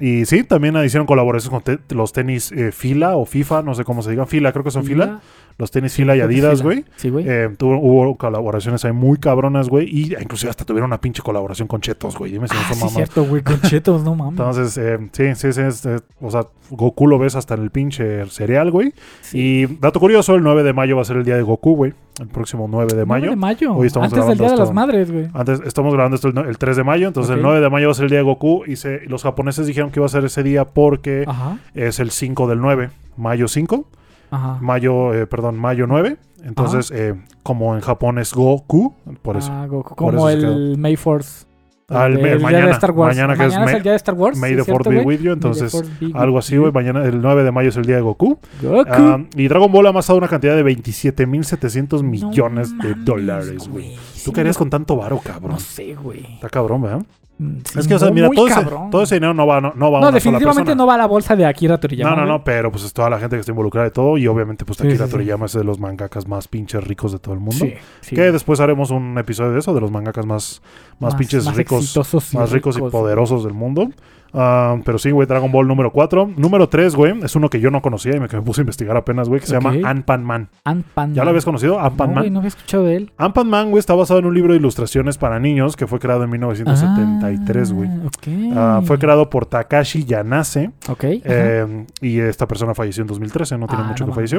[0.00, 3.84] Y sí, también hicieron colaboraciones con te- los tenis eh, Fila o FIFA, no sé
[3.84, 4.26] cómo se digan.
[4.26, 5.20] Fila, creo que son Fila.
[5.58, 6.84] Los tenis Fila y Adidas, güey.
[6.96, 7.24] Sí, güey.
[7.28, 9.86] Eh, hubo colaboraciones ahí muy cabronas, güey.
[9.88, 12.32] Y inclusive hasta tuvieron una pinche colaboración con Chetos, güey.
[12.32, 13.42] Dime si no ah, son sí, cierto, güey.
[13.42, 14.38] Con chetos, no mames.
[14.40, 15.60] Entonces, eh, sí, sí, sí.
[15.60, 15.86] es,
[16.20, 18.92] o sea, Goku lo ves hasta en el pinche cereal, güey.
[19.32, 21.92] Y dato curioso, el 9 de mayo va a ser el día de Goku, güey.
[22.20, 23.30] El próximo 9 de 9 mayo.
[23.30, 23.74] de mayo.
[23.74, 25.28] Hoy estamos Antes del Día de las Madres, güey.
[25.32, 27.44] Antes, estamos grabando esto el, no- el 3 de mayo, entonces el Ok.
[27.44, 28.64] 9 de mayo va a ser el día de Goku.
[28.66, 31.58] Y se- los japoneses dijeron que iba a ser ese día porque Ajá.
[31.74, 33.86] es el 5 del 9, mayo 5.
[34.32, 34.58] Ajá.
[34.60, 36.16] Mayo, eh, perdón, mayo 9.
[36.42, 37.14] Entonces, eh,
[37.44, 39.52] como en Japón es Goku, por eso.
[39.52, 39.94] Ah, Goku.
[39.94, 41.46] Por Como eso el May Force.
[41.88, 43.14] Ah, el- el día mañana, de Star Wars.
[43.14, 44.38] mañana que es Mañana es May- el día de Star Wars.
[44.38, 45.32] May ¿sí the es Fourth be with you.
[45.32, 45.82] Entonces,
[46.14, 46.72] algo así, güey.
[46.72, 48.38] Mañana, el 9 de mayo es el día de Goku.
[48.62, 48.84] Goku.
[48.88, 53.68] Ah, y Dragon Ball ha amasado una cantidad de 27.700 No millones de mames, dólares,
[53.68, 53.96] güey.
[54.14, 55.52] Sí, ¿Tú querías no- con tanto varo, cabrón?
[55.52, 56.24] No sé, güey.
[56.34, 57.02] Está cabrón, ¿verdad?
[57.42, 58.90] Mm, sí, es que, o sea, mira, todo ese, cabrón.
[58.90, 60.98] todo ese dinero no va, no, no va a No, una definitivamente no va a
[60.98, 62.14] la bolsa de Akira Toriyama.
[62.14, 64.26] No, no, no, pero pues es toda la gente que está involucrada de todo y
[64.28, 65.10] obviamente pues Akira sí, sí.
[65.10, 67.66] Toriyama es de los mangakas más pinches ricos de todo el mundo.
[68.08, 70.62] Que después haremos un episodio de eso, de los mangakas más,
[71.00, 73.88] más, pinches más ricos, y más ricos y ricos, poderosos del mundo.
[74.34, 76.30] Ah, pero sí, güey, Dragon Ball número 4.
[76.36, 78.62] Número 3, güey, es uno que yo no conocía y me, que me puse a
[78.62, 80.48] investigar apenas, güey, que se llama Ant-Pan Man.
[80.64, 81.14] Ant-Man.
[81.14, 81.78] ¿Ya lo habías conocido?
[81.80, 82.22] Ant-Pan No, Man.
[82.24, 83.12] güey, no había escuchado de él.
[83.18, 86.24] Ant-Man Man, güey, está basado en un libro de ilustraciones para niños que fue creado
[86.24, 87.88] en 1973, güey.
[87.90, 88.28] Ah, ok.
[88.56, 90.70] Ah, fue creado por Takashi Yanase.
[90.88, 91.04] Ok.
[91.04, 94.38] eh, y esta persona falleció en 2013, no tiene Ah, mucho no que falleció.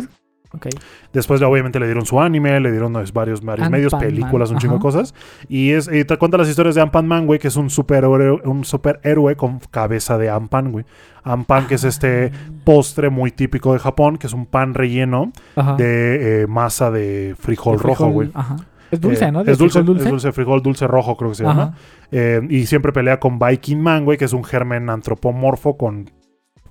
[0.54, 0.76] Mames.
[0.76, 0.84] Ok.
[1.12, 5.14] Después, obviamente, le dieron su anime, le dieron varios, medios, películas, un chingo de cosas.
[5.50, 8.42] Y, es, y te cuenta las historias de Ant-Man Man, güey, que es un superhéroe,
[8.46, 10.86] un superhéroe con cabeza de Ant-Man, güey.
[11.24, 12.32] Ant-Man, que es este
[12.64, 15.76] postre muy típico de Japón, que es un pan relleno Ajá.
[15.76, 18.30] de eh, masa de frijol, De rojo, güey.
[18.34, 18.58] Ajá.
[18.92, 19.42] Es dulce, Eh, ¿no?
[19.42, 21.76] Es dulce, frijol es dulce, frijol dulce rojo, creo que se llama.
[22.12, 26.12] Eh, y siempre pelea con Viking Man, güey, que es un germen antropomorfo con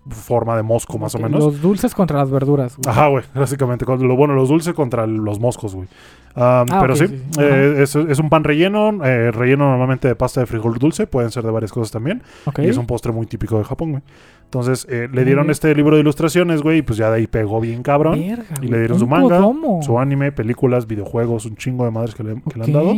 [0.09, 1.43] forma de mosco, más o menos.
[1.45, 2.77] Los dulces contra las verduras.
[2.77, 2.91] güey.
[2.91, 3.85] Ajá, güey, básicamente.
[3.87, 5.89] Lo bueno, los dulces contra los moscos, güey.
[6.35, 7.41] Ah, Ah, pero sí, sí, sí.
[7.41, 11.31] eh, es, es un pan relleno, eh, relleno normalmente de pasta de frijol dulce, pueden
[11.31, 12.23] ser de varias cosas también.
[12.47, 12.61] Ok.
[12.61, 14.03] Y es un postre muy típico de Japón, güey.
[14.45, 17.61] Entonces, eh, le dieron este libro de ilustraciones, güey, y pues ya de ahí pegó
[17.61, 18.19] bien cabrón.
[18.21, 19.41] Verga, y le dieron su manga.
[19.83, 22.95] Su anime, películas, videojuegos, un chingo de madres que le, que le han dado.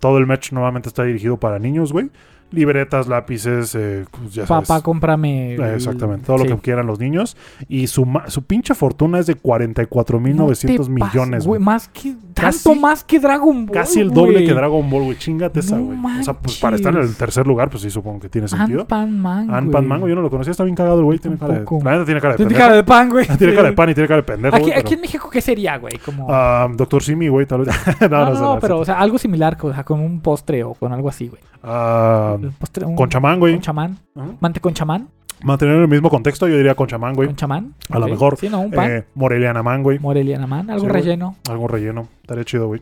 [0.00, 2.10] Todo el merch nuevamente está dirigido para niños, güey.
[2.52, 4.68] Libretas, lápices, eh, pues ya sabes.
[4.68, 5.54] Papá, cómprame.
[5.56, 6.48] Eh, Exactamente, todo sí.
[6.48, 7.36] lo que quieran los niños.
[7.68, 11.60] Y su, su pinche fortuna es de 44.900 No te pases, millones, güey.
[11.60, 12.14] Más que.
[12.34, 13.74] Casi- tanto más que Dragon Ball.
[13.74, 15.18] Casi el doble que Dragon Ball, güey.
[15.18, 16.20] Chingate esa, No güey.
[16.20, 18.82] o sea, pues para estar en el tercer lugar, pues sí, supongo que tiene sentido.
[18.88, 19.70] Ant-Man Man.
[19.70, 19.84] Güey.
[19.84, 21.18] Mango, yo no lo conocía, está bien cagado el güey.
[21.18, 21.64] Tiene cara de.
[21.84, 22.58] La neta tiene cara de Tiene pendejo.
[22.58, 23.26] cara de pan, güey.
[23.38, 24.56] Tiene cara de pan y tiene cara de pendejo.
[24.56, 25.98] Aquí, güey, aquí pero- en México, ¿qué sería, güey?
[25.98, 26.26] Como.
[26.30, 27.74] Ah, Doctor Simi, güey, tal vez.
[28.10, 31.08] no, no, pero, o sea, algo similar, o sea, con un postre o con algo
[31.08, 31.40] así, güey.
[31.62, 33.54] Ah, El postre, un- con chamán, güey.
[33.54, 33.98] Con chamán.
[34.14, 34.28] Ajá.
[34.40, 35.08] Mante con chamán.
[35.42, 37.28] Mantener el mismo contexto, yo diría con chamán, güey.
[37.28, 37.74] Con chamán.
[37.90, 38.38] A lo mejor.
[38.38, 38.90] Sí, no, un pan.
[38.90, 39.98] Eh, Moreliana Man, güey.
[39.98, 40.70] Moreliana Man.
[40.70, 41.02] Algo Sí, güey.
[41.02, 41.36] relleno.
[41.50, 42.08] Algo relleno.
[42.22, 42.80] Estaría chido, güey.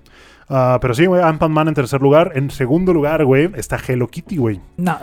[0.48, 2.32] Ah, pero sí, güey, Ant-Man Man en tercer lugar.
[2.34, 4.60] En segundo lugar, güey, está Hello Kitty, güey.
[4.76, 4.98] No,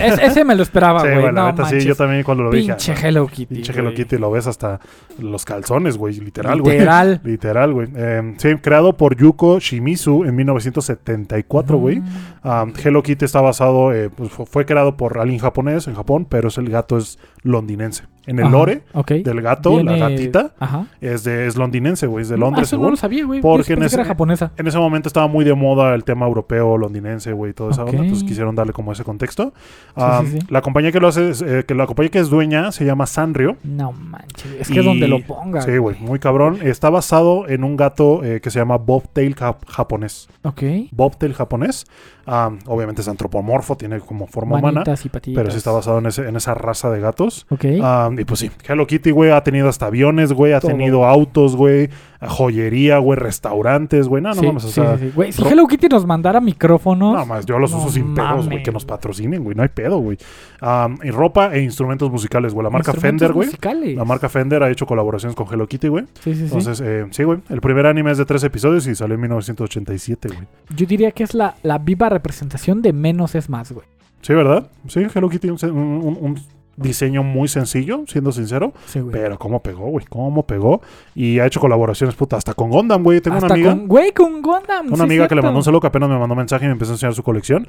[0.00, 1.20] es- ese me lo esperaba, sí, güey.
[1.20, 2.68] güey, la no neta sí, yo también cuando lo dije.
[2.72, 3.54] Pinche ah, Hello Kitty.
[3.54, 3.94] Pinche Hello.
[3.94, 4.80] Kitty, lo ves hasta
[5.18, 6.78] los calzones, güey, literal, güey.
[6.78, 7.20] Literal.
[7.24, 7.88] Literal, güey.
[7.94, 12.00] Eh, sí, creado por Yuko Shimizu en 1974, güey.
[12.00, 12.04] Mm.
[12.42, 16.26] Ah, Hello Kitty está basado, eh, pues, fu- fue creado por alguien japonés en Japón,
[16.28, 18.04] pero es el gato es londinense.
[18.26, 18.82] En el Ajá, lore
[19.22, 20.86] del gato, Viene- la gatita, Ajá.
[21.02, 22.90] es, de, es londinense, güey, es de Ah, Londres, no según.
[22.92, 23.42] lo sabía, güey.
[23.42, 24.50] Porque en ese- era japonesa.
[24.56, 27.82] En ese momento estaba muy de moda el tema europeo, londinense, güey, y toda esa
[27.82, 27.90] Ok.
[27.90, 28.02] onda.
[28.04, 29.52] Entonces quisieron darle como ese contexto.
[29.94, 30.46] Ah, sí, sí.
[30.48, 33.04] La compañía que lo hace, es, eh, que la compañía que es dueña se llama
[33.04, 33.58] Sanrio.
[33.62, 34.50] No manches.
[34.58, 35.60] Es que Y- donde lo ponga.
[35.60, 36.60] Sí, güey, muy cabrón.
[36.62, 40.30] Está basado en un gato eh, que se llama Bobtail jap- japonés.
[40.44, 40.62] Ok.
[40.92, 41.84] Bobtail japonés.
[42.26, 44.82] Ah, obviamente es antropomorfo, tiene como forma humana.
[45.26, 45.34] Y.
[45.34, 47.33] Pero sí está basado en, ese- en esa raza de gatos.
[47.50, 47.64] Ok.
[47.82, 50.70] Ah, y pues sí, Hello Kitty, güey, ha tenido hasta aviones, güey, ha Todo.
[50.72, 51.88] tenido autos, güey,
[52.26, 54.22] joyería, güey, restaurantes, güey.
[54.22, 54.96] No, no sí, mames, o sí, sea.
[54.98, 55.12] sí, sí.
[55.14, 57.14] Güey, si Hello Kitty nos mandara micrófonos.
[57.16, 59.68] No, más, yo los No uso sin pedos, güey, que nos patrocinen, güey, no hay
[59.68, 60.16] pedo, güey.
[60.60, 62.64] Am, y ropa e instrumentos musicales, güey.
[62.64, 63.50] La marca Fender, güey.
[63.94, 66.04] La marca Fender ha hecho colaboraciones con Hello Kitty, güey.
[66.20, 66.44] Sí, sí, sí.
[66.44, 67.40] Entonces, eh, sí, güey.
[67.50, 70.40] El primer anime es de tres episodios y salió en 1987, güey.
[70.74, 73.86] Yo diría que es la, la viva representación de menos es más, güey.
[74.22, 74.70] Sí, ¿verdad?
[74.88, 76.40] Sí, Hello Kitty, un, un- un
[76.76, 78.72] diseño muy sencillo, siendo sincero.
[78.86, 79.12] Sí, güey.
[79.12, 80.80] Pero cómo pegó, güey, cómo pegó.
[81.14, 83.20] Y ha hecho colaboraciones, puta, hasta con Gundam, güey.
[83.20, 83.70] Tengo Hasta una amiga.
[83.70, 84.86] con, güey, con Gundam.
[84.88, 86.72] Una sí, amiga que le mandó un saludo que apenas me mandó mensaje y me
[86.72, 87.66] empezó a enseñar su colección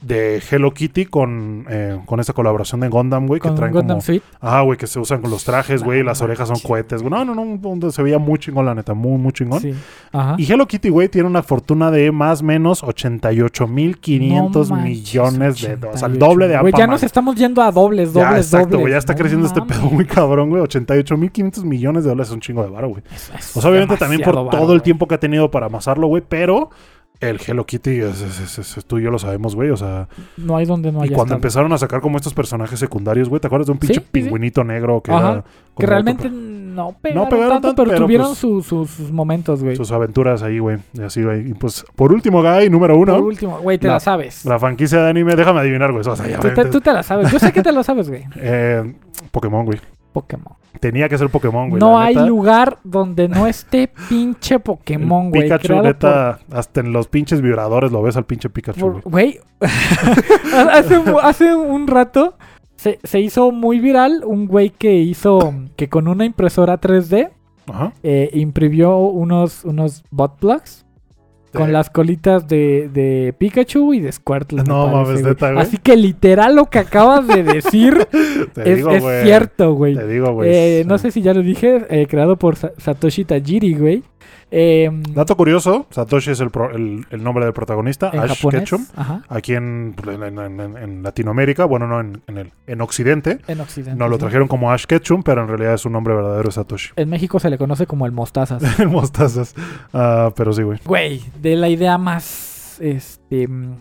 [0.00, 4.00] de Hello Kitty con, eh, con esta colaboración de Gundam, güey, que traen Gundam como...
[4.00, 4.24] Suite.
[4.40, 7.10] Ah, güey, que se usan con los trajes, güey, las orejas son cohetes, güey.
[7.10, 9.60] No, no, no, se veía muy chingón, la neta, muy, muy chingón.
[9.60, 9.74] Sí.
[10.12, 10.36] Ajá.
[10.38, 15.76] Y Hello Kitty, güey, tiene una fortuna de más o menos 88.500 No millones de
[15.76, 15.94] dólares.
[15.94, 16.18] O sea, el 88.
[16.18, 18.80] doble de Güey, ya nos estamos yendo a dobles, dobles, exacto, dobles.
[18.82, 20.62] güey, ya está No creciendo este pedo muy cabrón, güey.
[20.62, 23.02] 88.500 millones de dólares es un chingo de varo, güey.
[23.14, 24.80] Es- O sea, obviamente también por todo el güey.
[24.80, 26.70] tiempo que ha tenido para amasarlo, güey, pero
[27.20, 30.06] el Hello Kitty, es, es- es- es- tú y yo lo sabemos, güey, o sea...
[30.36, 31.36] No hay donde no y haya cuando estado.
[31.38, 34.62] empezaron a sacar como estos personajes secundarios, güey, ¿te acuerdas de un pinche Sí, pingüinito
[34.62, 35.32] negro que Ajá.
[35.32, 35.44] era...
[35.76, 39.10] Que realmente otro- no pegaron, pegaron tanto, tanto, pero, pero, tuvieron pues, su- su- sus
[39.10, 39.74] momentos, güey.
[39.74, 41.50] sus aventuras ahí, güey, y así, güey.
[41.50, 44.44] Y pues, por último, Guy, número uno, Por último, güey, te La- la, sabes.
[44.44, 47.02] la franquicia de anime, déjame adivinar, güey, o sea, ya tú, te, tú te la
[47.02, 47.32] sabes.
[47.32, 48.24] Yo sé que te lo sabes, güey.
[48.36, 48.94] Eh,
[49.32, 49.80] Pokémon, güey.
[50.12, 50.54] Pokémon.
[50.80, 51.80] Tenía que ser Pokémon, güey.
[51.80, 52.26] no hay neta.
[52.26, 55.42] lugar donde no esté pinche Pokémon, güey.
[55.42, 59.40] Pikachu, neta, hasta en los pinches vibradores lo ves al pinche Pikachu, güey.
[60.72, 62.34] hace, un- hace un rato
[62.76, 67.30] se, se hizo muy viral un güey que hizo que con una impresora 3D
[67.66, 67.92] Ajá.
[68.02, 70.86] eh, imprimió unos, unos bot plugs
[71.52, 71.72] con Sí.
[71.72, 74.62] las colitas de, de Pikachu y de Squirtle.
[74.64, 75.62] No mames, neta, güey.
[75.62, 78.06] Así que literal lo que acabas de decir
[78.64, 79.22] es, digo, es güey.
[79.24, 79.94] cierto, güey.
[79.94, 80.50] Te digo, güey.
[80.52, 84.02] Eh, no sé si ya lo dije, eh, creado por Sa- Satoshi Tajiri, güey.
[84.50, 88.60] Em, Dato curioso, Satoshi es el, pro- el- el nombre del protagonista, Ash japonés.
[88.62, 88.86] Ketchum.
[88.96, 89.22] Ajá.
[89.28, 93.60] Aquí en, en- en- en- en Latinoamérica, bueno, no, en, en el, en Occidente, En
[93.60, 93.98] Occidente.
[93.98, 94.18] nos lo ¿no?
[94.18, 96.92] trajeron como Ash Ketchum, pero en realidad su nombre verdadero es Satoshi.
[96.96, 98.62] En México se le conoce como el mostazas.
[98.80, 99.54] El mostazas.
[99.92, 100.78] Ah, pero sí, güey.
[100.84, 103.74] Güey, de la idea más, este, mm,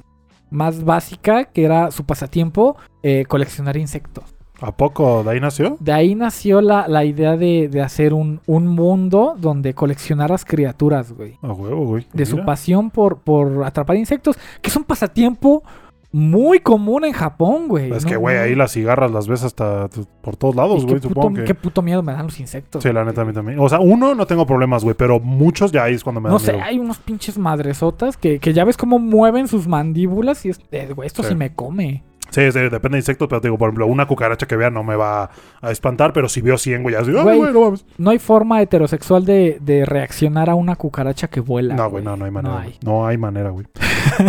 [0.49, 4.35] más básica, que era su pasatiempo, eh, coleccionar insectos.
[4.59, 5.77] ¿A poco de ahí nació?
[5.79, 11.11] De ahí nació la, la idea de, de hacer un, un mundo donde coleccionaras criaturas,
[11.13, 11.37] güey.
[11.43, 12.07] A huevo, güey.
[12.13, 15.63] De su pasión por, por atrapar insectos, que es un pasatiempo
[16.11, 17.91] muy común en Japón, güey.
[17.91, 18.09] Es ¿no?
[18.09, 19.89] que, güey, ahí las cigarras las ves hasta
[20.21, 21.43] por todos lados, güey, supongo que...
[21.43, 22.81] qué puto miedo me dan los insectos.
[22.81, 23.59] Sí, la neta, a mí también.
[23.59, 26.37] O sea, uno no tengo problemas, güey, pero muchos ya ahí es cuando me No
[26.37, 26.65] dan sé, miedo.
[26.65, 30.91] hay unos pinches madresotas que, que ya ves cómo mueven sus mandíbulas y es, eh,
[30.95, 31.29] güey, esto sí.
[31.29, 31.35] Sí.
[31.35, 32.03] me come.
[32.29, 34.83] Sí, sí, depende de insectos, pero te digo, por ejemplo, una cucaracha que vea no
[34.83, 35.29] me va
[35.61, 37.85] a espantar, pero si veo 100, güey, ya así, Güey, güey, no mames.
[37.97, 41.75] No hay forma heterosexual de, de reaccionar a una cucaracha que vuela.
[41.75, 42.53] No, güey, no, no hay manera.
[42.55, 42.73] No güey.
[42.73, 42.79] hay.
[42.83, 43.65] No hay manera, güey.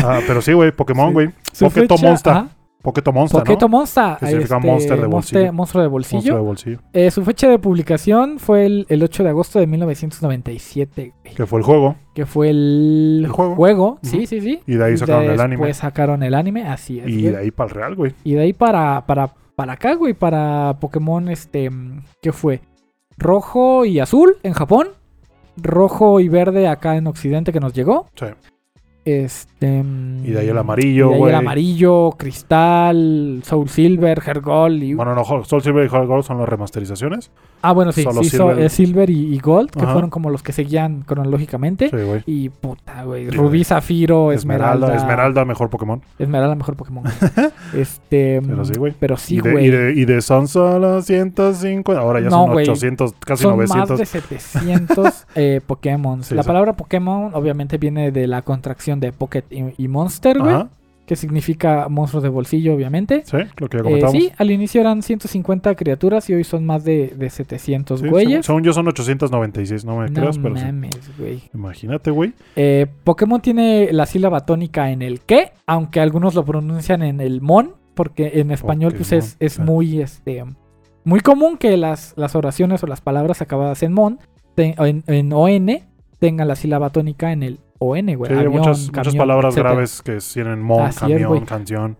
[0.05, 1.13] Ah, pero sí, güey, Pokémon, Sí.
[1.15, 1.31] güey.
[1.61, 2.33] Poketo fecha- Monster.
[2.33, 2.49] ajá,
[2.89, 3.79] Poketo Monster, Poketo ¿no?
[3.79, 4.17] Monster.
[4.19, 5.53] Que significa monster de bolsillo.
[5.53, 6.17] monstruo de bolsillo.
[6.19, 6.79] Monstruo de bolsillo.
[6.93, 11.47] Eh, su fecha de publicación fue el, el 8 de agosto de 1997, güey, Que
[11.47, 11.97] fue el juego.
[12.15, 13.99] que fue el, El juego.
[14.03, 14.61] Sí, sí, sí.
[14.67, 15.57] Y de ahí sacaron el anime.
[15.67, 17.09] Después sacaron el anime, así es.
[17.09, 17.33] Y güey.
[17.33, 18.15] de ahí para el Real, güey.
[18.25, 21.71] Y de ahí para, para, para acá, güey, para Pokémon, este,
[22.23, 22.61] ¿qué fue?
[23.17, 24.89] Rojo y azul en Japón.
[25.57, 28.07] Rojo y verde acá en Occidente que nos llegó.
[28.15, 28.27] Sí.
[29.09, 29.83] Este.
[29.83, 31.33] mm, Y de ahí el amarillo, de ahí güey.
[31.33, 34.95] el amarillo, Cristal, Soul Silver, Hergol y.
[34.95, 37.31] Bueno, no, Soul Silver y Heart Gold son las remasterizaciones.
[37.63, 38.57] ah, bueno, sí, solo sí, Silver.
[38.57, 39.93] so- eh, Silver y, y Gold, que Ajá.
[39.93, 41.89] fueron como los que seguían cronológicamente.
[41.89, 42.23] Sí, güey.
[42.27, 43.31] Y puta, güey.
[43.31, 43.65] Rubí.
[43.65, 44.95] Zafiro, Esmeralda.
[44.95, 46.03] Esmeralda, mejor Pokémon.
[46.19, 47.05] Esmeralda, mejor Pokémon.
[47.75, 48.41] este.
[48.47, 48.95] Pero sí, güey.
[48.99, 49.67] Pero sí, y, de, güey.
[49.67, 51.93] y, de, y de son solo 105.
[51.93, 52.69] Ahora ya No, son güey.
[52.69, 53.89] 800, casi Son 900.
[53.91, 56.23] más de 700 eh, Pokémon.
[56.23, 56.47] Sí, la sí.
[56.47, 60.65] palabra Pokémon obviamente viene de la contracción de Pocket y, y Monster, güey.
[61.07, 63.23] Que significa monstruos de bolsillo, obviamente.
[63.25, 64.13] Sí, lo que ya Eh, comentamos.
[64.13, 68.11] sí, al inicio eran 150 criaturas y hoy son más de, de 700 Sí, según,
[68.13, 68.45] güeyes.
[68.45, 70.65] según yo son 896, no me no creas, pero sí.
[70.67, 71.41] mames, güey.
[71.55, 72.35] Imagínate, güey.
[72.57, 77.41] Eh, Pokémon tiene la sílaba tónica en el que, aunque algunos lo pronuncian en el
[77.41, 80.45] mon, porque en español pues es, es muy este
[81.05, 84.19] muy común que las, las oraciones o las palabras acabadas en mon,
[84.59, 85.69] en, en ON,
[86.19, 88.31] tengan la sílaba tónica en el ON, güey.
[88.31, 89.71] Sí, hay Avión, muchas, muchas palabras etcétera.
[89.73, 91.97] graves que tienen mon, Así es, camión, canción.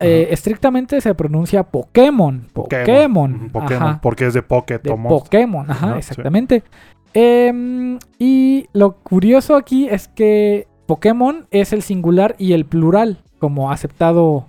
[0.00, 2.46] Eh, estrictamente se pronuncia Pokémon.
[2.52, 3.50] Pokémon.
[3.50, 4.00] Pokémon, Ajá.
[4.02, 4.96] porque es de Pocket de o.
[4.96, 5.98] Pokémon, ajá, sí.
[5.98, 6.62] exactamente.
[7.12, 13.70] Em, y lo curioso aquí es que Pokémon es el singular y el plural, como
[13.70, 14.46] aceptado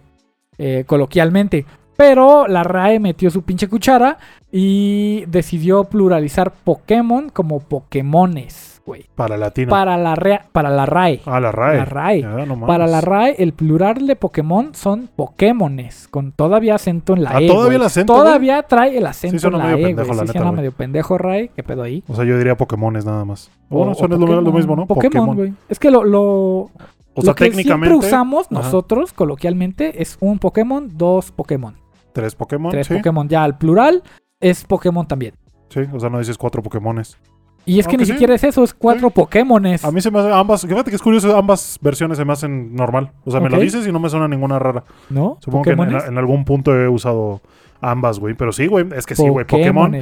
[0.58, 1.66] eh, coloquialmente.
[1.98, 4.18] Pero la RAE metió su pinche cuchara
[4.52, 9.06] y decidió pluralizar Pokémon como Pokémones, güey.
[9.16, 9.70] Para latino.
[9.70, 11.22] Para la, rea- para la RAE.
[11.26, 11.78] ah, la RAE.
[11.78, 12.22] La RAE.
[12.46, 12.66] No.
[12.68, 17.42] Para la RAE, el plural de Pokémon son Pokémones, con todavía acento en la Ah,
[17.42, 17.48] E.
[17.48, 18.14] ¿todavía el acento?
[18.14, 21.18] Todavía trae el acento Sí en la medio E, pendejo, la Sí neta, medio pendejo,
[21.18, 21.50] RAE.
[21.56, 22.04] ¿Qué pedo ahí?
[22.08, 23.50] O sea, yo diría Pokémones nada más.
[23.70, 24.86] O- Bueno, son lo, lo mismo, ¿no?
[24.88, 25.54] Pokémon, güey.
[25.70, 26.72] Es que lo, lo, O
[27.18, 27.88] sea, lo que técnicamente.
[27.94, 28.62] siempre usamos Ajá.
[28.62, 31.76] nosotros coloquialmente es un Pokémon, dos Pokémon.
[32.14, 32.72] Tres Pokémon.
[32.72, 32.96] Tres sí.
[32.96, 33.28] Pokémon.
[33.30, 34.04] Ya al plural
[34.40, 35.34] es Pokémon también.
[35.70, 37.18] Sí, o sea, no dices cuatro Pokémones.
[37.66, 38.12] Y es que Aunque ni sí.
[38.14, 39.14] siquiera es eso, es cuatro Sí.
[39.16, 39.86] Pokémones.
[39.86, 40.62] A mí se me hace ambas.
[40.66, 43.12] Fíjate que es curioso, ambas versiones se me hacen normal.
[43.24, 43.62] O sea, me lo Ok.
[43.64, 44.84] dices y no me suena ninguna rara.
[45.10, 45.38] ¿No?
[45.42, 46.06] Supongo que en, Pokémones.
[46.08, 47.40] en algún punto he usado
[47.82, 48.36] ambas, güey.
[48.36, 48.86] Pero sí, güey.
[48.96, 49.46] Es que sí, güey.
[49.46, 49.96] Pokémon.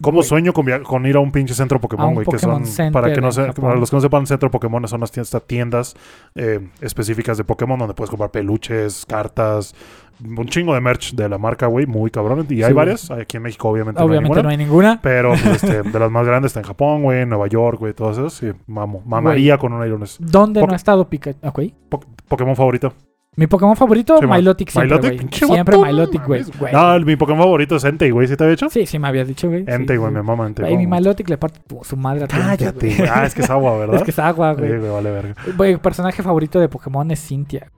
[0.00, 2.26] ¿Cómo sueño con, ir a un pinche centro Pokémon, güey?
[2.26, 5.12] Que son, para, que no se, para los que no sepan, centro Pokémon son las
[5.12, 5.96] tiendas, tiendas
[6.34, 9.74] eh, específicas de Pokémon donde puedes comprar peluches, cartas,
[10.24, 12.46] un chingo de merch de la marca, güey, muy cabrón.
[12.48, 13.10] Y hay varias.
[13.10, 15.00] Aquí en México, obviamente, Obviamente no no hay ninguna.
[15.02, 17.92] Pero pues, este, de las más grandes está en Japón, güey, en Nueva York, güey,
[17.92, 18.32] todas esas.
[18.32, 19.02] Sí, mamo.
[19.04, 20.16] Mamaría con un Irones.
[20.20, 21.38] ¿Dónde no ha estado Pikachu?
[21.46, 21.60] Ok.
[21.88, 22.92] Po- Pokémon favorito.
[23.36, 25.18] Mi Pokémon favorito, Sí, Milotic siempre, güey.
[25.30, 26.42] Siempre Milotic, güey.
[26.58, 26.72] Güey.
[26.72, 28.26] No, mi Pokémon favorito es Entei, güey.
[28.26, 28.70] ¿Sí te había dicho?
[28.70, 29.62] Sí, sí me habías dicho, güey.
[29.66, 30.64] Entei, güey, me mama Entei.
[30.64, 30.86] Güey, mi.
[30.86, 32.96] Milotic le parte tu- su madre a todos, Cállate, güey.
[32.96, 33.08] güey.
[33.12, 33.96] Ah, es que es agua, ¿verdad?
[33.96, 34.78] Es que es agua, Sí, güey.
[34.78, 35.34] güey, vale verga.
[35.56, 37.70] Güey, el personaje favorito de Pokémon es Cintia.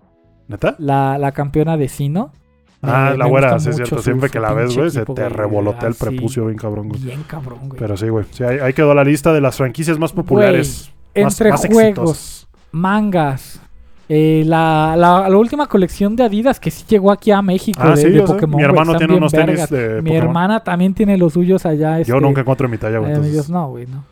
[0.46, 0.76] ¿Neta?
[0.78, 2.32] La, la campeona de Sino.
[2.80, 4.00] Ah, Me- la güera, sí es cierto.
[4.00, 5.28] Siempre que la ves, güey, se te güey.
[5.28, 7.00] revolota el Así, prepucio bien cabrón, güey.
[7.02, 7.80] Bien cabrón, güey.
[7.80, 8.24] Pero sí, güey.
[8.30, 10.92] Sí, ahí, ahí quedó la lista de las franquicias más populares.
[11.16, 12.48] más- Entre más juegos, exitosas.
[12.70, 13.60] mangas,
[14.08, 17.90] eh, la, la, la última colección de Adidas que sí llegó aquí a México Ah,
[17.90, 18.20] de, sí.
[18.20, 18.56] Pokémon.
[18.56, 20.16] Mi hermano tiene unos tenis de Mi Pokémon.
[20.28, 21.96] hermana también tiene los suyos allá.
[22.00, 23.12] Yo este, nunca encuentro mi talla, güey.
[23.12, 24.04] eh, ellos no, güey, no.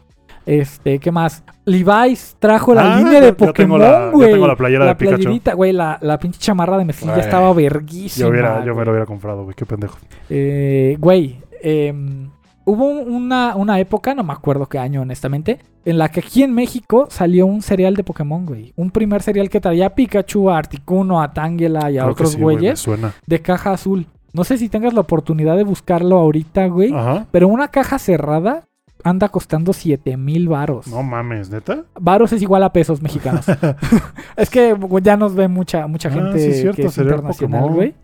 [0.45, 1.43] Este, ¿qué más?
[1.65, 4.31] Levi's trajo la Ah, línea de yo Pokémon, yo güey.
[4.33, 5.41] tengo la playera de Pikachu.
[5.57, 7.19] güey, la, la pinche chamarra de Güey.
[7.21, 8.27] estaba verguísima.
[8.27, 9.57] Yo, hubiera, yo me lo hubiera comprado, güey.
[9.57, 9.99] Qué pendejo.
[10.31, 12.29] Eh, güey, em,
[12.67, 16.53] hubo una, una época, no me acuerdo qué año honestamente, en la que aquí en
[16.53, 18.73] México salió un cereal de Pokémon, güey.
[18.77, 22.33] Un primer cereal que traía a Pikachu, a Articuno, a Tangela y a Creo otros
[22.33, 23.15] sí, güey, güeyes suena.
[23.27, 24.07] de caja azul.
[24.33, 26.93] No sé si tengas la oportunidad de buscarlo ahorita, güey.
[26.93, 27.27] Ajá.
[27.31, 28.65] Pero una caja cerrada
[29.05, 30.89] anda costando 7 mil varos.
[30.89, 31.85] No mames, ¿neta?
[31.99, 33.47] Varos es igual a pesos mexicanos.
[34.37, 37.15] es que güey, ya nos ve mucha, mucha Ah, gente sí, cierto, que es cereal
[37.21, 37.95] internacional, güey.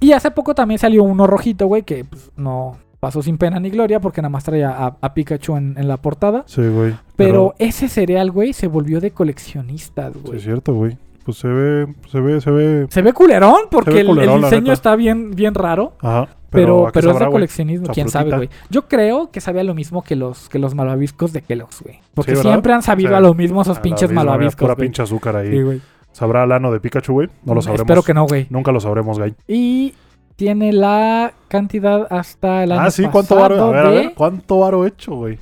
[0.00, 3.70] Y hace poco también salió uno rojito, güey, que pues, no pasó sin pena ni
[3.70, 6.44] gloria porque nada más traía a, a Pikachu en, en la portada.
[6.46, 6.94] Sí, güey.
[7.16, 10.38] Pero ese cereal, güey, se volvió de coleccionistas, Sí, güey.
[10.38, 10.96] es cierto, güey.
[11.24, 12.86] Pues se ve, se ve, se ve.
[12.90, 15.94] Se ve culerón porque ve el- culerón, el, la diseño está bien, bien raro.
[16.00, 16.28] Ajá.
[16.50, 18.50] Pero, ¿a qué pero es de coleccionismo, quién sabe, güey.
[18.70, 22.00] Yo creo que sabía lo mismo que los, que los malvaviscos de Kellogg's, güey.
[22.12, 23.14] Porque Sí, siempre han sabido Sí.
[23.14, 25.50] a lo mismo esos pinches malvaviscos, Pura pinche azúcar ahí.
[25.52, 25.80] Sí, güey.
[26.10, 27.28] ¿Sabrá el ano de Pikachu, güey?
[27.44, 27.82] No lo sabremos.
[27.82, 28.48] Espero que no, güey.
[28.50, 29.32] Nunca lo sabremos, güey.
[29.46, 29.94] Y
[30.36, 33.62] tiene la cantidad hasta el año Ah, sí, ¿cuánto varo?
[33.62, 34.14] A ver, a ver.
[34.14, 35.38] ¿Cuánto varo hecho, güey?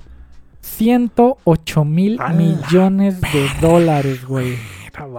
[0.60, 4.56] 108 mil millones de dólares, güey.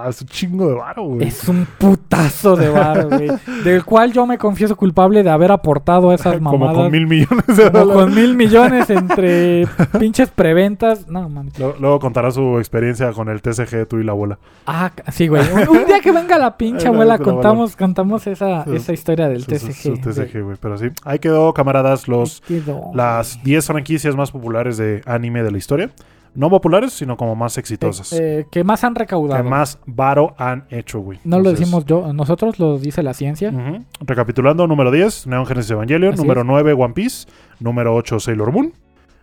[0.09, 1.27] Es un chingo de varo, güey.
[1.27, 3.29] Es un putazo de varo, güey.
[3.63, 6.75] Del cual yo me confieso culpable de haber aportado esas Como mamadas.
[6.75, 8.03] con mil millones de Como dólares.
[8.03, 9.67] con mil millones entre
[9.99, 11.07] pinches preventas.
[11.07, 11.57] No, mames.
[11.59, 14.37] Luego, luego contará su experiencia con el TCG, tú y la abuela.
[14.67, 15.43] Ah, sí, güey.
[15.53, 19.51] Un, un día que venga la pinche abuela, contamos, contamos esa, esa historia del Su-
[19.51, 19.73] TCG.
[19.73, 19.93] su.
[19.97, 20.57] TCG, güey.
[20.59, 20.87] Pero sí.
[21.03, 22.91] Ahí quedó, camaradas, los Quedó.
[22.93, 25.89] las 10 franquicias más populares de anime de la historia.
[26.35, 28.13] No populares, sino como más exitosas.
[28.13, 29.43] Eh, eh, que más han que recaudado.
[29.43, 31.19] más varo han hecho, güey.
[31.23, 33.49] No lo Entonces, decimos yo, nosotros lo dice la ciencia.
[33.49, 33.83] ujú.
[34.01, 36.13] Recapitulando, número 10, Neon Genesis Evangelion.
[36.13, 36.47] Así número es.
[36.47, 37.27] 9, One Piece.
[37.59, 38.73] Número 8, Sailor Moon.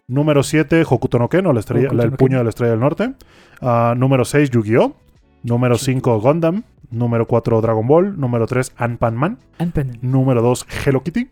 [0.08, 2.70] Número 7, Hokuto no Ken, o la estrella, la- el no puño de la estrella
[2.72, 3.14] del norte.
[3.60, 4.94] Ah, número 6, Yu-Gi-Oh!
[5.42, 6.62] Número 5, Gundam.
[6.90, 8.18] Número 4, Dragon Ball.
[8.18, 9.38] Número 3, Anpan-Man.
[9.58, 9.98] Ant-Man.
[10.02, 11.28] Número 2, Hello Kitty.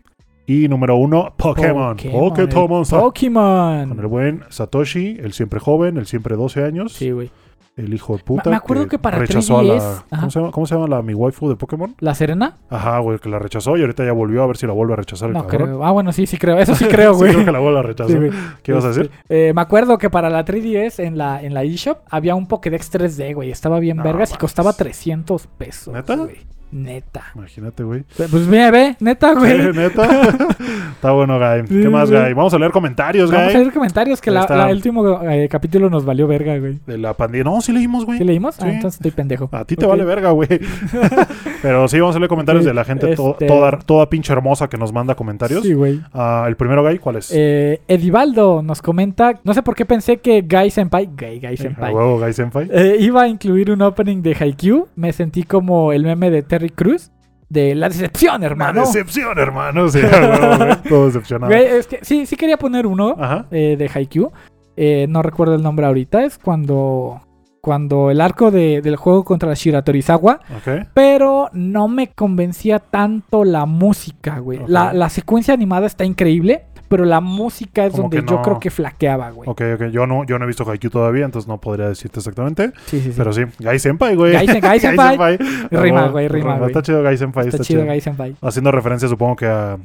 [0.47, 1.95] Y número 1, Pokémon.
[1.97, 3.89] Pokémon, Pokémon.
[3.89, 6.93] Con el buen Satoshi, el siempre joven, el siempre 12 años.
[6.93, 7.31] Sí, güey.
[7.77, 8.49] El hijo de puta.
[8.49, 9.89] Me- acuerdo que para rechazó a 3DS, la.
[9.89, 10.05] ajá.
[10.21, 11.93] ¿cómo se, llama, cómo se llama la mi waifu de Pokémon?
[11.99, 12.55] ¿La Serena?
[12.69, 14.95] Ajá, güey, que la rechazó y ahorita ya volvió a ver si la vuelve a
[14.95, 15.67] rechazar el No cabrón.
[15.71, 15.83] creo.
[15.83, 16.57] Ah, bueno, sí, sí creo.
[16.57, 17.33] Eso sí creo, Sí, güey.
[17.33, 18.11] creo que la vuelve a rechazar.
[18.13, 18.31] Sí, güey.
[18.63, 19.11] ¿Qué ibas a decir?
[19.23, 22.47] Este, eh, me acuerdo que para la 3DS en la, en la eShop había un
[22.47, 23.51] Pokédex 3D, güey.
[23.51, 25.93] Estaba bien No vergas y costaba 300 pesos.
[25.93, 26.15] ¿Neta?
[26.15, 26.37] güey.
[26.71, 27.23] Neta.
[27.35, 28.03] Imagínate, güey.
[28.17, 29.51] Pues mira, ve, neta, güey.
[29.51, 30.05] Eh, Neta.
[30.95, 31.67] Está bueno, Guy.
[31.81, 32.09] ¿Qué más.
[32.11, 32.33] Guy?
[32.33, 33.61] Vamos a leer comentarios, Vamos a Guy.
[33.61, 36.79] leer comentarios que la, el último eh, capítulo nos valió verga, güey.
[36.85, 37.43] De la pandemia.
[37.45, 38.17] No, sí leímos, güey.
[38.17, 38.55] ¿Sí leímos?
[38.55, 38.61] Sí.
[38.65, 39.47] Ah, entonces estoy pendejo.
[39.51, 40.47] A ti te vale verga, güey.
[41.61, 44.67] Pero sí, vamos a leer comentarios de la gente to- este- toda, toda pinche hermosa
[44.67, 45.63] que nos manda comentarios.
[45.63, 46.01] Sí, güey.
[46.13, 47.31] Ah, el primero, Guy, ¿cuál es?
[47.33, 51.57] Eh, Edivaldo nos comenta, no sé por qué pensé que Guy Senpai, Guy, Guy a
[51.57, 52.69] Senpai, huevo, Guy Senpai.
[52.71, 54.87] eh, iba a incluir un opening de Haikyuu.
[54.95, 57.11] Me sentí como el meme de Terry Cruz,
[57.49, 58.79] de La Decepción, hermano.
[58.81, 59.89] Una decepción, hermano.
[59.89, 59.99] Sí.
[60.89, 61.53] Todo decepcionado.
[61.53, 63.15] Es que sí, sí quería poner uno
[63.51, 64.31] eh, de Haikyuu.
[64.77, 66.23] Eh, no recuerdo el nombre ahorita.
[66.23, 67.21] Es cuando,
[67.61, 70.39] cuando el arco de- del juego contra Shiratorizawa.
[70.57, 70.87] Ok.
[70.93, 74.61] Pero no me convencía tanto la música, güey.
[74.67, 76.65] La, la secuencia animada está increíble.
[76.87, 79.49] Pero la música es Como donde yo creo que flaqueaba, güey.
[79.49, 79.85] Ok, ok.
[79.91, 82.71] Yo no, yo no he visto Haikyuu todavía, entonces no podría decirte exactamente.
[82.85, 83.13] Sí, sí, sí.
[83.17, 84.33] Pero sí, Gai Senpai, güey.
[84.33, 85.37] Gai Sen- Gai Senpai.
[85.71, 86.67] Rima, güey, rima, güey.
[86.69, 87.85] Está chido Gai Senpai, está, está, chido.
[87.85, 88.35] Gai Senpai.
[88.41, 89.77] Haciendo referencia, supongo que a...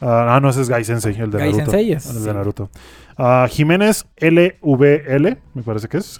[0.00, 1.70] ah, no, ese es Gai Sensei, el de Gai Naruto.
[1.70, 2.70] Sensei es- El de Naruto.
[3.18, 6.18] Ah, Jiménez LVL, me parece que es.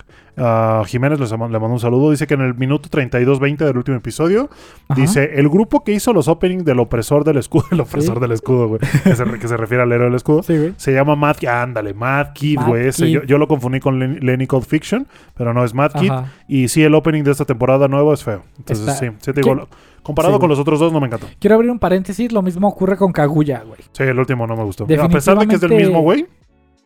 [0.86, 2.10] Jiménez les le mando un saludo.
[2.10, 4.48] Dice que en el minuto 32-20 del último episodio,
[4.88, 5.00] Ajá.
[5.00, 8.68] dice: El grupo que hizo los openings del opresor del escudo, el opresor del escudo,
[8.68, 10.42] güey, que se, re- que se refiere al héroe del escudo.
[10.42, 10.72] Sí.
[10.76, 11.48] Se llama Mad Kid.
[11.48, 12.90] Ándale, Mad Kid, güey.
[13.12, 15.06] Yo, yo lo confundí con Len- Lenny Cold Fiction,
[15.36, 16.12] pero no es Mad Kid.
[16.48, 18.42] Y sí, el opening de esta temporada nuevo es feo.
[18.58, 19.68] Entonces, Está- sí, sí te digo,
[20.02, 21.26] comparado con los otros dos, no me encantó.
[21.38, 22.32] Quiero abrir un paréntesis.
[22.32, 23.80] Lo mismo ocurre con Kaguya, güey.
[23.92, 24.84] Sí, el último no me gustó.
[24.84, 26.26] A pesar de que es del mismo güey.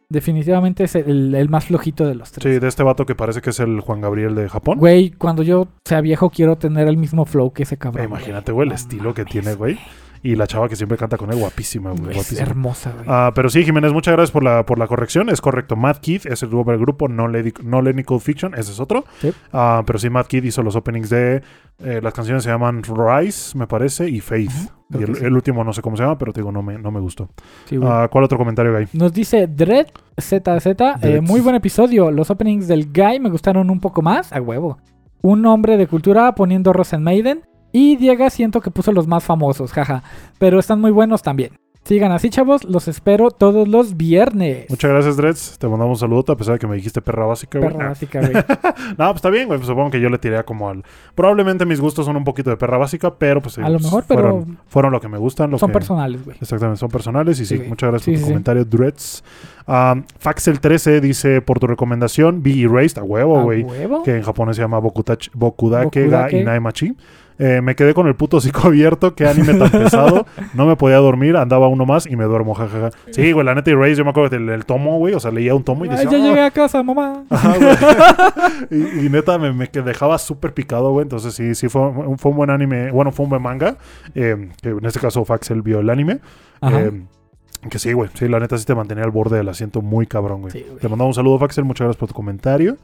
[0.08, 2.42] Definitivamente es el, el más flojito de los tres.
[2.54, 4.78] Sí, de este vato que parece que es el Juan Gabriel de Japón.
[4.78, 8.04] Güey, cuando yo sea viejo quiero tener el mismo flow que ese Eh, cabrón.
[8.06, 9.78] imagínate, güey, el No estilo que tiene, güey.
[10.22, 12.10] Y la chava que siempre canta con él, guapísima, güey.
[12.10, 12.42] Es guapísima.
[12.42, 13.04] hermosa, güey.
[13.08, 15.28] Ah, pero sí, Jiménez, muchas gracias por la, por la corrección.
[15.28, 15.76] Es correcto.
[15.76, 18.80] Mad Kid es el grupo del grupo, no, Lady, no Lenny Cold Fiction, ese es
[18.80, 19.04] otro.
[19.20, 19.32] Sí.
[19.52, 21.42] Ah, pero sí, Mad Kid hizo los openings de.
[21.84, 24.50] eh, las canciones se llaman Rise, me parece, y Faith.
[24.88, 25.24] Y el, que sí.
[25.24, 27.28] el último no sé cómo se llama, pero te digo, no me, no me gustó.
[27.64, 27.76] Sí.
[27.82, 28.88] Ah, ¿Cuál otro comentario, Guy?
[28.92, 29.86] Nos dice Dread
[30.20, 30.66] ZZ,
[31.02, 32.10] eh, muy buen episodio.
[32.10, 34.78] Los openings del Guy me gustaron un poco más, a huevo.
[35.22, 37.42] Un hombre de cultura poniendo Rosen Maiden.
[37.76, 40.02] Y Diego siento que puso los más famosos, jaja.
[40.38, 41.50] Pero están muy buenos también.
[41.84, 42.64] Sigan así, chavos.
[42.64, 44.64] Los espero todos los viernes.
[44.70, 45.58] Muchas gracias, Dreads.
[45.58, 47.70] Te mandamos un saludo a pesar de que me dijiste perra básica, güey.
[47.70, 48.32] Perra básica, güey.
[48.98, 49.58] No, pues está bien, güey.
[49.60, 50.82] Pues supongo que yo le tiré como al.
[51.14, 53.58] Probablemente mis gustos son un poquito de perra básica, pero pues.
[53.58, 55.50] A lo pues, mejor, pero Fueron, fueron lo que me gustan.
[55.50, 56.38] Lo Son que- personales, güey.
[56.40, 57.38] Exactamente, son personales.
[57.40, 58.30] Y sí, muchas gracias Sí, por tu sí, sí.
[58.30, 59.22] comentario, Dreads.
[59.68, 63.62] Um, Faxel13 dice: Por tu recomendación, Be Erased, a huevo, ¿A güey.
[63.62, 64.02] huevo?
[64.02, 66.96] Que en japonés se llama Bokutachi- Bokudake ga Bokudake.
[67.38, 69.14] Eh, me quedé con el puto hocico abierto.
[69.14, 70.26] Qué anime tan pesado.
[70.54, 71.36] No me podía dormir.
[71.36, 72.90] Andaba uno más y me duermo, jajaja.
[73.10, 75.12] Sí, güey, la neta Erased, yo me acuerdo del el tomo, güey.
[75.14, 76.10] O sea, leía un tomo y Ay, decía.
[76.10, 76.28] ya "Ah".
[76.28, 77.24] llegué a casa, mamá.
[78.70, 81.02] Y, y neta me, dejaba súper picado, güey.
[81.04, 82.90] Entonces sí, sí fue, un- fue un buen anime.
[82.90, 83.76] Bueno, fue un buen manga.
[84.14, 86.20] eh, que en este caso Faxel vio el anime.
[86.60, 86.80] Ajá.
[86.82, 87.02] Eh,
[87.70, 88.08] que sí, güey.
[88.14, 90.52] Sí, la neta sí te mantenía al borde del asiento muy cabrón, güey.
[90.52, 90.78] Sí, güey.
[90.80, 91.64] Te mandamos un saludo, Faxel.
[91.64, 92.76] Muchas gracias por tu comentario.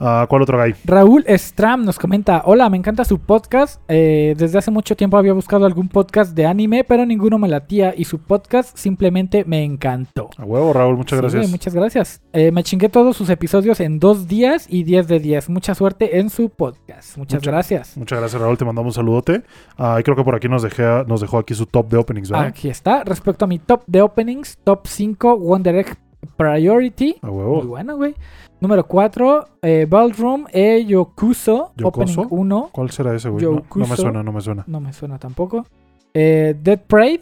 [0.00, 0.74] Ah, ¿Cuál otro guy?
[0.84, 3.80] Raúl Stram nos comenta, hola, me encanta su podcast.
[3.88, 7.94] Eh, desde hace mucho tiempo había buscado algún podcast de anime, pero ninguno me latía
[7.96, 10.30] y su podcast simplemente me encantó.
[10.36, 10.96] A huevo, Raúl.
[10.96, 11.50] Muchas Sí, gracias.
[11.50, 12.22] muchas gracias.
[12.32, 15.48] Eh, me chingué todos sus episodios en dos días y 10 de 10.
[15.48, 17.16] Mucha suerte en su podcast.
[17.16, 17.96] Muchas Mucha- gracias.
[17.96, 18.58] Muchas gracias, Raúl.
[18.58, 19.42] Te mandamos un saludote.
[19.78, 22.30] Ah, y creo que por aquí nos, dejé, nos dejó aquí su top de openings,
[22.30, 22.46] ¿verdad?
[22.48, 23.04] Aquí está.
[23.04, 25.96] Respecto a mi top de openings, top 5 Wonder Egg
[26.36, 27.16] Priority.
[27.22, 27.62] A Muy huevo.
[27.62, 28.14] buena, güey.
[28.60, 31.72] Número 4, eh, Ballroom e Yokuso.
[31.76, 32.22] ¿Yokoso?
[32.22, 32.68] Opening 1.
[32.72, 33.44] ¿Cuál será ese, güey?
[33.44, 34.64] No, no me suena, no me suena.
[34.66, 35.66] No me suena tampoco.
[36.14, 37.20] Eh, Dead Parade.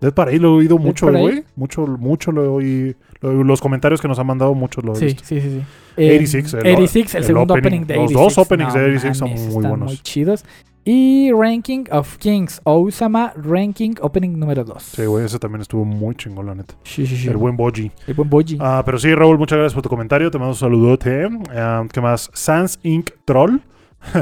[0.00, 1.44] Dead Parade lo he oído Dead mucho, güey.
[1.56, 2.94] Mucho, mucho lo he oído.
[3.22, 5.24] Los comentarios que nos han mandado, muchos lo he Sí, visto.
[5.24, 5.62] sí, sí, sí.
[5.96, 7.66] Eh, 86, el- 86, el, el segundo opening.
[7.82, 8.36] opening de Los 86.
[8.36, 9.86] dos openings de 86 son mames, muy buenos.
[9.88, 10.44] muy chidos.
[10.84, 14.82] Y Ranking of Kings, Osama Ranking Opening número 2.
[14.82, 16.74] Sí, güey, ese también estuvo muy chingón, la neta.
[16.82, 17.28] Sí, sí, sí.
[17.28, 17.90] El buen Boji.
[18.06, 18.58] El buen Boji.
[18.60, 20.30] Ah, pero sí, Raúl, muchas gracias por tu comentario.
[20.30, 21.26] Te mando un saludote.
[21.50, 22.30] Ah, ¿Qué más?
[22.34, 23.10] Sans Inc.
[23.24, 23.60] Troll.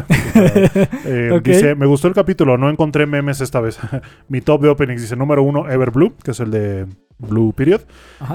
[1.05, 1.41] Eh.
[1.45, 3.81] Dice, me gustó el capítulo, no encontré memes esta vez.
[4.29, 6.87] Mi top de openings dice número uno, Everblue, que es el de
[7.19, 7.81] Blue Period.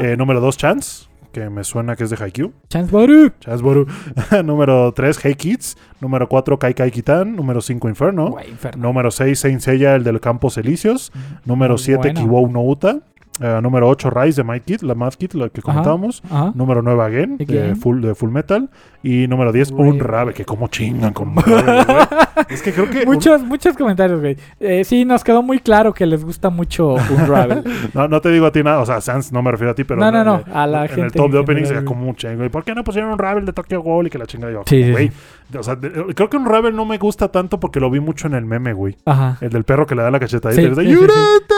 [0.01, 2.51] Eh, número dos, Chance, que me suena que es de Haikyuu.
[2.67, 3.31] Chance Baru.
[3.39, 3.85] Chance Boru.
[4.43, 5.77] número tres, Hey Kids.
[6.01, 7.35] Número cuatro, Kai Kai Kitan.
[7.35, 8.31] Número cinco, Inferno.
[8.31, 8.81] Güey, inferno.
[8.87, 11.11] Número 6, Saint Seiya, el del Campos Elíseos.
[11.45, 12.19] Número Muy 7, bueno.
[12.21, 13.01] Kiwou no Uta.
[13.39, 16.21] Eh, número 8, Rise de Might Kid, la Mad Kid, la que comentábamos.
[16.29, 16.51] Ajá.
[16.55, 18.69] Número 9, Again, de full, de full Metal.
[19.03, 19.89] Y número 10, Güey.
[19.91, 21.85] Un Rabe, que como chingan con un Rabe.
[22.49, 22.99] Es que creo que.
[22.99, 24.37] un- Muchos, muchos comentarios, güey.
[24.59, 27.63] Eh, sí, nos quedó muy claro que les gusta mucho Unravel.
[27.93, 29.83] No, no te digo a ti nada, o sea, Sans no me refiero a ti,
[29.83, 29.99] pero.
[29.99, 31.81] No, no, en- no, a la en gente el top en de opening general, sería
[31.81, 31.85] güey.
[31.99, 32.43] como un chingo.
[32.45, 34.63] ¿Y por qué no pusieron un Ravel de Tokyo Ghoul y que la chinga yo?
[34.65, 35.09] Sí, güey.
[35.09, 35.57] sí.
[35.57, 38.27] O sea, de- creo que un Ravel no me gusta tanto porque lo vi mucho
[38.27, 38.97] en el meme, güey.
[39.05, 39.37] Ajá.
[39.41, 40.83] El del perro que le da la cachetadita Sí, y dice.
[40.85, 41.55] "Yureta, yuka".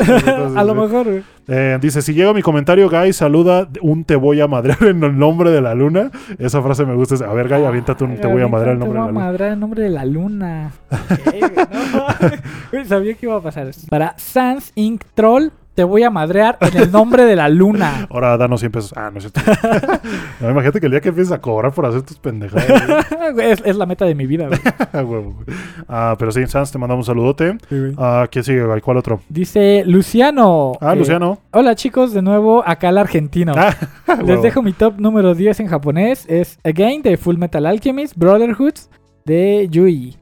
[0.00, 1.22] Entonces, a lo mejor, güey.
[1.48, 5.16] Eh, dice, si llega mi comentario, Guy, saluda un te voy a madrear en el
[5.16, 6.10] nombre de la luna.
[6.38, 7.24] Esa frase me gusta.
[7.24, 9.12] A ver, Guy, aviéntate un te voy a madrear en el nombre de la Te
[9.12, 9.26] voy a luna.
[9.26, 10.72] madrear el nombre de la luna.
[12.88, 13.70] Sabía que iba a pasar.
[13.88, 15.02] Para Sans Inc.
[15.14, 18.06] Troll, te voy a madrear en el nombre de la luna.
[18.10, 18.94] Ahora danos 100 pesos.
[18.96, 19.40] Ah, no es cierto.
[20.40, 22.66] no, imagínate que el día que empieces a cobrar por hacer tus pendejadas.
[22.66, 23.32] güey.
[23.34, 24.58] Güey, es, es la meta de mi vida, güey.
[24.92, 25.22] Ah, güey.
[26.18, 27.58] Pero sí, Sans, te mandamos un saludote.
[27.68, 27.94] Sí, güey.
[27.98, 28.80] Ah, ¿Quién sigue, Guy?
[28.80, 29.20] ¿Cuál otro?
[29.28, 30.72] Dice Luciano.
[30.80, 31.38] Ah, eh, Luciano.
[31.52, 33.52] Hola chicos, de nuevo acá el argentino.
[33.56, 33.74] Ah,
[34.24, 36.24] Les dejo mi top número 10 en japonés.
[36.28, 38.88] Es Again de Full Metal Alchemist, Brotherhoods
[39.26, 40.16] de Yui,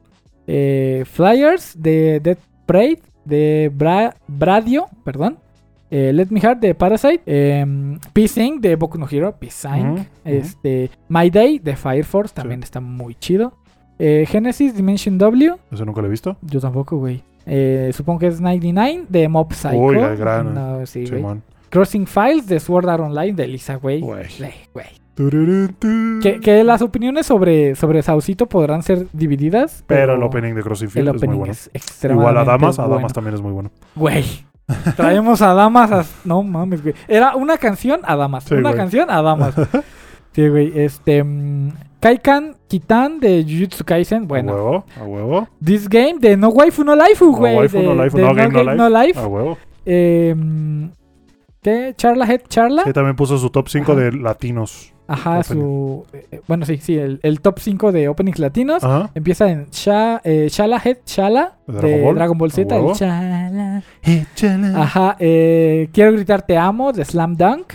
[0.47, 5.37] eh, Flyers de Dead Parade de Bra- Bradio, perdón.
[5.91, 7.65] Eh, Let Me Heart de Parasite, eh,
[8.13, 9.99] Peace de Boku no Hero, Peace ujú.
[10.23, 13.53] este, My Day de Fire Force también está muy chido.
[13.97, 16.37] Eh, Genesis Dimension W, Eso nunca lo he visto.
[16.41, 17.23] yo tampoco, güey.
[17.45, 19.77] Eh, supongo que es 99 de Mob Psycho.
[19.77, 21.05] Uy, la gran- No, sí.
[21.69, 24.01] Crossing Files de Sword Art Online de Lisa, güey.
[24.01, 24.25] Güey.
[26.21, 29.83] Que, que las opiniones sobre, sobre Saucito podrán ser divididas.
[29.87, 31.53] Pero el opening de Crossing el Field es muy bueno.
[31.53, 32.95] es Igual a Damas, a bueno.
[32.97, 33.71] Damas también es muy bueno.
[33.95, 34.25] Güey.
[34.95, 36.05] Traemos a Damas a...
[36.23, 36.95] No mames, güey.
[37.07, 38.45] Era una canción a Damas.
[38.45, 38.77] Sí, una güey.
[38.77, 39.53] canción a Damas.
[40.33, 40.71] sí, güey.
[40.79, 41.23] Este...
[41.23, 44.23] mm, Kaikan Kitan de Jujutsu Kaisen.
[44.23, 44.53] A Bueno.
[44.53, 45.47] huevo, a huevo.
[45.63, 47.55] This Game de No Waifu No No güey.
[47.57, 48.77] waifu, de, no laifu, de no game, no Game, life.
[48.77, 49.19] No Life.
[49.19, 49.57] A huevo.
[49.85, 50.35] Eh,
[51.61, 51.93] ¿Qué?
[51.97, 52.83] Charla Head Charla.
[52.83, 54.01] Sí, también puso su top 5 Ajá.
[54.01, 54.93] de latinos.
[55.07, 56.05] Ajá, su...
[56.13, 56.97] eh, bueno, sí, sí.
[56.97, 58.83] El, el top 5 de openings latinos.
[58.83, 59.11] Ajá.
[59.13, 62.15] Empieza en Sha, eh, Shala Head Shala ¿De Dragon Ball?
[62.15, 62.75] Dragon Ball ¿A Z.
[62.75, 62.95] El.
[64.75, 67.73] Ajá, eh, Quiero gritar te amo de Slam Dunk.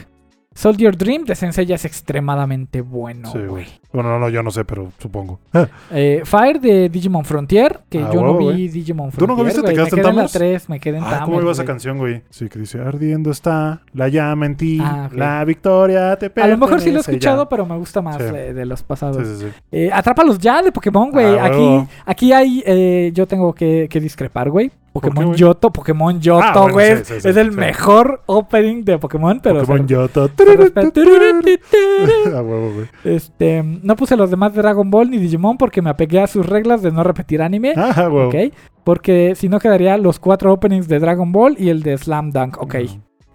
[0.61, 3.32] Soldier Dream de Sensei es extremadamente bueno.
[3.32, 3.66] Sí, güey.
[3.93, 5.41] Bueno, no, no, yo no sé, pero supongo.
[5.93, 8.69] Eh, Fire de Digimon Frontier, que Ah, yo no vi.
[8.69, 9.28] Digimon ¿Tú Frontier.
[9.31, 9.62] nunca viste?
[9.62, 10.32] ¿Te quedaste me en quedé en la Tamers?
[10.32, 12.23] 3, me quedé en Ah, Tamers, ¿cómo iba esa canción, güey?
[12.31, 16.59] Sí, que dice, ardiendo está la llama en ti, Ah, la victoria te A lo
[16.59, 17.49] mejor sí lo he pertenece escuchado, ya".
[17.49, 18.24] pero me gusta más Sí.
[18.24, 19.27] eh, de los pasados.
[19.27, 19.53] Sí, sí, sí.
[19.73, 21.39] Eh, Atrápalos ya de Pokémon, güey.
[21.39, 22.62] Ah, aquí, aquí hay.
[22.66, 24.70] eh, yo tengo que, que discrepar, güey.
[24.93, 25.35] ¿Por qué, Pokémon?
[25.37, 26.97] Yoto, Pokémon Yoto, Ah, bueno, güey.
[26.99, 29.61] sí, sí, sí, es el mejor opening de Pokémon, pero.
[29.61, 30.29] Pokémon se- Yoto.
[30.37, 30.43] se.
[32.37, 32.89] A güey.
[33.05, 36.47] Este, no puse los demás de Dragon Ball ni Digimon porque me apegué a sus
[36.47, 37.73] reglas de no repetir anime.
[37.77, 38.29] Ah, a huevo.
[38.29, 38.53] Ok.
[38.85, 42.61] Porque si no quedaría los cuatro openings de Dragon Ball y el de Slam Dunk.
[42.61, 42.75] Ok.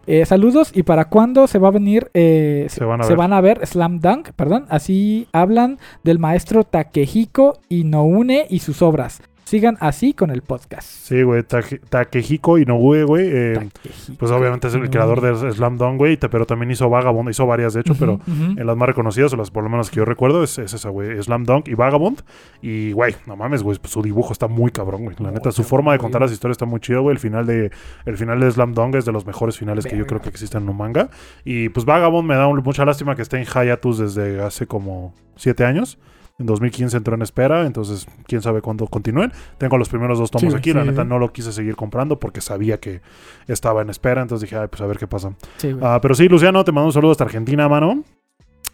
[0.08, 0.72] Eh, saludos.
[0.76, 2.10] ¿Y para cuándo se va a venir?
[2.14, 3.02] eh, Se van
[3.34, 3.60] a ver.
[3.60, 4.66] ver Slam Dunk, perdón.
[4.70, 9.22] Así hablan del maestro Takehiko Inoue y sus obras.
[9.46, 10.88] Sigan así con el podcast.
[10.90, 11.44] Sí, güey.
[11.44, 13.30] Take- Takehiko Inoue, güey.
[13.32, 13.70] eh,
[14.18, 16.18] pues obviamente es el creador de Slam Dunk, güey.
[16.18, 17.30] Pero también hizo Vagabond.
[17.30, 19.98] Hizo varias, de hecho, pero en las más reconocidas, o las por lo menos que
[19.98, 21.22] yo recuerdo, es, es esa, güey.
[21.22, 22.22] Slam Dunk y Vagabond.
[22.64, 23.78] Y, güey, no mames, güey.
[23.78, 25.16] pues, su dibujo está muy cabrón, güey.
[25.20, 27.14] La neta, su forma de contar las historias está muy chido, güey.
[27.14, 27.70] El final de,
[28.06, 30.64] el final de Slam Dunk es de los mejores finales que yo creo que existen
[30.64, 31.10] en un manga.
[31.44, 35.14] Y pues Vagabond me da un- mucha lástima que esté en Hayatus desde hace como
[35.36, 36.00] siete años.
[36.38, 39.32] En 2015 entró en espera, entonces quién sabe cuándo continúen.
[39.58, 41.08] Tengo los primeros dos tomos Sí, aquí, la neta sí.
[41.08, 43.02] no lo quise seguir comprando porque sabía que
[43.48, 45.34] estaba en espera, entonces dije, ay, pues a ver qué pasa.
[45.82, 48.04] Ah, pero sí, Luciano, te mando un saludo hasta Argentina, mano.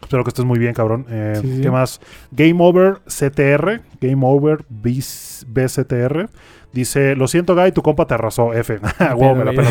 [0.02, 1.06] Espero que estés muy bien, cabrón.
[1.10, 1.60] Eh.
[1.62, 2.02] ¿Qué más?
[2.32, 3.82] Game Over CTR.
[4.02, 6.30] Game Over BCTR.
[6.74, 8.54] Dice, lo siento, Guy, tu compa te arrasó.
[8.54, 8.80] F.
[9.00, 9.64] Ah, Huevo, me la.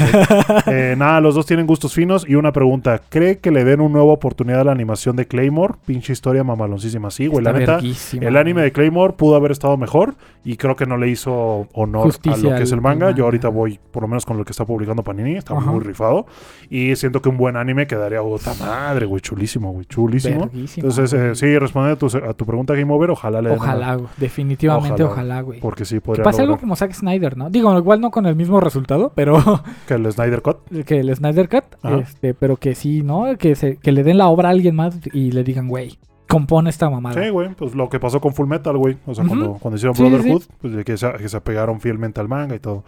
[0.66, 2.28] Eh, nada, los dos tienen gustos finos.
[2.28, 5.74] Y una pregunta, ¿cree que le den una nueva oportunidad a la animación de Claymore?
[5.86, 7.10] Pinche historia mamaloncísima.
[7.10, 7.80] Sí, güey, la neta.
[8.20, 10.14] El anime de Claymore pudo haber estado mejor
[10.44, 13.10] y creo que no le hizo honor a lo que es el manga.
[13.12, 15.70] Yo ahorita voy, por lo menos con lo que está publicando Panini, está Ajá.
[15.70, 16.26] muy rifado.
[16.68, 20.40] Y siento que un buen anime quedaría, puta madre, güey, chulísimo, güey, chulísimo.
[20.46, 23.58] Verguísima, Entonces, eh, sí, respondiendo a tu, a tu pregunta, Game Over, ojalá le den
[23.58, 24.08] una- Ojalá, güey.
[24.16, 25.60] Definitivamente, Ojalá, ojalá, güey.
[25.60, 27.50] Porque sí, Que podría algo lograr como Zack Snyder, ¿no?
[27.50, 29.36] Digo, igual no con el mismo resultado, pero
[29.86, 30.58] que el Snyder Cut.
[30.84, 31.98] que el Snyder Cut, Ajá.
[31.98, 33.36] este, pero que sí, ¿no?
[33.38, 35.98] Que, se, que le den la obra a alguien más y le digan, güey,
[36.30, 37.22] compone esta mamada.
[37.22, 38.96] Sí, güey, pues lo que pasó con Full Metal, güey.
[39.06, 41.80] O sea, cuando, cuando hicieron Sí, sí, Brotherhood, pues de que se, que se apegaron
[41.80, 42.84] fielmente al manga y todo.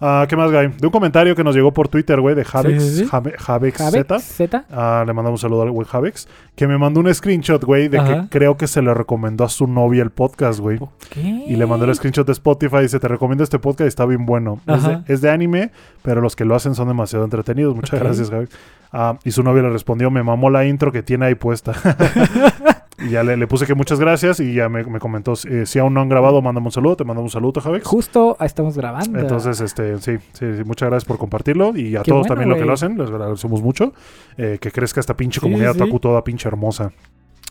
[0.00, 0.68] Ah, ¿Qué más, Guy?
[0.78, 3.04] De un comentario que nos llegó por Twitter, güey, de Javex, Sí, sí, sí.
[3.10, 4.18] Jave- Javex Javex, Z.
[4.18, 4.64] Z.
[4.70, 7.98] Ah, le mandamos un saludo al güey Javex, que me mandó un screenshot, güey, de
[7.98, 8.22] Ajá.
[8.22, 10.78] que creo que se le recomendó a su novia el podcast, güey.
[11.10, 11.20] ¿Qué?
[11.46, 14.04] Y le mandó el screenshot de Spotify y dice, te recomiendo este podcast y está
[14.06, 14.60] bien bueno.
[14.66, 15.70] Es de, es de anime,
[16.02, 17.74] pero los que lo hacen son demasiado entretenidos.
[17.74, 18.04] Muchas Ok.
[18.04, 18.56] gracias, Javex.
[18.92, 21.72] Ah, y su novia le respondió, me mamó la intro que tiene ahí puesta.
[22.98, 25.78] y ya le, le puse que muchas gracias y ya me, me comentó, eh, si
[25.78, 27.86] aún no han grabado, mándame un saludo, te mandamos un saludo, Javex.
[27.86, 29.18] Justo estamos grabando.
[29.18, 32.48] Entonces, este, sí, sí, sí, muchas gracias por compartirlo y a Qué todos bueno, también
[32.50, 33.92] lo que lo hacen, les agradecemos mucho.
[34.36, 35.98] eh, que crezca esta pinche comunidad sí.
[36.00, 36.92] toda pinche hermosa.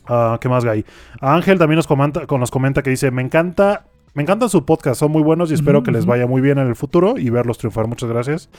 [0.07, 0.85] Ah, ¿Qué más, Gay?
[1.22, 3.85] Ángel también nos comenta, con- nos comenta que dice, me encanta...
[4.15, 6.67] Me encantan sus podcasts, son muy buenos y espero que les vaya muy bien en
[6.67, 7.85] el futuro y verlos triunfar.
[7.85, 8.49] Muchas gracias.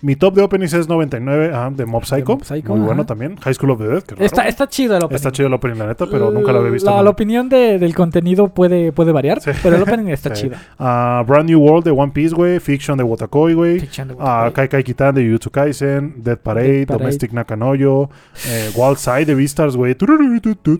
[0.00, 2.32] Mi top de openings es 99 ah, de Mob Psycho.
[2.36, 2.86] Mob Psycho, muy ajá.
[2.86, 3.36] bueno también.
[3.36, 4.02] High School of the Dead.
[4.02, 4.24] que.
[4.24, 5.16] Está, está chido el opening.
[5.16, 6.90] Está chido el opening, la neta, pero nunca lo había visto.
[6.90, 9.50] La, la opinión de- del contenido puede, puede variar, Sí.
[9.62, 10.44] pero el opening está Sí.
[10.44, 10.56] chido.
[10.78, 12.58] Ah, Brand New World de One Piece, güey.
[12.58, 13.80] Fiction de Wotakoi, güey.
[13.80, 14.52] Fiction de Waterboy.
[14.54, 17.02] Kai Kai Kitan de Jujutsu Kaisen, Dead Parade, Dead Parade.
[17.04, 18.08] Domestic Nakanoyo,
[18.48, 19.94] eh, Wild Side de Beastars, güey.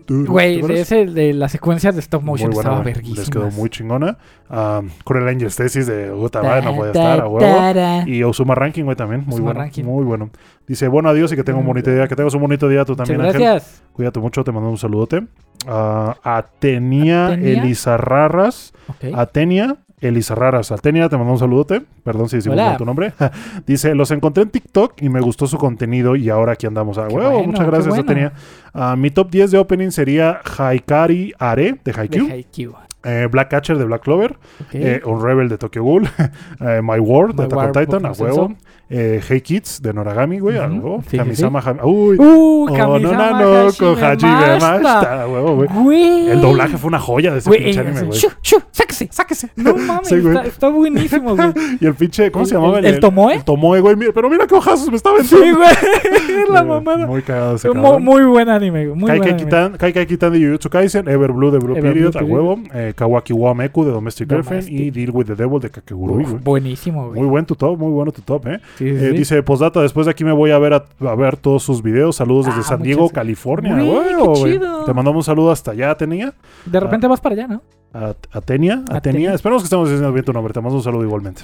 [0.09, 3.19] Güey, ese de las secuencias de stop motion Muy buena, estaba verguísima.
[3.19, 4.17] Les quedó muy chingona.
[4.49, 8.07] Ah, Cruel Angels Thesis de madre, no podía estar a huevo.
[8.07, 9.23] Y Osuma Ranking, güey, también.
[9.25, 9.59] Muy bueno.
[9.59, 9.83] Ranking.
[9.83, 10.29] Muy bueno.
[10.67, 12.07] Dice, bueno, adiós y que tenga un bonito día.
[12.07, 13.41] Que tengas un bonito día tú también, Ángel.
[13.41, 13.83] gracias.
[13.93, 15.23] Cuídate mucho, te mando un saludote.
[15.67, 17.63] Ah, Atenia, Atenia.
[17.63, 18.73] Elizarraras.
[18.89, 19.13] Ok.
[19.15, 19.77] Atenia
[20.07, 20.71] Elizarraras.
[20.71, 21.81] Atenia, te mando un saludote.
[22.03, 23.13] Perdón si decimos mal tu nombre.
[23.65, 26.97] Dice, los encontré en TikTok y me gustó su contenido y ahora aquí andamos.
[26.97, 28.03] Ah, Qué huevo, bueno, muchas gracias, bueno.
[28.03, 28.33] Atenia.
[28.73, 32.73] Ah, mi top 10 de opening sería Haikari Are de De Haikyuu.
[33.03, 34.37] Eh, Black Catcher de Black Clover.
[34.61, 34.73] Ok.
[34.75, 36.07] eh, Unravel de Tokyo Ghoul.
[36.61, 38.55] eh, My World de Attack on Titan, a huevo.
[38.95, 41.03] Eh, hey Kids de Noragami, güey, a huevo.
[41.09, 42.15] Kamisama Uy.
[42.19, 44.59] Uh, Oh, no, no, con Hajime Mashita.
[44.79, 45.67] Mashita, a huevo, güey.
[45.73, 46.29] Güey.
[46.29, 48.19] El doblaje fue una joya de ese Güey, pinche eh, anime, güey.
[48.19, 49.49] shu, shu, sáquese, sáquese.
[49.55, 51.53] No mames, Sí, está, está buenísimo, güey.
[51.81, 52.79] Y el pinche, ¿cómo El- se llamaba?
[52.79, 53.33] el- el Tomoe?
[53.35, 53.95] El Tomoe, güey.
[54.13, 55.57] Pero mira qué ojazos me estaba Sí, vendiendo.
[55.59, 55.69] güey.
[56.49, 57.07] La Sí, güey, mamada.
[57.07, 58.99] Muy cagado ese Muy, muy buen anime, güey.
[58.99, 59.39] Muy Kai buen Kai.
[59.45, 63.33] Kitan, Kai Kai Kitan de Jujutsu Kaisen, Everblue de Blue Period, a huevo, eh, Kawaki
[63.33, 66.37] wa Meku de Domestic Girlfriend y Deal with the Devil de Kakegurui, güey.
[66.43, 67.19] buenísimo, güey.
[67.19, 68.59] Muy buen tu top, muy bueno tu top, eh.
[68.83, 69.17] Sí, sí, Eh, sí.
[69.17, 72.15] Dice, postdata, después de aquí me voy a ver a, a ver todos sus videos.
[72.15, 73.15] Saludos desde Ah, San Diego, gracias.
[73.15, 73.75] California.
[73.77, 74.85] Qué chido.
[74.85, 76.33] Te mandamos un saludo hasta allá, Tenía.
[76.65, 77.61] De repente vas para allá, ¿no?
[77.93, 79.33] A- Atenia, Atenia.
[79.33, 80.53] Esperamos que estemos diciendo bien tu nombre.
[80.53, 81.43] Te mando un saludo igualmente.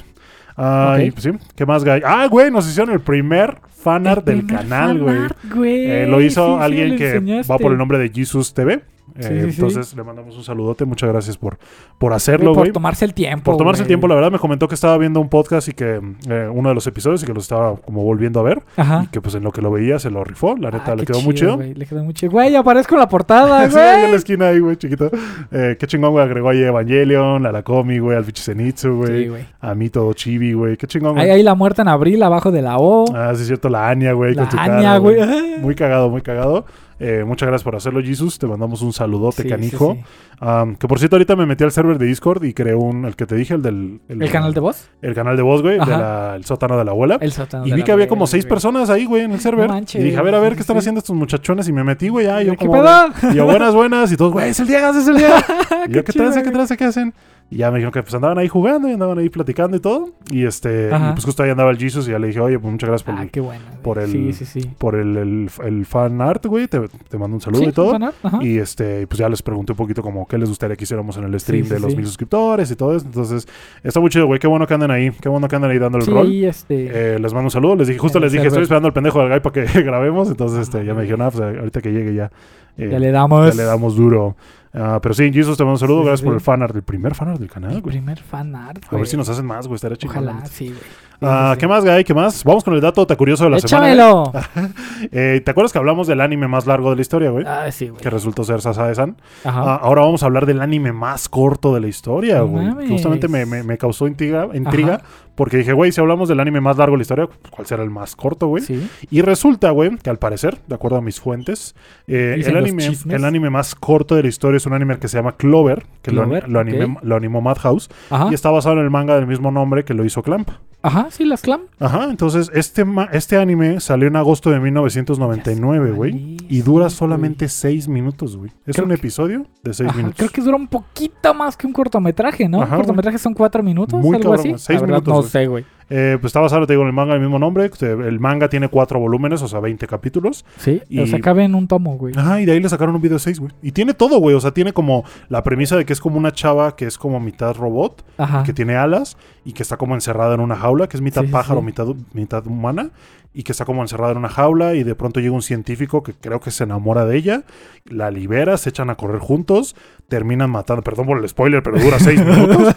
[0.57, 1.03] Ah, Ok.
[1.05, 1.31] y, pues, sí.
[1.55, 2.01] ¿Qué más, Guy?
[2.05, 5.15] Ah, güey, nos hicieron el primer fanart El del primer canal, güey.
[5.15, 5.85] fanart, güey.
[5.91, 8.81] Eh, lo hizo Sí, sí, alguien lo que va por el nombre de Jesus TV.
[9.19, 9.61] Eh, Sí, sí, sí.
[9.61, 10.85] entonces le mandamos un saludote.
[10.85, 11.57] Muchas gracias por,
[11.97, 12.71] por hacerlo, por güey.
[12.71, 13.43] tomarse el tiempo.
[13.51, 13.89] Por tomarse el güey.
[13.89, 16.75] tiempo, la verdad me comentó que estaba viendo un podcast y que eh, uno de
[16.75, 18.61] los episodios y que lo estaba como volviendo a ver.
[18.77, 19.03] Ajá.
[19.05, 20.55] Y que pues en lo que lo veía se lo rifó.
[20.57, 21.55] La neta Ah, le qué quedó muy chido.
[21.57, 22.31] güey, Le quedó muy chido.
[22.31, 24.15] Güey, aparezco en la portada, Sí, ahí en la güey.
[24.15, 25.11] esquina ahí, güey, chiquito.
[25.51, 26.23] Eh, qué chingón, güey.
[26.25, 29.23] Agregó ahí Evangelion, a la Comi, güey, al Zenitsu, güey.
[29.23, 29.45] Sí, güey.
[29.59, 30.77] a mí todo chibi, güey.
[30.77, 31.25] Qué chingón, güey.
[31.25, 33.05] Ahí, ahí la muerta en abril, abajo de la O.
[33.15, 35.17] Ah, sí es cierto, la Anya, güey, la cara, güey.
[35.61, 36.65] Muy cagado, muy cagado.
[36.99, 38.37] Eh, muchas gracias por hacerlo, Jesus.
[38.39, 39.93] Te mandamos un saludote, Sí, canijo.
[39.93, 40.35] sí, sí.
[40.41, 43.15] Am, que por cierto, ahorita me metí al server de Discord y creé un, el
[43.15, 44.01] que te dije, el del...
[44.09, 44.89] ¿El canal de voz?
[45.01, 46.01] El canal de voz, güey, el, de Ajá.
[46.01, 47.17] la- el sótano de la abuela.
[47.21, 48.49] El sótano y de vi la que había como seis güey.
[48.49, 49.67] personas ahí, güey, en el server.
[49.67, 51.67] No manches, y dije, a ver, a ver, ¿qué están haciendo estos muchachones?
[51.69, 52.73] Y me metí, güey, ah, yo ¿Qué como...
[52.73, 53.31] pedo?
[53.31, 54.11] Y yo, buenas, buenas.
[54.11, 55.43] Y todos, güey, es el Diegas, es el Diegas.
[55.87, 56.53] Y yo, ¿qué tranza, qué güey.
[56.53, 57.13] tranza, qué hacen?
[57.49, 60.09] Y ya me dijeron que pues andaban ahí jugando y andaban ahí platicando y todo.
[60.29, 62.71] Y este, y pues justo ahí andaba el Jesus y ya le dije, oye, pues
[62.71, 63.63] muchas gracias por, Ah, el, qué bueno.
[63.69, 63.81] güey.
[63.81, 64.69] por el- Sí, sí, sí.
[64.77, 66.67] por el, el- el fan art, güey.
[66.67, 67.97] Te, te mando un saludo Sí, y todo.
[68.41, 71.25] Y este, pues ya les pregunté un poquito como qué les gustaría que hiciéramos en
[71.25, 73.05] el stream Sí, de los mil suscriptores y todo eso.
[73.05, 73.47] Entonces,
[73.83, 74.39] está muy chido, güey.
[74.39, 75.11] Qué bueno que anden ahí.
[75.11, 76.31] Qué bueno que anden ahí dando el rol.
[76.43, 77.15] este...
[77.15, 77.75] Eh, les mando un saludo.
[77.77, 78.53] Les dije, justo el les dije, server.
[78.53, 80.29] estoy esperando al pendejo del guy para que grabemos.
[80.29, 82.31] Entonces, este, ya me dijeron, ah, pues ahorita que llegue ya.
[82.79, 83.49] Eh, ya le damos...
[83.49, 84.35] ya le damos duro.
[84.71, 85.99] Ah, pero sí, Jesus, te mando un saludo.
[86.01, 87.95] Sí, Gracias sí, por el fanart, el primer fanart del canal, El güey.
[87.95, 89.75] primer fan art, A ver si nos hacen más, güey.
[89.75, 90.25] Estaría chingón.
[90.25, 90.79] la Ojalá, sí, güey.
[91.21, 92.05] Ah, ¿Qué más, Guy?
[92.05, 92.45] ¿Qué más?
[92.45, 93.91] Vamos con el dato te curioso de la semana.
[93.91, 94.31] ¡Échamelo!
[94.31, 94.41] Guy.
[95.11, 97.45] Eh, ¿Te acuerdas que hablamos del anime más largo de la historia, güey?
[97.47, 98.01] Ah, sí, güey.
[98.01, 99.15] Que resultó ser Sasae-san.
[99.43, 99.61] Ajá.
[99.61, 102.67] Ah, ahora vamos a hablar del anime más corto de la historia, güey.
[102.67, 102.89] mames.
[102.89, 105.03] Justamente me, me- me causó intriga, intriga Ajá.
[105.35, 107.89] porque dije, güey, si hablamos del anime más largo de la historia, ¿cuál será el
[107.89, 108.63] más corto, güey?
[108.63, 108.89] Sí.
[109.09, 111.75] Y resulta, güey, que al parecer, de acuerdo a mis fuentes,
[112.07, 113.15] eh, el, anime, chismes.
[113.15, 116.11] el anime más corto de la historia es un anime que se llama Clover, que
[116.11, 116.63] lo, Clover, lo,
[117.01, 118.27] lo animó Madhouse, Ajá.
[118.31, 120.49] y está basado en el manga del mismo nombre que lo hizo Clamp.
[120.81, 121.61] Ajá, sí, las clam.
[121.79, 127.47] Ajá, entonces este, ma- este anime salió en agosto de 1999, güey, y dura solamente
[127.49, 128.51] 6 minutos, güey.
[128.65, 130.17] Es Creo un que- episodio de 6 Ajá, minutos.
[130.17, 132.61] Creo que dura un poquito más que un cortometraje, ¿no?
[132.61, 134.63] Ajá, un cortometraje son cuatro minutos, Muy algo cabrón, así.
[134.65, 135.65] seis La verdad, minutos, No sé, güey.
[135.91, 137.69] Eh, pues está basado, te digo, en el manga del mismo nombre.
[137.81, 140.45] El manga tiene cuatro volúmenes, o sea, 20 capítulos.
[140.57, 142.13] Sí, Y- o sea, cabe en un tomo, güey.
[142.15, 143.51] Ajá, y de ahí le sacaron un video de 6, güey.
[143.63, 144.35] Y tiene todo, güey.
[144.35, 147.19] O sea, tiene como la premisa de que es como una chava que es como
[147.19, 148.43] mitad robot, Ajá.
[148.43, 149.17] que tiene alas
[149.49, 151.65] y que está como encerrada en una jaula, que es mitad Sí, pájaro, sí.
[151.65, 152.91] Mitad, mitad humana,
[153.33, 156.13] y que está como encerrada en una jaula y de pronto llega un científico que
[156.13, 157.43] creo que se enamora de ella,
[157.85, 159.75] la libera, se echan a correr juntos,
[160.07, 162.75] terminan matando, perdón por el spoiler, pero dura 6 minutos.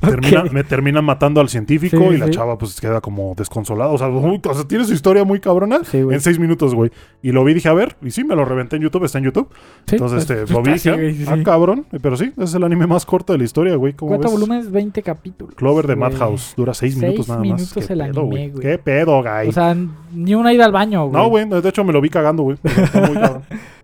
[0.00, 2.32] Termina- me terminan matando al científico Sí, y la sí.
[2.32, 3.90] chava pues queda como desconsolada.
[3.90, 6.90] O sea, muy- o sea, tiene su historia muy cabrona Sí, en seis minutos, güey.
[7.22, 9.18] Y lo vi y dije, a ver, y sí, me lo reventé en YouTube, está
[9.18, 9.48] en YouTube.
[9.90, 11.86] Entonces, pues, este, lo vi y pues, sí, dije, ah, cabrón.
[12.02, 13.92] Pero sí, ese es el anime más corto de la historia, güey.
[13.94, 14.40] ¿Cómo Cuatro ves?
[14.40, 15.54] volúmenes, 20 capítulos.
[15.54, 15.96] Clover de.
[15.96, 16.54] Madhouse.
[16.56, 17.46] Dura seis, Seis minutos nada más.
[17.46, 18.62] minutos ¿Qué el pedo, anime, güey.
[18.62, 19.48] ¿Qué pedo, güey?
[19.48, 19.76] O sea,
[20.12, 21.22] ni una ida al baño, güey.
[21.22, 22.56] no, güey, de hecho me lo vi cagando, güey.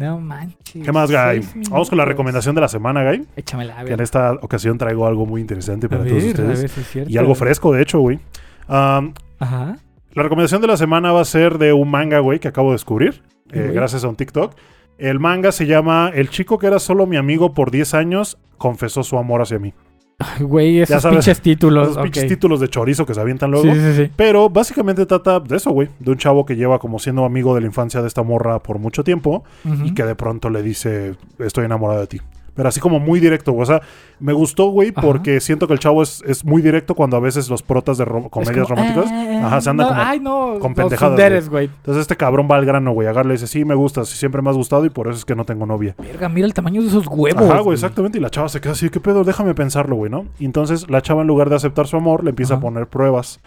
[0.00, 0.82] No manches.
[0.84, 1.40] ¿Qué más, Guy?
[1.70, 2.08] Vamos con la minutos.
[2.08, 3.26] recomendación de la semana, Guy.
[3.36, 4.00] Échamela, a Que en ver.
[4.02, 6.60] esta ocasión traigo algo muy interesante A para ver, todos a ustedes.
[6.60, 7.10] ver si es cierto.
[7.12, 8.18] Y algo fresco, de hecho, güey.
[8.66, 9.76] Ajá.
[10.12, 12.74] La recomendación de la semana va a ser de un manga, güey, que acabo de
[12.74, 13.22] descubrir,
[13.52, 14.54] eh, gracias a un TikTok.
[14.98, 19.02] El manga se llama El chico que era solo mi amigo por 10 años confesó
[19.02, 19.72] su amor hacia mí.
[20.40, 21.90] Güey, esos sabes, pinches títulos.
[21.90, 22.28] Esos pinches ok.
[22.28, 23.72] títulos de chorizo que se avientan luego.
[23.72, 24.10] Sí, sí, sí.
[24.16, 25.88] Pero básicamente trata de eso, güey.
[25.98, 28.78] De un chavo que lleva como siendo amigo de la infancia de esta morra por
[28.78, 29.44] mucho tiempo
[29.84, 32.20] y que de pronto le dice, estoy enamorado de ti.
[32.54, 33.62] Pero así como muy directo, güey.
[33.62, 33.80] O sea,
[34.18, 35.00] me gustó, güey, Ajá.
[35.00, 38.04] porque siento que el chavo es, es muy directo cuando a veces los protas de
[38.30, 40.58] comedias como, románticas, eh, ajá, se andan no, como Ay, no.
[40.60, 41.66] con pendejadas, sunderes, güey.
[41.66, 43.08] Entonces este cabrón va al grano, güey.
[43.08, 45.34] Agarra y dice, sí, me gustas, siempre me has gustado y por eso es que
[45.34, 45.94] no tengo novia.
[45.98, 47.42] Verga, mira el tamaño de esos huevos.
[47.42, 48.18] Ajá, güey, exactamente.
[48.18, 49.24] Y la chava se queda así, ¿qué pedo?
[49.24, 50.26] Déjame pensarlo, güey, ¿no?
[50.38, 52.58] Y entonces la chava en lugar de aceptar su amor, le empieza Ajá.
[52.58, 53.40] a poner pruebas.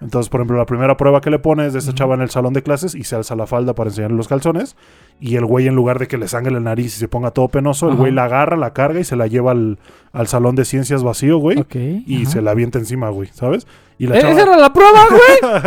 [0.00, 1.92] Entonces, por ejemplo, la primera prueba que le pone es de Ujú.
[1.92, 4.76] chava en el salón de clases y se alza la falda para enseñarle los calzones.
[5.20, 7.48] Y el güey, en lugar de que le sangre la nariz y se ponga todo
[7.48, 8.00] penoso, el Ajá.
[8.00, 9.78] güey la agarra, la carga y se la lleva al,
[10.12, 11.58] al salón de ciencias vacío, güey.
[11.58, 11.74] Ok.
[11.74, 12.30] Y ajá.
[12.30, 13.66] se la avienta encima, güey, ¿sabes?
[13.98, 14.32] Y la Eh, chava...
[14.32, 15.00] Esa era la prueba,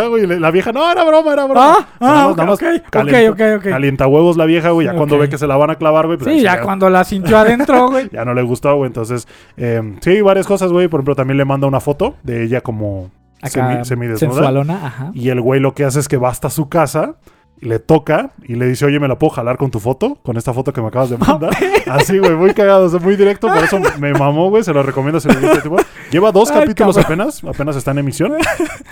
[0.09, 0.25] güey.
[0.39, 1.77] La vieja, no, era broma, era broma.
[1.77, 3.69] Ah, ah, más- ok, nada más ok, calentó- ok, ok, ok.
[3.69, 4.87] Calienta huevos la vieja, güey.
[4.87, 6.17] Ya cuando ve que se la van a clavar, güey.
[6.17, 8.09] pues Sí, ya ya- cuando la sintió adentro, güey.
[8.11, 8.87] ya no le gustó, güey.
[8.87, 9.27] Entonces,
[9.57, 10.87] eh, sí, varias cosas, güey.
[10.87, 13.11] Por ejemplo, también le manda una foto de ella como
[13.43, 15.11] Acá, semi, sensualona, ajá.
[15.13, 17.15] Y el güey lo que hace es que va hasta su casa,
[17.59, 20.15] le toca y le dice, oye, ¿me la puedo jalar con tu foto?
[20.21, 21.55] Con esta foto que me acabas de mandar.
[21.89, 23.47] Así, güey, muy cagado, o sea, muy directo.
[23.47, 24.63] Por eso me mamó, güey.
[24.63, 25.21] Se lo recomiendo.
[25.21, 25.77] Se lo digo.
[26.11, 27.21] Lleva dos Ay, capítulos cabrón.
[27.21, 27.41] apenas.
[27.45, 28.33] Apenas está en emisión.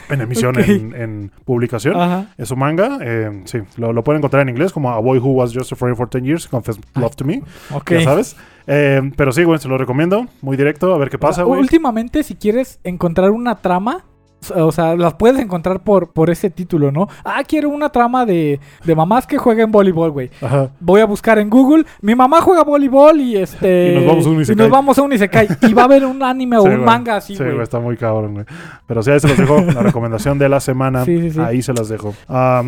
[0.10, 2.00] En emisión, en, en publicación.
[2.00, 2.28] Ajá.
[2.38, 3.00] Es un manga.
[3.02, 5.76] eh, sí, lo, lo pueden encontrar en inglés como A Boy Who Was Just a
[5.76, 7.44] Friend for 10 Years Confessed Love to Me.
[7.74, 7.92] Ok.
[7.92, 8.38] Ya sabes.
[8.68, 10.28] Eh, pero sí, güey, se lo recomiendo.
[10.42, 10.94] Muy directo.
[10.94, 11.60] A ver qué pasa, güey.
[11.60, 14.06] Últimamente, si quieres encontrar una trama
[14.56, 17.08] O sea, las puedes encontrar por, por ese título, ¿no?
[17.24, 20.32] Ah, quiero una trama de, de mamás que jueguen voleibol, güey.
[20.42, 20.70] Ajá.
[20.80, 23.92] Voy a buscar en Google, mi mamá juega voleibol y este...
[23.92, 24.56] Y nos vamos a un y isekai.
[24.58, 25.48] nos vamos a un isekai.
[25.62, 26.82] y va a haber un anime o un güey.
[26.82, 27.60] manga así, Sí, güey.
[27.62, 28.46] está muy cabrón, güey.
[28.88, 29.62] Pero sí, ahí se los dejo.
[29.62, 31.06] La recomendación de la semana.
[31.12, 31.40] Sí, sí, sí.
[31.40, 32.14] Ahí se las dejo.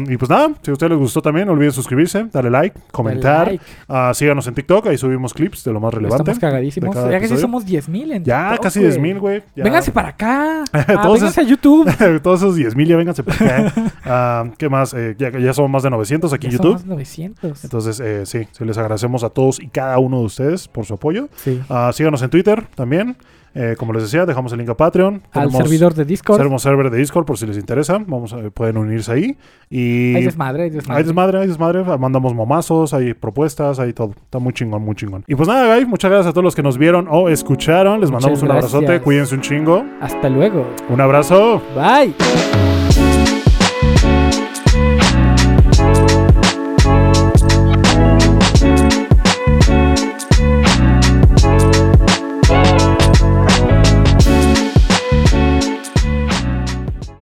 [0.08, 3.48] Y pues nada, si a ustedes les gustó también, no olviden suscribirse, darle like, comentar.
[3.48, 3.64] like.
[3.88, 6.30] Ah, síganos en TikTok, ahí subimos clips de lo más relevante.
[6.32, 6.96] Estamos cagadísimos.
[6.96, 8.92] Ya casi somos 10 mil en Ya, TikTok, casi güey.
[8.92, 9.44] 10 mil, güey.
[9.56, 9.64] Ya.
[9.64, 10.64] Vénganse para acá.
[10.74, 11.63] Ah, Todos vénganse es- a YouTube.
[12.24, 13.38] Todos esos 10 mil ya vénganse para
[13.68, 13.74] acá.
[14.06, 14.94] Ah, ¿Qué más?
[14.94, 16.74] Eh, ya, ya somos más de 900 aquí en YouTube.
[16.74, 17.64] somos 900.
[17.64, 20.94] Entonces, eh, sí, sí, les agradecemos a todos y cada uno de ustedes por su
[20.96, 21.30] apoyo.
[21.36, 21.62] Sí.
[21.70, 23.16] Ah, síganos en Twitter también.
[23.56, 25.22] Eh, como les decía, dejamos el link a Patreon.
[25.32, 26.38] Al Tenemos- servidor de Discord.
[26.38, 28.00] Tenemos server de Discord por si les interesa.
[28.06, 29.38] Vamos pueden unirse ahí.
[29.70, 30.98] Y Hay desmadre, hay desmadre.
[31.00, 31.84] hay desmadre, hay desmadre.
[31.98, 34.12] Mandamos momazos, hay propuestas, hay todo.
[34.24, 35.24] Está muy chingón, muy chingón.
[35.28, 38.00] Y pues nada, guys, muchas gracias a todos los que nos vieron o escucharon.
[38.02, 39.02] Les Muchas mandamos un abrazote.
[39.02, 39.86] Cuídense un chingo.
[40.02, 40.66] Hasta luego.
[40.90, 41.62] Un abrazo.
[41.76, 42.73] Bye.